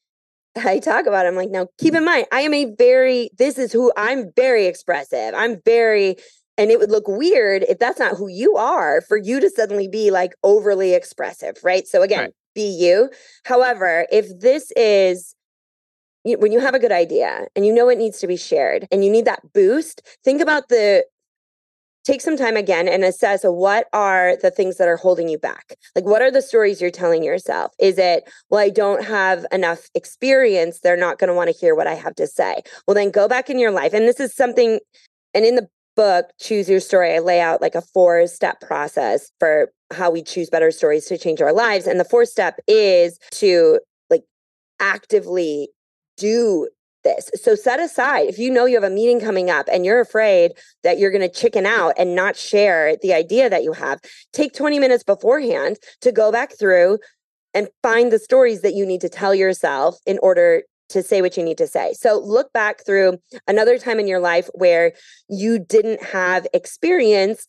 I 0.56 0.80
talk 0.80 1.06
about, 1.06 1.26
it, 1.26 1.30
I'm 1.30 1.36
like, 1.36 1.50
now 1.50 1.68
keep 1.78 1.94
in 1.94 2.06
mind, 2.06 2.28
I 2.32 2.42
am 2.42 2.54
a 2.54 2.74
very, 2.78 3.30
this 3.38 3.58
is 3.58 3.72
who 3.72 3.92
I'm 3.98 4.32
very 4.36 4.66
expressive. 4.66 5.34
I'm 5.36 5.62
very, 5.66 6.16
and 6.58 6.72
it 6.72 6.80
would 6.80 6.92
look 6.92 7.08
weird 7.08 7.64
if 7.64 7.80
that's 7.80 8.00
not 8.00 8.16
who 8.16 8.28
you 8.28 8.56
are 8.56 9.02
for 9.02 9.18
you 9.18 9.40
to 9.40 9.50
suddenly 9.50 9.88
be 9.88 10.12
like 10.12 10.34
overly 10.44 10.94
expressive, 10.94 11.56
right? 11.64 11.88
So 11.88 12.02
again, 12.02 12.20
Right. 12.20 12.34
be 12.54 12.68
you. 12.68 13.10
However, 13.44 14.08
if 14.12 14.28
this 14.40 14.72
is, 14.78 15.36
when 16.24 16.52
you 16.52 16.60
have 16.60 16.74
a 16.74 16.80
good 16.80 16.92
idea 16.92 17.48
and 17.56 17.66
you 17.66 17.74
know 17.74 17.90
it 17.90 17.98
needs 17.98 18.20
to 18.20 18.28
be 18.28 18.38
shared 18.38 18.88
and 18.92 19.04
you 19.04 19.12
need 19.12 19.26
that 19.26 19.42
boost, 19.54 20.02
think 20.24 20.42
about 20.42 20.70
the 20.70 21.06
take 22.06 22.22
some 22.22 22.38
time 22.38 22.56
again 22.56 22.88
and 22.88 23.04
assess 23.04 23.44
what 23.44 23.88
are 23.92 24.38
the 24.42 24.52
things 24.52 24.78
that 24.78 24.88
are 24.88 24.96
holding 24.96 25.28
you 25.28 25.38
back. 25.38 25.76
Like 25.96 26.06
what 26.06 26.22
are 26.22 26.32
the 26.32 26.42
stories 26.42 26.80
you're 26.80 26.92
telling 26.92 27.24
yourself? 27.24 27.74
Is 27.80 27.98
it 27.98 28.30
well 28.50 28.62
i 28.62 28.70
don't 28.70 29.04
have 29.04 29.46
enough 29.52 29.90
experience. 29.96 30.80
They're 30.80 30.96
not 30.96 31.20
going 31.20 31.30
to 31.30 31.34
want 31.34 31.50
to 31.50 31.58
hear 31.60 31.76
what 31.76 31.88
i 31.88 31.96
have 31.96 32.16
to 32.16 32.28
say. 32.28 32.62
Well 32.88 32.96
then 32.96 33.12
go 33.12 33.28
back 33.28 33.50
in 33.50 33.60
your 33.60 33.72
life 33.72 33.94
and 33.94 34.08
this 34.08 34.20
is 34.20 34.34
something 34.34 34.80
and 35.34 35.46
in 35.46 35.56
the 35.56 35.68
book 35.96 36.28
choose 36.42 36.70
your 36.70 36.82
story 36.82 37.16
i 37.16 37.20
lay 37.20 37.40
out 37.40 37.62
like 37.62 37.74
a 37.74 37.82
four 37.82 38.28
step 38.28 38.60
process 38.60 39.32
for 39.40 39.72
how 39.94 40.12
we 40.12 40.22
choose 40.22 40.50
better 40.50 40.70
stories 40.70 41.06
to 41.06 41.18
change 41.18 41.42
our 41.42 41.54
lives 41.54 41.88
and 41.88 42.00
the 42.00 42.06
fourth 42.06 42.28
step 42.28 42.60
is 42.68 43.18
to 43.32 43.80
like 44.10 44.24
actively 44.82 45.70
do 46.18 46.68
this. 47.06 47.30
So 47.42 47.56
set 47.56 47.80
aside 47.80 48.28
if 48.28 48.38
you 48.38 48.52
know 48.52 48.66
you 48.66 48.76
have 48.76 48.84
a 48.84 48.90
meeting 48.90 49.22
coming 49.22 49.50
up 49.50 49.68
and 49.72 49.86
you're 49.86 50.02
afraid 50.02 50.52
that 50.84 51.00
you're 51.00 51.12
going 51.12 51.22
to 51.22 51.30
chicken 51.30 51.66
out 51.66 51.94
and 51.98 52.14
not 52.14 52.36
share 52.36 52.98
the 53.02 53.14
idea 53.14 53.50
that 53.50 53.64
you 53.64 53.72
have, 53.72 54.02
take 54.34 54.52
20 54.52 54.80
minutes 54.80 55.06
beforehand 55.06 55.78
to 56.02 56.12
go 56.12 56.34
back 56.34 56.60
through 56.60 57.00
and 57.54 57.70
find 57.82 58.12
the 58.12 58.20
stories 58.20 58.62
that 58.62 58.74
you 58.74 58.86
need 58.86 59.00
to 59.00 59.08
tell 59.08 59.34
yourself 59.34 59.96
in 60.06 60.20
order 60.22 60.64
to 60.90 61.02
say 61.02 61.22
what 61.22 61.38
you 61.38 61.44
need 61.44 61.58
to 61.58 61.68
say. 61.68 61.94
So 61.94 62.20
look 62.20 62.52
back 62.52 62.86
through 62.86 63.18
another 63.48 63.78
time 63.78 64.00
in 64.00 64.08
your 64.08 64.20
life 64.20 64.50
where 64.54 64.92
you 65.30 65.58
didn't 65.58 66.04
have 66.04 66.46
experience 66.54 67.48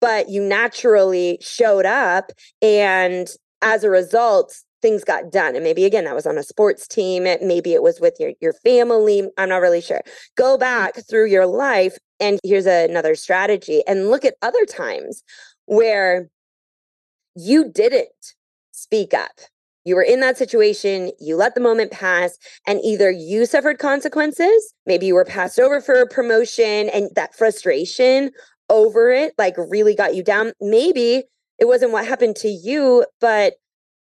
but 0.00 0.28
you 0.28 0.42
naturally 0.42 1.38
showed 1.40 1.86
up 1.86 2.30
and 2.62 3.28
as 3.62 3.84
a 3.84 3.90
result 3.90 4.54
things 4.80 5.04
got 5.04 5.32
done 5.32 5.54
and 5.54 5.64
maybe 5.64 5.84
again 5.84 6.04
that 6.04 6.14
was 6.14 6.26
on 6.26 6.38
a 6.38 6.42
sports 6.42 6.86
team 6.86 7.24
maybe 7.24 7.74
it 7.74 7.82
was 7.82 8.00
with 8.00 8.14
your, 8.20 8.32
your 8.40 8.52
family 8.52 9.28
i'm 9.36 9.48
not 9.48 9.60
really 9.60 9.80
sure. 9.80 10.02
Go 10.36 10.56
mm. 10.56 10.60
back 10.60 10.94
through 11.08 11.26
your 11.26 11.46
life 11.46 11.96
and 12.20 12.38
here's 12.44 12.66
another 12.66 13.14
strategy 13.14 13.82
and 13.86 14.10
look 14.10 14.24
at 14.24 14.34
other 14.42 14.64
times 14.64 15.22
where 15.66 16.28
you 17.34 17.70
didn't 17.70 18.08
speak 18.72 19.14
up. 19.14 19.40
You 19.84 19.94
were 19.96 20.02
in 20.02 20.20
that 20.20 20.36
situation 20.36 21.12
you 21.18 21.36
let 21.36 21.54
the 21.54 21.60
moment 21.60 21.92
pass 21.92 22.36
and 22.66 22.80
either 22.84 23.10
you 23.10 23.46
suffered 23.46 23.78
consequences 23.78 24.74
maybe 24.86 25.06
you 25.06 25.14
were 25.14 25.24
passed 25.24 25.58
over 25.58 25.80
for 25.80 25.94
a 25.94 26.06
promotion 26.06 26.90
and 26.90 27.10
that 27.14 27.34
frustration 27.34 28.30
over 28.68 29.10
it 29.10 29.32
like 29.38 29.54
really 29.56 29.94
got 29.94 30.14
you 30.14 30.22
down. 30.22 30.52
Maybe 30.60 31.24
it 31.58 31.66
wasn't 31.66 31.92
what 31.92 32.06
happened 32.06 32.36
to 32.36 32.48
you 32.48 33.06
but 33.20 33.54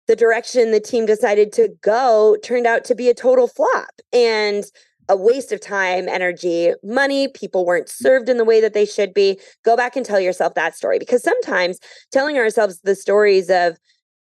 the 0.10 0.16
direction 0.16 0.72
the 0.72 0.80
team 0.80 1.06
decided 1.06 1.54
to 1.54 1.70
go 1.84 2.36
turned 2.44 2.66
out 2.66 2.84
to 2.84 2.96
be 2.96 3.10
a 3.10 3.14
total 3.14 3.48
flop 3.48 3.92
and 4.12 4.64
a 5.08 5.16
waste 5.16 5.52
of 5.52 5.62
time, 5.62 6.10
energy, 6.10 6.74
money. 6.84 7.28
People 7.28 7.64
weren't 7.64 7.88
served 7.88 8.28
in 8.28 8.38
the 8.38 8.44
way 8.44 8.60
that 8.60 8.74
they 8.74 8.88
should 8.88 9.14
be. 9.14 9.40
Go 9.64 9.78
back 9.78 9.96
and 9.96 10.04
tell 10.04 10.20
yourself 10.20 10.56
that 10.56 10.76
story 10.76 10.98
because 10.98 11.22
sometimes 11.22 11.78
telling 12.12 12.40
ourselves 12.40 12.80
the 12.84 12.96
stories 12.96 13.52
of 13.52 13.78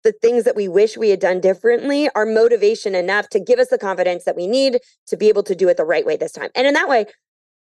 the 0.04 0.12
things 0.12 0.44
that 0.44 0.56
we 0.56 0.68
wish 0.68 0.98
we 0.98 1.08
had 1.08 1.20
done 1.20 1.40
differently 1.40 2.10
are 2.14 2.26
motivation 2.26 2.94
enough 2.94 3.30
to 3.30 3.40
give 3.40 3.58
us 3.58 3.68
the 3.68 3.78
confidence 3.78 4.24
that 4.24 4.36
we 4.36 4.46
need 4.46 4.78
to 5.06 5.16
be 5.16 5.30
able 5.30 5.42
to 5.42 5.54
do 5.54 5.70
it 5.70 5.78
the 5.78 5.86
right 5.86 6.04
way 6.04 6.18
this 6.18 6.32
time. 6.32 6.50
And 6.54 6.66
in 6.66 6.74
that 6.74 6.88
way, 6.88 7.06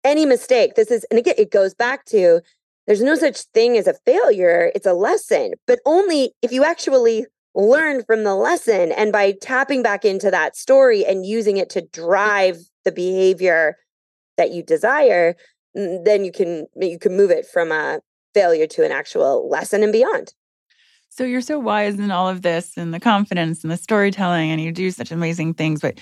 any 0.03 0.26
mistake, 0.26 0.74
this 0.74 0.89
is, 0.89 1.05
and 1.12 1.20
again, 1.20 1.36
it 1.38 1.51
goes 1.51 1.76
back 1.76 2.05
to 2.05 2.41
there's 2.88 3.03
no 3.03 3.14
such 3.14 3.41
thing 3.53 3.78
as 3.78 3.86
a 3.86 3.93
failure, 4.03 4.72
it's 4.74 4.88
a 4.88 4.93
lesson, 4.93 5.53
but 5.68 5.78
only 5.86 6.32
if 6.41 6.51
you 6.51 6.64
actually 6.64 7.28
learn 7.60 8.03
from 8.03 8.24
the 8.24 8.36
lesson 8.36 8.91
and 8.91 9.12
by 9.12 9.34
tapping 9.41 9.84
back 9.84 10.05
into 10.05 10.32
that 10.32 10.55
story 10.55 11.05
and 11.05 11.26
using 11.26 11.57
it 11.57 11.70
to 11.70 11.82
drive 11.82 12.57
the 12.86 12.91
behavior 12.91 13.76
that 14.38 14.51
you 14.51 14.64
desire 14.64 15.36
then 15.76 16.26
you 16.26 16.32
can 16.32 16.68
you 16.76 16.97
can 16.97 17.16
move 17.16 17.32
it 17.32 17.45
from 17.45 17.72
a 17.72 17.99
failure 18.34 18.68
to 18.68 18.86
an 18.86 18.91
actual 18.91 19.49
lesson 19.49 19.84
and 19.84 19.91
beyond 19.91 20.34
So 21.10 21.24
you're 21.24 21.41
so 21.41 21.60
wise 21.60 21.99
in 21.99 22.12
all 22.12 22.30
of 22.30 22.43
this 22.43 22.78
and 22.78 22.93
the 22.93 22.99
confidence 22.99 23.64
and 23.64 23.72
the 23.72 23.78
storytelling, 23.78 24.51
and 24.51 24.62
you 24.62 24.72
do 24.72 24.91
such 24.91 25.12
amazing 25.12 25.55
things. 25.55 25.82
But 25.82 25.99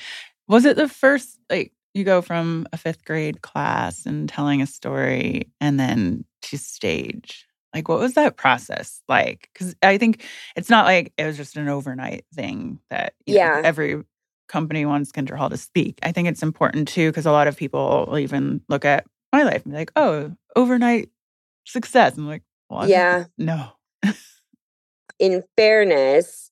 was 0.47 0.65
it 0.65 0.75
the 0.75 0.89
first, 0.89 1.39
like, 1.49 1.73
you 1.93 2.03
go 2.03 2.21
from 2.21 2.67
a 2.71 2.77
fifth 2.77 3.03
grade 3.05 3.41
class 3.41 4.05
and 4.05 4.29
telling 4.29 4.61
a 4.61 4.67
story 4.67 5.49
and 5.59 5.79
then 5.79 6.25
to 6.43 6.57
stage? 6.57 7.46
Like, 7.77 7.87
what 7.89 7.99
was 7.99 8.15
that 8.15 8.37
process 8.37 9.01
like? 9.07 9.49
Because 9.53 9.75
I 9.83 9.99
think 9.99 10.25
it's 10.55 10.69
not 10.69 10.85
like 10.85 11.13
it 11.15 11.25
was 11.25 11.37
just 11.37 11.55
an 11.57 11.67
overnight 11.69 12.25
thing 12.33 12.79
that 12.89 13.13
you 13.27 13.35
know, 13.35 13.39
Yeah. 13.39 13.61
every 13.63 14.03
company 14.49 14.83
wants 14.83 15.11
Kindra 15.11 15.37
Hall 15.37 15.49
to 15.51 15.57
speak. 15.57 15.99
I 16.01 16.11
think 16.11 16.27
it's 16.27 16.41
important 16.41 16.87
too, 16.87 17.11
because 17.11 17.27
a 17.27 17.31
lot 17.31 17.47
of 17.47 17.55
people 17.55 18.07
will 18.09 18.17
even 18.17 18.61
look 18.67 18.83
at 18.83 19.05
my 19.31 19.43
life 19.43 19.63
and 19.63 19.73
be 19.73 19.77
like, 19.77 19.91
oh, 19.95 20.33
overnight 20.55 21.09
success. 21.65 22.17
I'm 22.17 22.27
like, 22.27 22.41
well, 22.67 22.89
Yeah. 22.89 23.25
no. 23.37 23.67
in 25.19 25.43
fairness, 25.55 26.49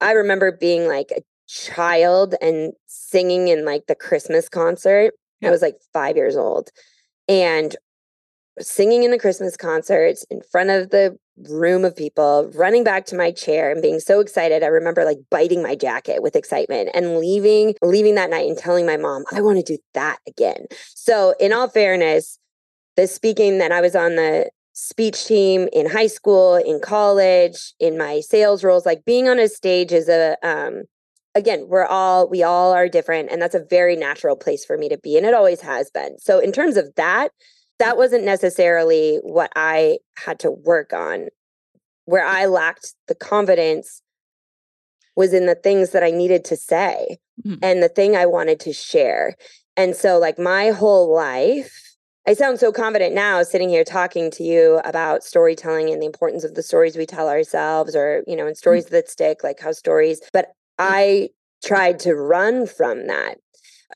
I 0.00 0.12
remember 0.12 0.52
being 0.52 0.88
like 0.88 1.10
a 1.14 1.20
child 1.46 2.34
and 2.40 2.72
singing 2.86 3.48
in 3.48 3.64
like 3.66 3.86
the 3.88 3.94
Christmas 3.94 4.48
concert. 4.48 5.12
I 5.44 5.50
was 5.50 5.60
like 5.62 5.76
five 5.92 6.16
years 6.16 6.34
old 6.36 6.70
and 7.28 7.76
singing 8.60 9.02
in 9.02 9.10
the 9.10 9.18
Christmas 9.18 9.56
concerts 9.56 10.24
in 10.30 10.40
front 10.50 10.70
of 10.70 10.90
the 10.90 11.18
room 11.50 11.84
of 11.84 11.94
people, 11.94 12.50
running 12.54 12.84
back 12.84 13.04
to 13.06 13.16
my 13.16 13.30
chair 13.30 13.70
and 13.70 13.82
being 13.82 14.00
so 14.00 14.20
excited. 14.20 14.62
I 14.62 14.68
remember 14.68 15.04
like 15.04 15.18
biting 15.30 15.62
my 15.62 15.74
jacket 15.74 16.22
with 16.22 16.36
excitement 16.36 16.90
and 16.94 17.18
leaving, 17.18 17.74
leaving 17.82 18.14
that 18.14 18.30
night 18.30 18.48
and 18.48 18.56
telling 18.56 18.86
my 18.86 18.96
mom, 18.96 19.24
I 19.32 19.42
want 19.42 19.58
to 19.58 19.76
do 19.76 19.78
that 19.94 20.18
again. 20.26 20.66
So, 20.94 21.34
in 21.38 21.52
all 21.52 21.68
fairness, 21.68 22.38
the 22.96 23.06
speaking 23.06 23.58
that 23.58 23.72
I 23.72 23.80
was 23.80 23.94
on 23.94 24.16
the 24.16 24.50
speech 24.72 25.26
team 25.26 25.68
in 25.72 25.88
high 25.88 26.06
school, 26.06 26.56
in 26.56 26.80
college, 26.80 27.74
in 27.80 27.96
my 27.96 28.20
sales 28.20 28.64
roles, 28.64 28.86
like 28.86 29.04
being 29.04 29.28
on 29.28 29.38
a 29.38 29.48
stage 29.48 29.92
is 29.92 30.08
a 30.08 30.36
um 30.42 30.84
again, 31.34 31.66
we're 31.68 31.84
all 31.84 32.28
we 32.28 32.42
all 32.42 32.72
are 32.72 32.88
different 32.88 33.30
and 33.30 33.40
that's 33.40 33.54
a 33.54 33.64
very 33.68 33.96
natural 33.96 34.36
place 34.36 34.64
for 34.64 34.78
me 34.78 34.88
to 34.88 34.98
be 34.98 35.16
and 35.16 35.26
it 35.26 35.34
always 35.34 35.60
has 35.60 35.90
been. 35.90 36.18
So 36.18 36.38
in 36.38 36.52
terms 36.52 36.76
of 36.76 36.94
that, 36.96 37.30
that 37.78 37.96
wasn't 37.96 38.24
necessarily 38.24 39.18
what 39.22 39.52
I 39.56 39.98
had 40.16 40.38
to 40.40 40.50
work 40.50 40.92
on. 40.92 41.28
Where 42.04 42.24
mm. 42.24 42.30
I 42.30 42.46
lacked 42.46 42.94
the 43.08 43.14
confidence 43.14 44.02
was 45.16 45.32
in 45.32 45.46
the 45.46 45.54
things 45.54 45.90
that 45.90 46.02
I 46.02 46.10
needed 46.10 46.44
to 46.46 46.56
say 46.56 47.18
Mhm. 47.44 47.58
and 47.62 47.82
the 47.82 47.88
thing 47.88 48.16
I 48.16 48.26
wanted 48.26 48.60
to 48.60 48.72
share. 48.72 49.36
And 49.76 49.96
so 49.96 50.18
like 50.18 50.38
my 50.38 50.70
whole 50.70 51.12
life 51.12 51.86
I 52.28 52.34
sound 52.34 52.58
so 52.58 52.72
confident 52.72 53.14
now 53.14 53.44
sitting 53.44 53.68
here 53.68 53.84
talking 53.84 54.32
to 54.32 54.42
you 54.42 54.80
about 54.84 55.22
storytelling 55.22 55.90
and 55.90 56.02
the 56.02 56.06
importance 56.06 56.42
of 56.42 56.54
the 56.54 56.62
stories 56.62 56.96
we 56.96 57.06
tell 57.06 57.28
ourselves 57.28 57.94
or, 57.94 58.24
you 58.26 58.34
know, 58.34 58.46
and 58.46 58.56
mm. 58.56 58.58
stories 58.58 58.86
that 58.86 59.08
stick, 59.08 59.44
like 59.44 59.60
how 59.60 59.70
stories, 59.70 60.20
but 60.32 60.46
mm. 60.46 60.50
I 60.80 61.28
tried 61.64 62.00
to 62.00 62.16
run 62.16 62.66
from 62.66 63.06
that. 63.06 63.38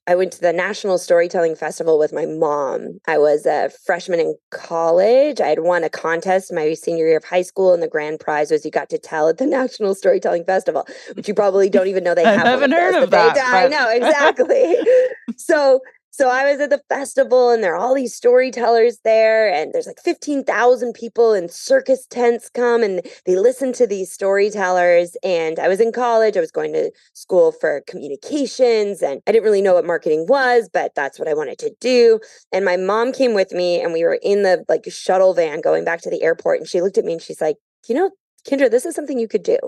I 0.06 0.14
went 0.14 0.32
to 0.34 0.40
the 0.40 0.52
National 0.52 0.98
Storytelling 0.98 1.56
Festival 1.56 1.98
with 1.98 2.12
my 2.12 2.24
mom. 2.26 3.00
I 3.08 3.18
was 3.18 3.44
a 3.46 3.70
freshman 3.84 4.20
in 4.20 4.34
college. 4.50 5.40
I 5.40 5.48
had 5.48 5.60
won 5.60 5.82
a 5.84 5.90
contest 5.90 6.52
my 6.52 6.74
senior 6.74 7.06
year 7.06 7.16
of 7.16 7.24
high 7.24 7.42
school, 7.42 7.74
and 7.74 7.82
the 7.82 7.88
grand 7.88 8.20
prize 8.20 8.50
was 8.50 8.64
you 8.64 8.70
got 8.70 8.88
to 8.90 8.98
tell 8.98 9.28
at 9.28 9.38
the 9.38 9.46
National 9.60 9.94
Storytelling 9.94 10.44
Festival, 10.44 10.86
which 11.14 11.26
you 11.28 11.34
probably 11.34 11.68
don't 11.68 11.88
even 11.88 12.04
know 12.04 12.14
they 12.14 12.24
I 12.24 12.32
have. 12.32 12.42
one 12.44 12.46
haven't 12.46 12.72
heard 12.72 13.02
of 13.02 13.10
but 13.10 13.34
they- 13.34 13.40
that, 13.40 13.52
I 13.52 13.68
know 13.68 13.88
exactly. 13.90 14.76
so 15.36 15.80
so 16.10 16.28
I 16.28 16.50
was 16.50 16.60
at 16.60 16.70
the 16.70 16.82
festival 16.88 17.50
and 17.50 17.62
there 17.62 17.74
are 17.74 17.78
all 17.78 17.94
these 17.94 18.14
storytellers 18.14 18.98
there 19.04 19.52
and 19.52 19.72
there's 19.72 19.86
like 19.86 20.00
15,000 20.00 20.92
people 20.92 21.32
and 21.32 21.50
circus 21.50 22.06
tents 22.06 22.50
come 22.50 22.82
and 22.82 23.02
they 23.26 23.36
listen 23.36 23.72
to 23.74 23.86
these 23.86 24.12
storytellers 24.12 25.16
and 25.22 25.58
I 25.58 25.68
was 25.68 25.80
in 25.80 25.92
college 25.92 26.36
I 26.36 26.40
was 26.40 26.52
going 26.52 26.72
to 26.72 26.90
school 27.14 27.52
for 27.52 27.82
communications 27.86 29.02
and 29.02 29.22
I 29.26 29.32
didn't 29.32 29.44
really 29.44 29.62
know 29.62 29.74
what 29.74 29.86
marketing 29.86 30.26
was 30.28 30.68
but 30.72 30.94
that's 30.94 31.18
what 31.18 31.28
I 31.28 31.34
wanted 31.34 31.58
to 31.60 31.74
do 31.80 32.20
and 32.52 32.64
my 32.64 32.76
mom 32.76 33.12
came 33.12 33.34
with 33.34 33.52
me 33.52 33.80
and 33.80 33.92
we 33.92 34.04
were 34.04 34.18
in 34.22 34.42
the 34.42 34.64
like 34.68 34.84
shuttle 34.90 35.34
van 35.34 35.60
going 35.60 35.84
back 35.84 36.00
to 36.02 36.10
the 36.10 36.22
airport 36.22 36.58
and 36.58 36.68
she 36.68 36.80
looked 36.80 36.98
at 36.98 37.04
me 37.04 37.14
and 37.14 37.22
she's 37.22 37.40
like 37.40 37.56
you 37.88 37.94
know 37.94 38.10
Kindra 38.48 38.70
this 38.70 38.86
is 38.86 38.94
something 38.94 39.18
you 39.18 39.28
could 39.28 39.42
do. 39.42 39.58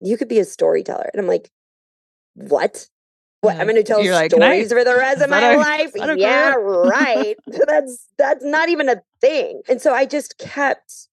You 0.00 0.16
could 0.16 0.28
be 0.28 0.38
a 0.38 0.44
storyteller. 0.44 1.10
And 1.12 1.20
I'm 1.20 1.26
like 1.26 1.50
what 2.34 2.86
what 3.40 3.56
I'm 3.56 3.66
going 3.66 3.76
to 3.76 3.82
tell 3.82 4.02
like, 4.12 4.30
"Can 4.32 4.42
I- 4.42 4.62
stories 4.64 4.72
for 4.72 4.84
the 4.84 4.94
rest 4.98 5.22
of 5.22 5.30
my 5.30 5.52
a- 5.52 5.56
life. 5.58 5.92
that 5.94 6.18
Yeah, 6.18 6.54
right. 6.54 7.36
that's 7.66 8.06
that's 8.18 8.44
not 8.44 8.68
even 8.68 8.88
a 8.88 9.00
thing. 9.20 9.62
And 9.68 9.80
so 9.80 9.94
I 9.94 10.06
just 10.06 10.38
kept 10.38 11.08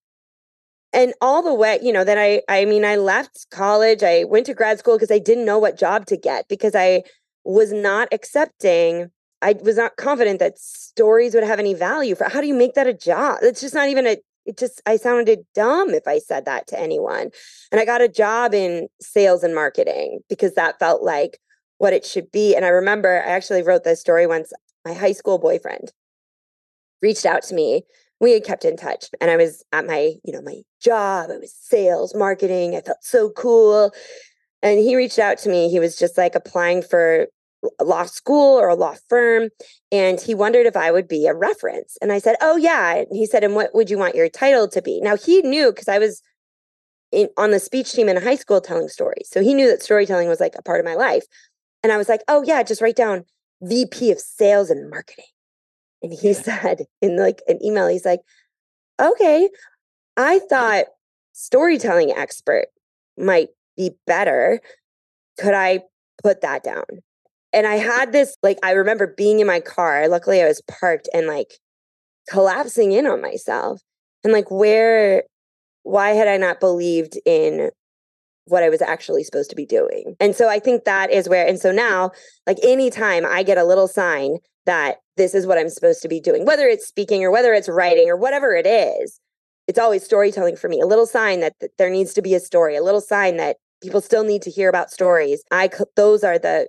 and 0.94 1.14
all 1.20 1.44
the 1.44 1.54
way, 1.54 1.78
you 1.82 1.92
know, 1.92 2.04
then 2.04 2.18
I 2.18 2.42
I 2.50 2.66
mean 2.66 2.86
I 2.86 2.96
left 2.96 3.48
college, 3.52 4.02
I 4.02 4.24
went 4.24 4.46
to 4.48 4.54
grad 4.54 4.80
school 4.80 4.96
because 4.96 5.12
I 5.12 5.20
didn't 5.20 5.46
know 5.46 5.60
what 5.60 5.78
job 5.78 6.06
to 6.08 6.18
get 6.18 6.48
because 6.48 6.74
I 6.76 7.04
was 7.44 7.72
not 7.72 8.08
accepting 8.12 9.12
I 9.42 9.56
was 9.62 9.76
not 9.78 9.98
confident 9.98 10.40
that 10.40 10.58
stories 10.58 11.36
would 11.36 11.44
have 11.44 11.60
any 11.60 11.74
value 11.76 12.16
for 12.16 12.28
how 12.30 12.42
do 12.42 12.48
you 12.48 12.56
make 12.56 12.74
that 12.74 12.88
a 12.88 12.94
job? 12.94 13.40
It's 13.42 13.62
just 13.62 13.76
not 13.76 13.90
even 13.90 14.08
a 14.08 14.18
it 14.46 14.58
just 14.58 14.82
I 14.86 14.98
sounded 14.98 15.40
dumb 15.54 15.90
if 15.90 16.08
I 16.08 16.20
said 16.20 16.46
that 16.46 16.68
to 16.68 16.80
anyone. 16.80 17.30
And 17.72 17.82
I 17.82 17.86
got 17.86 18.02
a 18.02 18.08
job 18.08 18.54
in 18.54 18.88
sales 19.02 19.44
and 19.44 19.54
marketing 19.54 20.22
because 20.30 20.54
that 20.54 20.80
felt 20.80 21.04
like 21.04 21.40
what 21.78 21.94
it 21.94 22.06
should 22.06 22.32
be. 22.32 22.56
And 22.56 22.66
I 22.66 22.70
remember 22.70 23.22
I 23.22 23.30
actually 23.30 23.64
wrote 23.64 23.84
this 23.84 24.02
story 24.02 24.28
once. 24.28 24.54
My 24.86 24.94
high 24.94 25.14
school 25.14 25.40
boyfriend 25.40 25.92
reached 27.02 27.26
out 27.26 27.44
to 27.44 27.56
me. 27.56 27.84
We 28.20 28.32
had 28.32 28.46
kept 28.46 28.64
in 28.64 28.78
touch 28.78 29.08
and 29.20 29.30
I 29.30 29.36
was 29.36 29.64
at 29.74 29.86
my, 29.86 30.14
you 30.24 30.32
know, 30.32 30.42
my 30.42 30.62
job. 30.80 31.30
I 31.32 31.38
was 31.38 31.54
sales, 31.54 32.16
marketing. 32.16 32.76
I 32.76 32.82
felt 32.82 33.00
so 33.02 33.30
cool. 33.32 33.92
And 34.62 34.80
he 34.80 34.96
reached 34.96 35.20
out 35.20 35.38
to 35.40 35.50
me. 35.50 35.70
He 35.70 35.80
was 35.80 35.98
just 35.98 36.18
like 36.18 36.34
applying 36.34 36.82
for 36.82 37.28
law 37.82 38.06
school 38.06 38.60
or 38.60 38.70
a 38.70 38.76
law 38.76 38.96
firm. 39.10 39.50
And 39.92 40.20
he 40.22 40.34
wondered 40.34 40.66
if 40.66 40.78
I 40.78 40.92
would 40.92 41.08
be 41.08 41.28
a 41.28 41.34
reference. 41.34 41.98
And 42.02 42.12
I 42.12 42.20
said, 42.20 42.36
Oh, 42.42 42.56
yeah. 42.56 42.96
And 42.96 43.08
he 43.12 43.26
said, 43.26 43.44
And 43.44 43.56
what 43.56 43.76
would 43.76 43.90
you 43.90 43.98
want 43.98 44.16
your 44.16 44.30
title 44.30 44.68
to 44.70 44.82
be? 44.82 45.02
Now 45.02 45.18
he 45.18 45.42
knew 45.42 45.72
because 45.72 45.88
I 45.88 46.00
was 46.00 46.22
in, 47.12 47.30
on 47.38 47.52
the 47.52 47.60
speech 47.60 47.92
team 47.94 48.10
in 48.10 48.18
high 48.18 48.36
school 48.36 48.62
telling 48.62 48.88
stories. 48.88 49.30
So 49.32 49.42
he 49.42 49.54
knew 49.54 49.68
that 49.68 49.82
storytelling 49.82 50.28
was 50.28 50.40
like 50.40 50.56
a 50.58 50.64
part 50.64 50.80
of 50.80 50.86
my 50.86 50.96
life. 50.96 51.24
And 51.86 51.92
I 51.92 51.98
was 51.98 52.10
like, 52.10 52.22
Oh, 52.28 52.44
yeah, 52.44 52.64
just 52.64 52.82
write 52.82 52.96
down 52.96 53.26
VP 53.62 54.12
of 54.12 54.20
sales 54.20 54.70
and 54.70 54.90
marketing. 54.90 55.26
And 56.02 56.12
he 56.12 56.34
said 56.34 56.86
in 57.02 57.18
like 57.18 57.42
an 57.48 57.64
email, 57.64 57.88
he's 57.88 58.06
like, 58.06 58.22
Okay, 59.00 59.50
I 60.18 60.40
thought 60.50 60.86
storytelling 61.34 62.12
expert 62.12 62.68
might 63.18 63.50
be 63.78 63.92
better. 64.08 64.62
Could 65.40 65.54
I 65.54 65.82
put 66.24 66.42
that 66.42 66.64
down? 66.64 66.86
and 67.54 67.66
I 67.66 67.76
had 67.76 68.12
this 68.12 68.36
like 68.44 68.60
I 68.64 68.72
remember 68.72 69.08
being 69.08 69.40
in 69.40 69.48
my 69.48 69.62
car. 69.62 70.10
Luckily, 70.10 70.42
I 70.42 70.48
was 70.48 70.62
parked 70.68 71.08
and 71.14 71.26
like 71.26 71.54
collapsing 72.30 72.92
in 72.92 73.08
on 73.08 73.22
myself. 73.22 73.82
And 74.24 74.34
like, 74.34 74.50
where, 74.50 75.24
why 75.84 76.10
had 76.12 76.28
I 76.28 76.38
not 76.38 76.60
believed 76.60 77.18
in 77.26 77.70
what 78.46 78.64
I 78.64 78.70
was 78.70 78.82
actually 78.82 79.24
supposed 79.24 79.50
to 79.50 79.56
be 79.56 79.66
doing? 79.66 80.16
And 80.20 80.36
so 80.36 80.50
I 80.50 80.60
think 80.60 80.84
that 80.84 81.12
is 81.12 81.28
where, 81.28 81.48
and 81.48 81.60
so 81.60 81.72
now, 81.72 82.12
like, 82.48 82.58
anytime 82.64 83.26
I 83.26 83.44
get 83.44 83.58
a 83.58 83.64
little 83.64 83.88
sign 83.88 84.38
that 84.66 84.98
this 85.18 85.34
is 85.34 85.46
what 85.46 85.58
I'm 85.58 85.70
supposed 85.70 86.02
to 86.02 86.08
be 86.08 86.20
doing, 86.20 86.46
whether 86.46 86.68
it's 86.68 86.88
speaking 86.88 87.24
or 87.24 87.32
whether 87.32 87.54
it's 87.54 87.70
writing 87.70 88.10
or 88.10 88.18
whatever 88.18 88.54
it 88.56 88.66
is, 88.68 89.20
it's 89.68 89.80
always 89.80 90.04
storytelling 90.04 90.56
for 90.56 90.70
me. 90.70 90.80
A 90.80 90.86
little 90.86 91.08
sign 91.08 91.40
that, 91.40 91.54
that 91.60 91.78
there 91.78 91.90
needs 91.90 92.14
to 92.14 92.22
be 92.22 92.36
a 92.36 92.40
story, 92.40 92.76
a 92.76 92.84
little 92.84 93.02
sign 93.02 93.38
that 93.38 93.58
people 93.82 94.02
still 94.02 94.24
need 94.24 94.42
to 94.44 94.52
hear 94.52 94.70
about 94.70 94.92
stories. 94.92 95.44
I, 95.52 95.70
those 95.96 96.24
are 96.24 96.38
the 96.38 96.68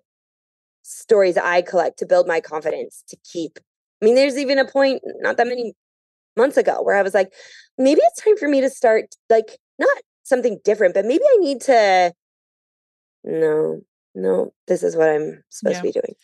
stories 0.82 1.36
I 1.36 1.62
collect 1.62 1.98
to 1.98 2.06
build 2.06 2.26
my 2.26 2.40
confidence 2.40 3.02
to 3.08 3.16
keep. 3.30 3.58
I 4.00 4.04
mean, 4.04 4.14
there's 4.14 4.38
even 4.38 4.58
a 4.58 4.64
point 4.64 5.02
not 5.20 5.36
that 5.36 5.46
many 5.46 5.74
months 6.36 6.56
ago 6.56 6.82
where 6.82 6.96
I 6.96 7.02
was 7.02 7.14
like, 7.14 7.32
maybe 7.78 8.00
it's 8.02 8.22
time 8.22 8.36
for 8.36 8.48
me 8.48 8.60
to 8.60 8.70
start 8.70 9.14
like 9.28 9.58
not 9.78 9.96
something 10.26 10.58
different, 10.64 10.94
but 10.94 11.04
maybe 11.04 11.24
I 11.24 11.36
need 11.38 11.60
to 11.62 12.12
no, 13.26 13.80
no, 14.14 14.52
this 14.68 14.82
is 14.82 14.96
what 14.96 15.08
I'm 15.08 15.42
supposed 15.50 15.76
yeah. 15.76 15.80
to 15.80 15.86
be 15.86 15.92
doing. 15.92 16.14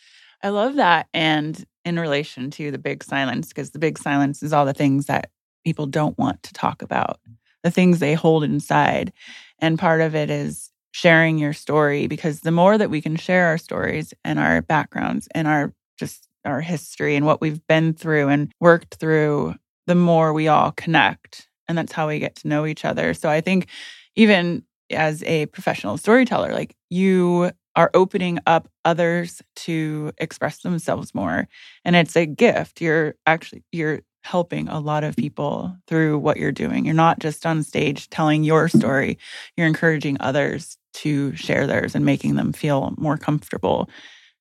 I 0.41 0.49
love 0.49 0.75
that. 0.75 1.07
And 1.13 1.63
in 1.85 1.99
relation 1.99 2.49
to 2.51 2.71
the 2.71 2.77
big 2.77 3.03
silence, 3.03 3.49
because 3.49 3.71
the 3.71 3.79
big 3.79 3.97
silence 3.97 4.41
is 4.41 4.53
all 4.53 4.65
the 4.65 4.73
things 4.73 5.05
that 5.07 5.29
people 5.65 5.85
don't 5.85 6.17
want 6.17 6.41
to 6.43 6.53
talk 6.53 6.81
about, 6.81 7.19
the 7.61 7.71
things 7.71 7.99
they 7.99 8.13
hold 8.13 8.43
inside. 8.43 9.13
And 9.59 9.77
part 9.77 10.01
of 10.01 10.15
it 10.15 10.29
is 10.29 10.71
sharing 10.91 11.37
your 11.37 11.53
story 11.53 12.07
because 12.07 12.41
the 12.41 12.51
more 12.51 12.77
that 12.77 12.89
we 12.89 13.01
can 13.01 13.15
share 13.15 13.47
our 13.47 13.57
stories 13.57 14.13
and 14.23 14.39
our 14.39 14.61
backgrounds 14.61 15.27
and 15.33 15.47
our 15.47 15.73
just 15.97 16.27
our 16.45 16.61
history 16.61 17.15
and 17.15 17.25
what 17.25 17.41
we've 17.41 17.65
been 17.67 17.93
through 17.93 18.27
and 18.27 18.51
worked 18.59 18.95
through, 18.95 19.55
the 19.87 19.95
more 19.95 20.33
we 20.33 20.47
all 20.47 20.71
connect. 20.73 21.47
And 21.67 21.77
that's 21.77 21.91
how 21.91 22.07
we 22.07 22.19
get 22.19 22.35
to 22.37 22.47
know 22.47 22.65
each 22.65 22.85
other. 22.85 23.13
So 23.13 23.29
I 23.29 23.41
think 23.41 23.67
even 24.15 24.63
as 24.89 25.23
a 25.23 25.47
professional 25.47 25.97
storyteller, 25.97 26.53
like 26.53 26.75
you 26.89 27.51
are 27.75 27.89
opening 27.93 28.39
up 28.45 28.67
others 28.85 29.41
to 29.55 30.11
express 30.17 30.59
themselves 30.59 31.15
more. 31.15 31.47
And 31.83 31.95
it's 31.95 32.15
a 32.15 32.25
gift. 32.25 32.81
You're 32.81 33.15
actually 33.25 33.63
you're 33.71 34.01
helping 34.23 34.69
a 34.69 34.79
lot 34.79 35.03
of 35.03 35.15
people 35.15 35.75
through 35.87 36.17
what 36.17 36.37
you're 36.37 36.51
doing. 36.51 36.85
You're 36.85 36.93
not 36.93 37.19
just 37.19 37.45
on 37.45 37.61
stage 37.63 38.09
telling 38.09 38.43
your 38.43 38.69
story, 38.69 39.17
you're 39.57 39.67
encouraging 39.67 40.17
others 40.19 40.77
to 40.93 41.35
share 41.35 41.67
theirs 41.67 41.95
and 41.95 42.05
making 42.05 42.35
them 42.35 42.53
feel 42.53 42.93
more 42.97 43.17
comfortable 43.17 43.89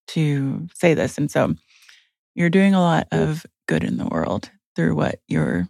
to 0.09 0.69
say 0.75 0.95
this. 0.95 1.19
And 1.19 1.31
so 1.31 1.55
you're 2.35 2.51
doing 2.51 2.75
a 2.75 2.81
lot 2.81 3.09
of 3.11 3.45
good 3.67 3.83
in 3.83 3.97
the 3.97 4.07
world 4.07 4.51
through 4.77 4.95
what 4.95 5.21
you're 5.29 5.69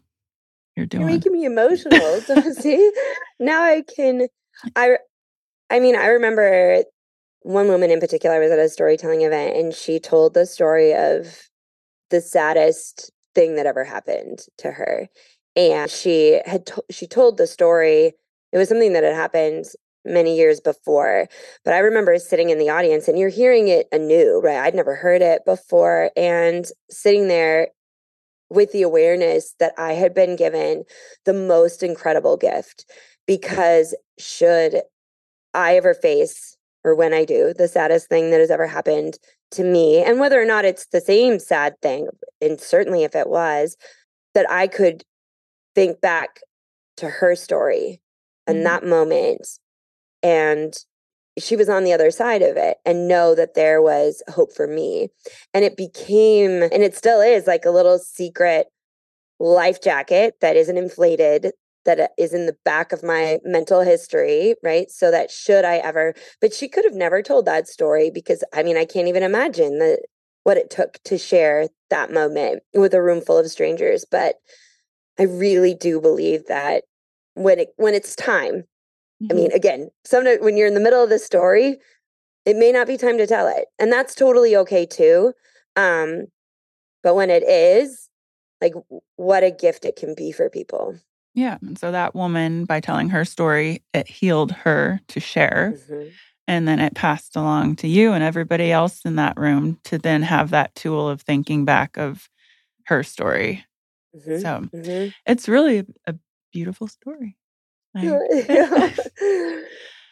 you're 0.77 0.87
doing. 0.87 1.03
You're 1.03 1.11
making 1.11 1.33
me 1.33 1.45
emotional. 1.45 2.21
see? 2.55 2.93
Now 3.39 3.63
I 3.63 3.83
can 3.83 4.29
I 4.77 4.99
I 5.71 5.81
mean, 5.81 5.97
I 5.97 6.07
remember 6.09 6.85
one 7.43 7.69
woman 7.69 7.91
in 7.91 8.01
particular 8.01 8.39
was 8.41 8.51
at 8.51 8.59
a 8.59 8.69
storytelling 8.69 9.23
event 9.23 9.57
and 9.57 9.75
she 9.75 9.99
told 9.99 10.35
the 10.35 10.47
story 10.47 10.95
of 10.95 11.49
the 12.11 12.21
saddest 12.21 13.11
thing 13.35 13.57
that 13.57 13.67
ever 13.67 13.85
happened 13.85 14.41
to 14.59 14.71
her. 14.71 15.09
And 15.57 15.91
she 15.91 16.41
had 16.47 16.67
to- 16.67 16.85
she 16.91 17.07
told 17.07 17.37
the 17.37 17.47
story. 17.47 18.15
It 18.53 18.59
was 18.59 18.69
something 18.69 18.93
that 18.93 19.03
had 19.05 19.15
happened 19.15 19.65
many 20.05 20.37
years 20.37 20.61
before. 20.61 21.29
But 21.65 21.75
I 21.75 21.79
remember 21.79 22.19
sitting 22.19 22.51
in 22.51 22.59
the 22.59 22.71
audience 22.71 23.09
and 23.09 23.19
you're 23.19 23.29
hearing 23.29 23.69
it 23.69 23.87
anew, 23.93 24.41
right? 24.43 24.59
I'd 24.59 24.75
never 24.75 24.95
heard 24.95 25.23
it 25.23 25.45
before. 25.45 26.11
And 26.17 26.67
sitting 26.91 27.29
there 27.29 27.69
with 28.53 28.73
the 28.73 28.83
awareness 28.83 29.55
that 29.59 29.73
I 29.79 29.93
had 29.93 30.15
been 30.15 30.37
given 30.37 30.85
the 31.25 31.33
most 31.33 31.83
incredible 31.83 32.37
gift 32.37 32.85
because 33.27 33.95
should 34.19 34.83
I 35.55 35.77
ever 35.77 35.95
face, 35.95 36.57
or 36.85 36.95
when 36.95 37.13
I 37.13 37.25
do, 37.25 37.55
the 37.57 37.69
saddest 37.69 38.09
thing 38.09 38.31
that 38.31 38.41
has 38.41 38.51
ever 38.51 38.67
happened 38.67 39.19
to 39.53 39.65
me, 39.65 40.03
and 40.03 40.19
whether 40.19 40.41
or 40.41 40.47
not 40.47 40.65
it's 40.65 40.87
the 40.87 41.01
same 41.01 41.39
sad 41.39 41.75
thing, 41.83 42.09
and 42.41 42.61
certainly 42.61 43.05
if 43.05 43.15
it 43.15 43.29
was, 43.29 43.77
that 44.35 44.51
I 44.51 44.67
could 44.67 45.05
think 45.75 46.01
back 46.01 46.41
to 46.97 47.09
her 47.09 47.35
story 47.35 48.01
and 48.47 48.59
mm-hmm. 48.59 48.65
that 48.65 48.85
moment 48.85 49.47
and 50.23 50.75
she 51.39 51.57
was 51.57 51.69
on 51.69 51.85
the 51.85 51.93
other 51.93 52.11
side 52.11 52.43
of 52.43 52.57
it 52.57 52.79
and 52.85 53.09
know 53.09 53.35
that 53.35 53.55
there 53.55 53.81
was 53.81 54.23
hope 54.29 54.53
for 54.53 54.67
me. 54.67 55.09
And 55.55 55.65
it 55.65 55.77
became, 55.77 56.63
and 56.63 56.83
it 56.83 56.95
still 56.95 57.21
is 57.21 57.47
like 57.47 57.65
a 57.65 57.71
little 57.71 57.99
secret 57.99 58.67
life 59.41 59.81
jacket 59.83 60.37
that 60.41 60.57
isn't 60.57 60.77
inflated, 60.77 61.53
that 61.85 61.99
uh, 61.99 62.09
in 62.17 62.47
the 62.47 62.57
back 62.65 62.93
of 62.93 63.03
my 63.03 63.39
mental 63.45 63.81
history, 63.81 64.55
right? 64.63 64.91
So 64.91 65.11
that 65.11 65.31
should 65.31 65.65
I 65.65 65.79
ever, 65.79 66.15
but 66.41 66.55
she 66.55 66.69
could 66.69 66.85
have 66.85 66.95
never 66.95 67.23
told 67.23 67.47
that 67.47 67.67
story 67.67 68.11
because 68.11 68.45
I 68.55 68.63
mean, 68.63 68.77
I 68.77 68.85
can't 68.85 69.09
even 69.09 69.23
imagine 69.23 69.79
the, 69.79 69.99
what 70.45 70.57
it 70.57 70.71
took 70.71 71.03
to 71.05 71.19
share 71.19 71.69
that 71.91 72.13
moment 72.13 72.63
with 72.75 72.95
a 72.95 73.03
room 73.03 73.21
full 73.21 73.39
of 73.39 73.51
strangers. 73.51 74.05
But 74.09 74.37
I 75.19 75.25
really 75.25 75.75
do 75.75 76.01
believe 76.01 76.47
that 76.47 76.85
when 77.35 77.59
it 77.59 77.69
when 77.77 77.95
it's 77.95 78.15
time 78.15 78.65
Mm-hmm. 79.23 79.33
I 79.33 79.35
mean, 79.35 79.53
again, 79.53 79.91
sometimes 80.05 80.41
when 80.41 80.57
you're 80.57 80.67
in 80.67 80.75
the 80.75 80.81
middle 80.81 81.03
of 81.03 81.11
the 81.11 81.19
story, 81.19 81.79
it 82.45 82.57
may 82.57 82.73
not 82.73 82.87
be 82.87 82.97
time 82.97 83.19
to 83.19 83.27
tell 83.27 83.47
it. 83.49 83.67
And 83.79 83.93
that's 83.93 84.15
totally 84.15 84.57
okay 84.57 84.85
too. 84.85 85.33
Um, 85.77 86.27
but 87.03 87.15
when 87.15 87.31
it 87.31 87.43
is, 87.43 88.09
like 88.61 88.75
what 89.17 89.43
a 89.43 89.51
gift 89.51 89.85
it 89.85 89.97
can 89.97 90.15
be 90.15 90.33
for 90.33 90.49
people. 90.49 90.97
Yeah. 91.35 91.59
And 91.63 91.79
so 91.79 91.91
that 91.91 92.15
woman, 92.15 92.65
by 92.65 92.81
telling 92.81 93.09
her 93.11 93.25
story, 93.25 93.83
it 93.95 94.09
healed 94.09 94.53
her 94.53 95.01
to 95.09 95.21
share. 95.21 95.75
Mm-hmm. 95.77 96.09
And 96.49 96.69
then 96.69 96.81
it 96.81 96.95
passed 96.95 97.37
along 97.37 97.77
to 97.77 97.89
you 97.89 98.13
and 98.13 98.23
everybody 98.23 98.71
else 98.71 99.05
in 99.05 99.17
that 99.17 99.39
room 99.39 99.79
to 99.85 99.99
then 99.99 100.23
have 100.23 100.51
that 100.51 100.75
tool 100.75 101.09
of 101.09 101.23
thinking 101.23 101.65
back 101.65 101.97
of 101.97 102.29
her 102.87 103.03
story. 103.03 103.65
Mm-hmm. 104.15 104.39
So 104.39 104.69
mm-hmm. 104.77 105.09
it's 105.27 105.49
really 105.49 105.87
a 106.07 106.15
beautiful 106.53 106.89
story. 106.89 107.37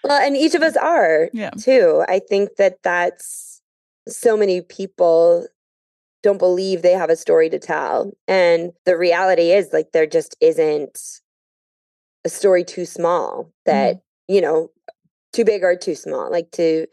well, 0.04 0.22
and 0.22 0.36
each 0.36 0.54
of 0.54 0.62
us 0.62 0.76
are 0.76 1.30
yeah. 1.32 1.50
too. 1.50 2.04
I 2.08 2.18
think 2.18 2.56
that 2.56 2.82
that's 2.82 3.62
so 4.08 4.36
many 4.36 4.60
people 4.60 5.46
don't 6.22 6.38
believe 6.38 6.82
they 6.82 6.92
have 6.92 7.10
a 7.10 7.16
story 7.16 7.48
to 7.50 7.58
tell. 7.58 8.12
And 8.28 8.72
the 8.84 8.96
reality 8.96 9.52
is 9.52 9.70
like 9.72 9.92
there 9.92 10.06
just 10.06 10.36
isn't 10.40 10.98
a 12.24 12.28
story 12.28 12.64
too 12.64 12.84
small 12.84 13.50
that, 13.64 13.96
mm. 13.96 14.00
you 14.28 14.40
know, 14.40 14.70
too 15.32 15.44
big 15.44 15.62
or 15.62 15.76
too 15.76 15.94
small. 15.94 16.30
Like 16.30 16.50
to 16.52 16.86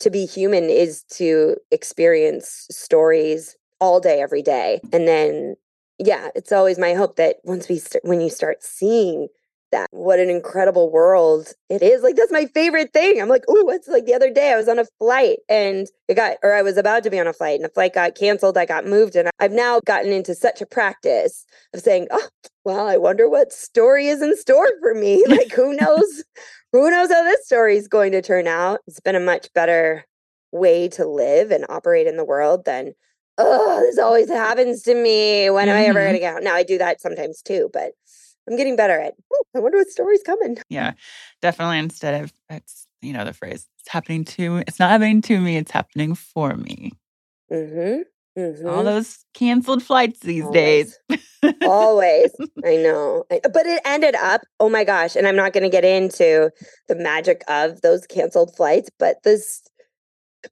to 0.00 0.10
be 0.10 0.24
human 0.24 0.64
is 0.64 1.04
to 1.04 1.56
experience 1.70 2.66
stories 2.70 3.56
all 3.80 4.00
day 4.00 4.20
every 4.20 4.42
day. 4.42 4.80
And 4.92 5.06
then 5.06 5.56
yeah, 5.98 6.28
it's 6.34 6.52
always 6.52 6.78
my 6.78 6.94
hope 6.94 7.16
that 7.16 7.36
once 7.44 7.68
we 7.68 7.78
st- 7.78 8.04
when 8.04 8.20
you 8.20 8.30
start 8.30 8.62
seeing 8.62 9.28
that. 9.72 9.88
What 9.90 10.18
an 10.18 10.30
incredible 10.30 10.90
world 10.90 11.52
it 11.68 11.82
is. 11.82 12.02
Like 12.02 12.16
that's 12.16 12.32
my 12.32 12.46
favorite 12.46 12.92
thing. 12.92 13.20
I'm 13.20 13.28
like, 13.28 13.44
oh, 13.48 13.64
what's 13.64 13.88
like 13.88 14.06
the 14.06 14.14
other 14.14 14.30
day 14.30 14.52
I 14.52 14.56
was 14.56 14.68
on 14.68 14.78
a 14.78 14.86
flight 14.98 15.38
and 15.48 15.86
it 16.08 16.14
got 16.14 16.36
or 16.42 16.52
I 16.52 16.62
was 16.62 16.76
about 16.76 17.02
to 17.04 17.10
be 17.10 17.18
on 17.18 17.26
a 17.26 17.32
flight 17.32 17.56
and 17.56 17.64
the 17.64 17.72
flight 17.72 17.94
got 17.94 18.14
canceled. 18.14 18.58
I 18.58 18.66
got 18.66 18.86
moved 18.86 19.16
and 19.16 19.30
I've 19.38 19.52
now 19.52 19.80
gotten 19.84 20.12
into 20.12 20.34
such 20.34 20.60
a 20.60 20.66
practice 20.66 21.44
of 21.74 21.80
saying, 21.80 22.08
oh, 22.10 22.28
well, 22.64 22.86
I 22.86 22.96
wonder 22.96 23.28
what 23.28 23.52
story 23.52 24.08
is 24.08 24.22
in 24.22 24.36
store 24.36 24.70
for 24.80 24.94
me. 24.94 25.24
Like 25.30 25.52
who 25.52 25.76
knows? 25.76 26.24
who 26.72 26.90
knows 26.90 27.10
how 27.10 27.22
this 27.22 27.46
story 27.46 27.76
is 27.76 27.88
going 27.88 28.12
to 28.12 28.22
turn 28.22 28.46
out? 28.46 28.80
It's 28.86 29.00
been 29.00 29.16
a 29.16 29.20
much 29.20 29.52
better 29.54 30.04
way 30.52 30.88
to 30.88 31.06
live 31.06 31.50
and 31.50 31.64
operate 31.68 32.06
in 32.06 32.16
the 32.16 32.24
world 32.24 32.64
than 32.64 32.94
oh, 33.38 33.80
this 33.80 33.98
always 33.98 34.28
happens 34.28 34.82
to 34.82 34.94
me. 34.94 35.50
When 35.50 35.68
am 35.68 35.76
I 35.76 35.84
ever 35.84 35.98
mm-hmm. 35.98 36.06
going 36.06 36.14
to 36.14 36.20
get 36.20 36.36
out? 36.36 36.42
Now 36.42 36.54
I 36.54 36.62
do 36.62 36.78
that 36.78 37.00
sometimes 37.00 37.42
too, 37.42 37.70
but 37.72 37.92
I'm 38.48 38.56
getting 38.56 38.76
better 38.76 38.98
at. 38.98 39.14
"Ooh, 39.32 39.42
I 39.56 39.60
wonder 39.60 39.78
what 39.78 39.88
story's 39.88 40.22
coming. 40.22 40.58
Yeah, 40.68 40.92
definitely. 41.42 41.78
Instead 41.78 42.24
of 42.24 42.32
it's 42.48 42.86
you 43.02 43.12
know 43.12 43.24
the 43.24 43.32
phrase 43.32 43.66
it's 43.78 43.88
happening 43.88 44.24
to 44.24 44.58
it's 44.66 44.78
not 44.78 44.90
happening 44.90 45.22
to 45.22 45.40
me, 45.40 45.56
it's 45.56 45.70
happening 45.70 46.14
for 46.14 46.56
me. 46.56 46.92
Mm-hmm. 47.52 48.02
Mm-hmm. 48.38 48.68
All 48.68 48.84
those 48.84 49.24
canceled 49.34 49.82
flights 49.82 50.20
these 50.20 50.48
days. 50.50 50.98
Always. 51.62 52.30
I 52.64 52.76
know. 52.76 53.24
But 53.28 53.66
it 53.66 53.82
ended 53.84 54.14
up, 54.14 54.42
oh 54.60 54.68
my 54.68 54.84
gosh. 54.84 55.16
And 55.16 55.26
I'm 55.26 55.36
not 55.36 55.52
going 55.52 55.64
to 55.64 55.68
get 55.68 55.84
into 55.84 56.50
the 56.88 56.94
magic 56.94 57.42
of 57.48 57.80
those 57.80 58.06
canceled 58.06 58.54
flights, 58.54 58.88
but 58.98 59.16
this 59.24 59.62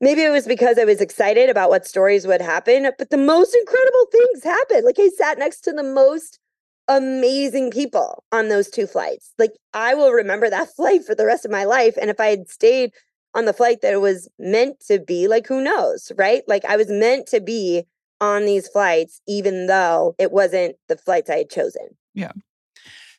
maybe 0.01 0.22
it 0.22 0.30
was 0.30 0.47
because 0.47 0.78
I 0.78 0.84
was 0.84 1.01
excited 1.01 1.49
about 1.49 1.70
what 1.70 1.86
stories 1.86 2.26
would 2.26 2.41
happen, 2.41 2.91
but 2.99 3.11
the 3.11 3.16
most 3.16 3.55
incredible 3.55 4.07
things 4.11 4.45
happened. 4.45 4.84
Like 4.84 4.99
I 4.99 5.09
sat 5.16 5.39
next 5.39 5.61
to 5.62 5.72
the 5.72 5.84
most 5.84 6.39
amazing 6.89 7.70
people 7.70 8.24
on 8.32 8.49
those 8.49 8.68
two 8.68 8.86
flights. 8.86 9.32
Like 9.39 9.53
I 9.74 9.95
will 9.95 10.12
remember 10.12 10.51
that 10.51 10.70
flight 10.76 11.05
for 11.05 11.14
the 11.14 11.26
rest 11.26 11.45
of 11.45 11.51
my 11.51 11.64
life. 11.64 11.97
And 12.01 12.11
if 12.11 12.20
I 12.20 12.26
had 12.26 12.49
stayed 12.49 12.93
on 13.34 13.45
the 13.45 13.53
flight 13.53 13.82
that 13.82 13.93
it 13.93 14.01
was 14.01 14.28
meant 14.39 14.80
to 14.89 14.99
be, 14.99 15.28
like 15.28 15.47
who 15.47 15.62
knows, 15.62 16.11
right? 16.16 16.43
Like 16.49 16.64
I 16.64 16.76
was 16.76 16.89
meant 16.89 17.26
to 17.28 17.41
be 17.41 17.84
on 18.20 18.47
these 18.47 18.68
flights, 18.68 19.20
even 19.28 19.66
though 19.66 20.14
it 20.18 20.32
wasn't 20.32 20.76
the 20.89 20.97
flights 20.97 21.30
I 21.30 21.39
had 21.39 21.51
chosen. 21.51 21.89
Yeah. 22.14 22.32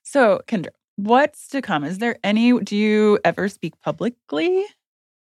So, 0.04 0.42
Kindra, 0.48 0.70
what's 0.96 1.48
to 1.50 1.62
come? 1.62 1.84
Is 1.84 2.00
there 2.00 2.18
any? 2.24 2.60
Do 2.60 2.76
you 2.76 3.20
ever 3.24 3.48
speak 3.48 3.80
publicly? 3.82 4.66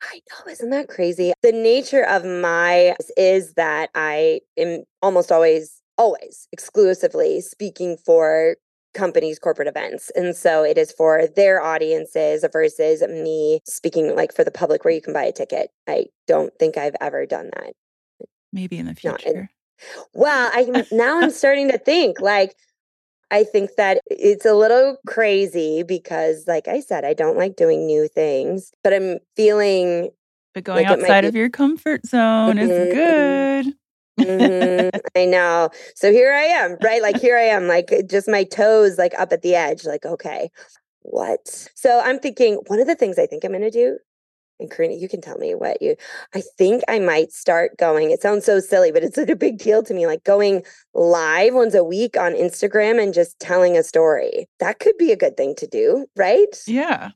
I 0.01 0.19
know, 0.29 0.51
isn't 0.51 0.69
that 0.71 0.89
crazy? 0.89 1.33
The 1.41 1.51
nature 1.51 2.03
of 2.03 2.25
my 2.25 2.95
is 3.15 3.53
that 3.53 3.89
I 3.95 4.41
am 4.57 4.83
almost 5.01 5.31
always, 5.31 5.81
always 5.97 6.47
exclusively 6.51 7.41
speaking 7.41 7.97
for 8.05 8.55
companies' 8.93 9.39
corporate 9.39 9.67
events. 9.67 10.11
And 10.15 10.35
so 10.35 10.63
it 10.63 10.77
is 10.77 10.91
for 10.91 11.27
their 11.35 11.61
audiences 11.61 12.45
versus 12.51 13.01
me 13.01 13.59
speaking 13.65 14.15
like 14.15 14.33
for 14.33 14.43
the 14.43 14.51
public 14.51 14.85
where 14.85 14.93
you 14.93 15.01
can 15.01 15.13
buy 15.13 15.23
a 15.23 15.31
ticket. 15.31 15.69
I 15.87 16.05
don't 16.27 16.53
think 16.59 16.77
I've 16.77 16.95
ever 17.01 17.25
done 17.25 17.49
that. 17.55 17.73
Maybe 18.51 18.77
in 18.77 18.85
the 18.85 18.95
Not 19.03 19.23
in- 19.23 19.33
future. 19.33 19.49
Well, 20.13 20.49
I 20.53 20.85
now 20.91 21.19
I'm 21.21 21.31
starting 21.31 21.69
to 21.69 21.77
think 21.77 22.21
like 22.21 22.55
I 23.31 23.43
think 23.43 23.71
that 23.77 23.99
it's 24.05 24.45
a 24.45 24.53
little 24.53 24.97
crazy 25.07 25.83
because 25.83 26.47
like 26.47 26.67
I 26.67 26.79
said 26.79 27.03
I 27.03 27.13
don't 27.15 27.37
like 27.37 27.55
doing 27.55 27.87
new 27.87 28.07
things, 28.07 28.71
but 28.83 28.93
I'm 28.93 29.17
feeling 29.35 30.11
but 30.53 30.63
going 30.63 30.85
like 30.85 30.91
outside 30.99 31.25
of 31.25 31.35
your 31.35 31.49
comfort 31.49 32.05
zone 32.05 32.59
is 32.59 32.69
Mhm, 32.69 32.91
mhm. 32.91 32.91
good. 33.63 33.73
Mhm, 34.19 34.89
I 35.15 35.25
know. 35.25 35.69
So 35.95 36.11
here 36.11 36.33
I 36.33 36.43
am, 36.43 36.77
right? 36.81 37.01
Like 37.01 37.17
here 37.17 37.37
I 37.37 37.43
am, 37.43 37.67
like 37.67 37.91
just 38.09 38.27
my 38.27 38.43
toes 38.43 38.97
like 38.97 39.13
up 39.19 39.31
at 39.33 39.41
the 39.41 39.55
edge, 39.55 39.85
like, 39.85 40.05
okay, 40.05 40.49
what? 41.01 41.69
So 41.75 42.01
I'm 42.01 42.19
thinking 42.19 42.55
one 42.67 42.79
of 42.79 42.87
the 42.87 42.95
things 42.95 43.19
I 43.19 43.25
think 43.25 43.43
I'm 43.43 43.51
gonna 43.51 43.71
do, 43.71 43.97
and 44.59 44.69
Karena, 44.71 44.93
you 44.95 45.09
can 45.09 45.21
tell 45.21 45.37
me 45.37 45.55
what 45.55 45.81
you 45.81 45.95
I 46.35 46.41
think 46.57 46.83
I 46.87 46.99
might 46.99 47.31
start 47.33 47.77
going. 47.77 48.11
It 48.11 48.21
sounds 48.21 48.45
so 48.45 48.59
silly, 48.59 48.91
but 48.91 49.03
it's 49.03 49.15
such 49.15 49.29
a 49.29 49.35
big 49.35 49.57
deal 49.59 49.83
to 49.83 49.93
me, 49.93 50.07
like 50.07 50.23
going 50.23 50.63
live 50.93 51.53
once 51.53 51.75
a 51.75 51.83
week 51.83 52.17
on 52.17 52.33
Instagram 52.33 53.01
and 53.01 53.13
just 53.13 53.39
telling 53.39 53.77
a 53.77 53.83
story. 53.83 54.47
That 54.59 54.79
could 54.79 54.97
be 54.97 55.11
a 55.11 55.17
good 55.17 55.37
thing 55.37 55.55
to 55.57 55.67
do, 55.67 56.07
right? 56.15 56.55
Yeah, 56.67 57.11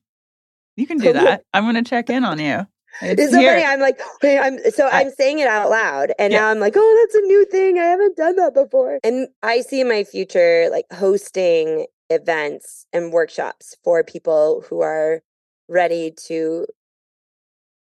you 0.76 0.88
can 0.88 0.98
do 0.98 1.14
that. 1.14 1.44
I'm 1.54 1.64
going 1.64 1.84
to 1.84 1.90
check 1.90 2.10
in 2.10 2.26
on 2.26 2.40
you. 2.40 2.68
It's 3.02 3.22
It's 3.22 3.34
so 3.34 3.40
here. 3.40 3.54
funny. 3.54 3.66
I'm 3.66 3.80
like, 3.80 4.00
hey, 4.22 4.40
I'm 4.40 4.60
so 4.72 4.88
I'm 4.88 5.12
saying 5.12 5.40
it 5.40 5.48
out 5.48 5.70
loud, 5.70 6.14
and 6.20 6.34
Yeah. 6.34 6.40
now 6.40 6.48
I'm 6.50 6.60
like, 6.60 6.74
oh, 6.76 7.06
that's 7.06 7.16
a 7.16 7.28
new 7.28 7.46
thing. 7.46 7.80
I 7.80 7.84
haven't 7.86 8.18
done 8.18 8.36
that 8.38 8.54
before. 8.54 9.00
And 9.04 9.28
I 9.44 9.62
see 9.62 9.84
my 9.84 10.04
future 10.04 10.70
like 10.72 10.86
hosting 10.92 11.88
events 12.10 12.86
and 12.94 13.12
workshops 13.14 13.76
for 13.84 14.04
people 14.04 14.64
who 14.70 14.82
are 14.82 15.22
ready 15.68 16.12
to 16.28 16.66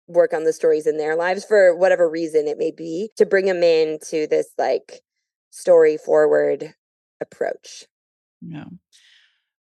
work 0.08 0.34
on 0.34 0.44
the 0.44 0.54
stories 0.54 0.88
in 0.88 0.98
their 0.98 1.16
lives 1.16 1.46
for 1.46 1.76
whatever 1.76 2.10
reason 2.10 2.48
it 2.48 2.58
may 2.58 2.72
be, 2.72 3.10
to 3.18 3.26
bring 3.26 3.46
them 3.46 3.64
into 3.64 4.28
this 4.28 4.50
like 4.58 5.02
story 5.52 5.98
forward 5.98 6.74
approach. 7.22 7.86
Yeah. 8.42 8.66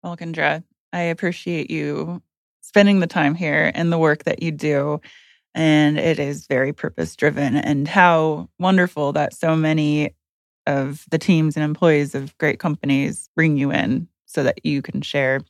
Well, 0.03 0.16
Kindra, 0.16 0.64
I 0.92 1.00
appreciate 1.03 1.70
you 1.70 2.22
spending 2.61 3.00
the 3.00 3.07
time 3.07 3.34
here 3.34 3.70
and 3.74 3.92
the 3.92 3.98
work 3.98 4.24
that 4.24 4.42
you 4.42 4.50
do. 4.50 5.00
And 5.55 5.98
it 5.98 6.18
is 6.18 6.46
very 6.46 6.72
purpose 6.72 7.14
driven, 7.14 7.57
and 7.57 7.86
how 7.86 8.48
wonderful 8.59 9.12
that 9.12 9.34
so 9.34 9.55
many 9.55 10.14
of 10.66 11.05
the 11.11 11.18
teams 11.18 11.57
and 11.57 11.64
employees 11.64 12.14
of 12.14 12.36
great 12.38 12.59
companies 12.59 13.28
bring 13.36 13.57
you 13.57 13.70
in 13.70 14.09
so 14.26 14.42
that 14.42 14.64
you 14.64 14.80
can 14.80 15.03
share 15.03 15.40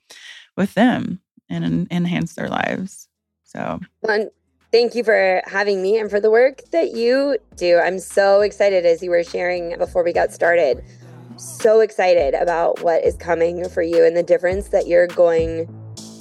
with 0.56 0.74
them 0.74 1.20
and 1.48 1.64
en- 1.64 1.88
enhance 1.90 2.34
their 2.34 2.48
lives. 2.48 3.08
So, 3.44 3.80
and 4.08 4.30
thank 4.72 4.94
you 4.94 5.04
for 5.04 5.42
having 5.46 5.82
me 5.82 5.98
and 5.98 6.10
for 6.10 6.18
the 6.18 6.30
work 6.30 6.62
that 6.72 6.92
you 6.92 7.36
do. 7.56 7.78
I'm 7.78 7.98
so 7.98 8.40
excited 8.40 8.84
as 8.86 9.02
you 9.02 9.10
were 9.10 9.22
sharing 9.22 9.76
before 9.78 10.02
we 10.02 10.12
got 10.12 10.32
started. 10.32 10.82
So 11.36 11.80
excited 11.80 12.34
about 12.34 12.82
what 12.82 13.04
is 13.04 13.16
coming 13.16 13.68
for 13.68 13.82
you 13.82 14.04
and 14.04 14.16
the 14.16 14.22
difference 14.22 14.68
that 14.68 14.86
you're 14.86 15.06
going 15.06 15.66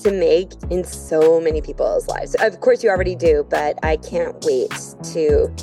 to 0.04 0.12
make 0.12 0.52
in 0.70 0.84
so 0.84 1.40
many 1.40 1.62
people's 1.62 2.08
lives. 2.08 2.36
Of 2.40 2.60
course, 2.60 2.84
you 2.84 2.90
already 2.90 3.16
do, 3.16 3.46
but 3.50 3.78
I 3.84 3.98
can't 3.98 4.36
wait 4.44 4.72
to 5.14 5.54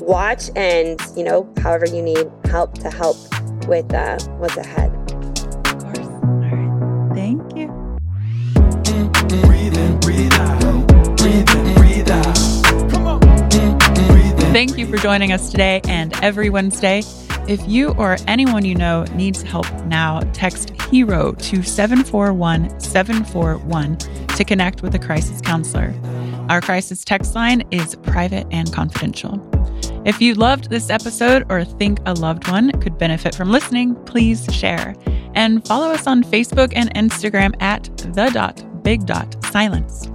watch 0.00 0.50
and, 0.56 1.00
you 1.16 1.24
know, 1.24 1.52
however 1.62 1.86
you 1.86 2.02
need 2.02 2.30
help 2.46 2.74
to 2.78 2.90
help 2.90 3.16
with 3.66 3.92
uh, 3.92 4.18
what's 4.38 4.56
ahead. 4.56 4.92
of 5.66 5.82
course. 5.82 5.98
All 5.98 6.40
right. 6.42 7.14
Thank 7.14 7.56
you. 7.56 7.72
Thank 14.52 14.78
you 14.78 14.86
for 14.86 14.96
joining 14.96 15.32
us 15.32 15.50
today 15.50 15.80
and 15.86 16.14
every 16.22 16.48
Wednesday. 16.48 17.02
If 17.48 17.66
you 17.68 17.90
or 17.98 18.16
anyone 18.26 18.64
you 18.64 18.74
know 18.74 19.04
needs 19.14 19.42
help 19.42 19.70
now, 19.84 20.20
text 20.32 20.75
HERO 20.90 21.32
to 21.32 21.62
741 21.62 22.80
741 22.80 23.96
to 24.36 24.44
connect 24.44 24.82
with 24.82 24.94
a 24.94 24.98
crisis 24.98 25.40
counselor. 25.40 25.94
Our 26.48 26.60
crisis 26.60 27.04
text 27.04 27.34
line 27.34 27.62
is 27.70 27.96
private 27.96 28.46
and 28.50 28.72
confidential. 28.72 29.40
If 30.04 30.20
you 30.20 30.34
loved 30.34 30.70
this 30.70 30.90
episode 30.90 31.44
or 31.50 31.64
think 31.64 31.98
a 32.06 32.14
loved 32.14 32.48
one 32.48 32.70
could 32.80 32.96
benefit 32.96 33.34
from 33.34 33.50
listening, 33.50 33.96
please 34.04 34.46
share. 34.54 34.94
And 35.34 35.66
follow 35.66 35.90
us 35.90 36.06
on 36.06 36.22
Facebook 36.22 36.72
and 36.76 36.94
Instagram 36.94 37.60
at 37.60 37.84
the 38.14 38.30
dot 38.32 38.64
big 38.84 39.04
dot 39.06 39.36
silence. 39.46 40.08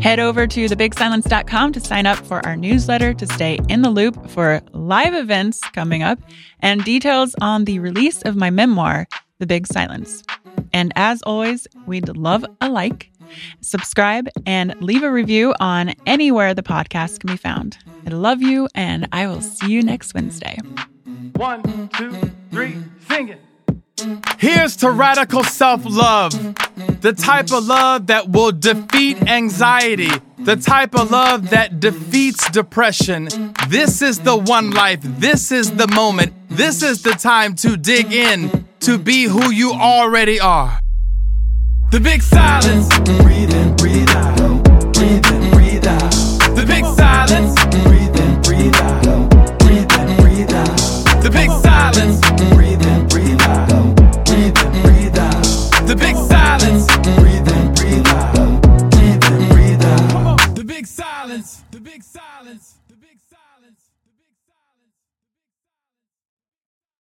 Head 0.00 0.20
over 0.20 0.46
to 0.46 0.66
thebigsilence.com 0.66 1.72
to 1.72 1.80
sign 1.80 2.06
up 2.06 2.18
for 2.18 2.44
our 2.46 2.54
newsletter 2.54 3.12
to 3.14 3.26
stay 3.26 3.58
in 3.68 3.82
the 3.82 3.90
loop 3.90 4.30
for 4.30 4.60
live 4.72 5.14
events 5.14 5.60
coming 5.60 6.02
up 6.02 6.20
and 6.60 6.84
details 6.84 7.34
on 7.40 7.64
the 7.64 7.80
release 7.80 8.22
of 8.22 8.36
my 8.36 8.50
memoir, 8.50 9.08
The 9.38 9.46
Big 9.46 9.66
Silence. 9.66 10.22
And 10.72 10.92
as 10.96 11.22
always, 11.22 11.66
we'd 11.86 12.08
love 12.16 12.44
a 12.60 12.68
like, 12.68 13.10
subscribe, 13.60 14.28
and 14.46 14.74
leave 14.80 15.02
a 15.02 15.10
review 15.10 15.54
on 15.60 15.94
anywhere 16.06 16.54
the 16.54 16.62
podcast 16.62 17.20
can 17.20 17.30
be 17.30 17.36
found. 17.36 17.78
I 18.06 18.10
love 18.10 18.40
you, 18.40 18.68
and 18.74 19.08
I 19.12 19.26
will 19.26 19.42
see 19.42 19.70
you 19.70 19.82
next 19.82 20.14
Wednesday. 20.14 20.58
One, 21.34 21.88
two, 21.94 22.12
three, 22.50 22.76
sing 23.08 23.28
it. 23.28 23.40
Here's 24.38 24.76
to 24.76 24.90
radical 24.90 25.44
self 25.44 25.82
love. 25.84 26.32
The 27.00 27.12
type 27.12 27.52
of 27.52 27.66
love 27.66 28.06
that 28.08 28.30
will 28.30 28.52
defeat 28.52 29.22
anxiety. 29.28 30.10
The 30.38 30.56
type 30.56 30.94
of 30.94 31.10
love 31.10 31.50
that 31.50 31.80
defeats 31.80 32.48
depression. 32.50 33.28
This 33.68 34.02
is 34.02 34.20
the 34.20 34.36
one 34.36 34.70
life. 34.70 35.00
This 35.02 35.50
is 35.50 35.72
the 35.72 35.88
moment. 35.88 36.32
This 36.48 36.82
is 36.82 37.02
the 37.02 37.12
time 37.12 37.54
to 37.56 37.76
dig 37.76 38.12
in 38.12 38.66
to 38.80 38.98
be 38.98 39.24
who 39.24 39.50
you 39.50 39.72
already 39.72 40.40
are. 40.40 40.78
The 41.90 42.00
big 42.00 42.22
silence. 42.22 42.88
Breathe 43.22 43.54
in, 43.54 43.76
breathe 43.76 44.08
out. 44.10 44.35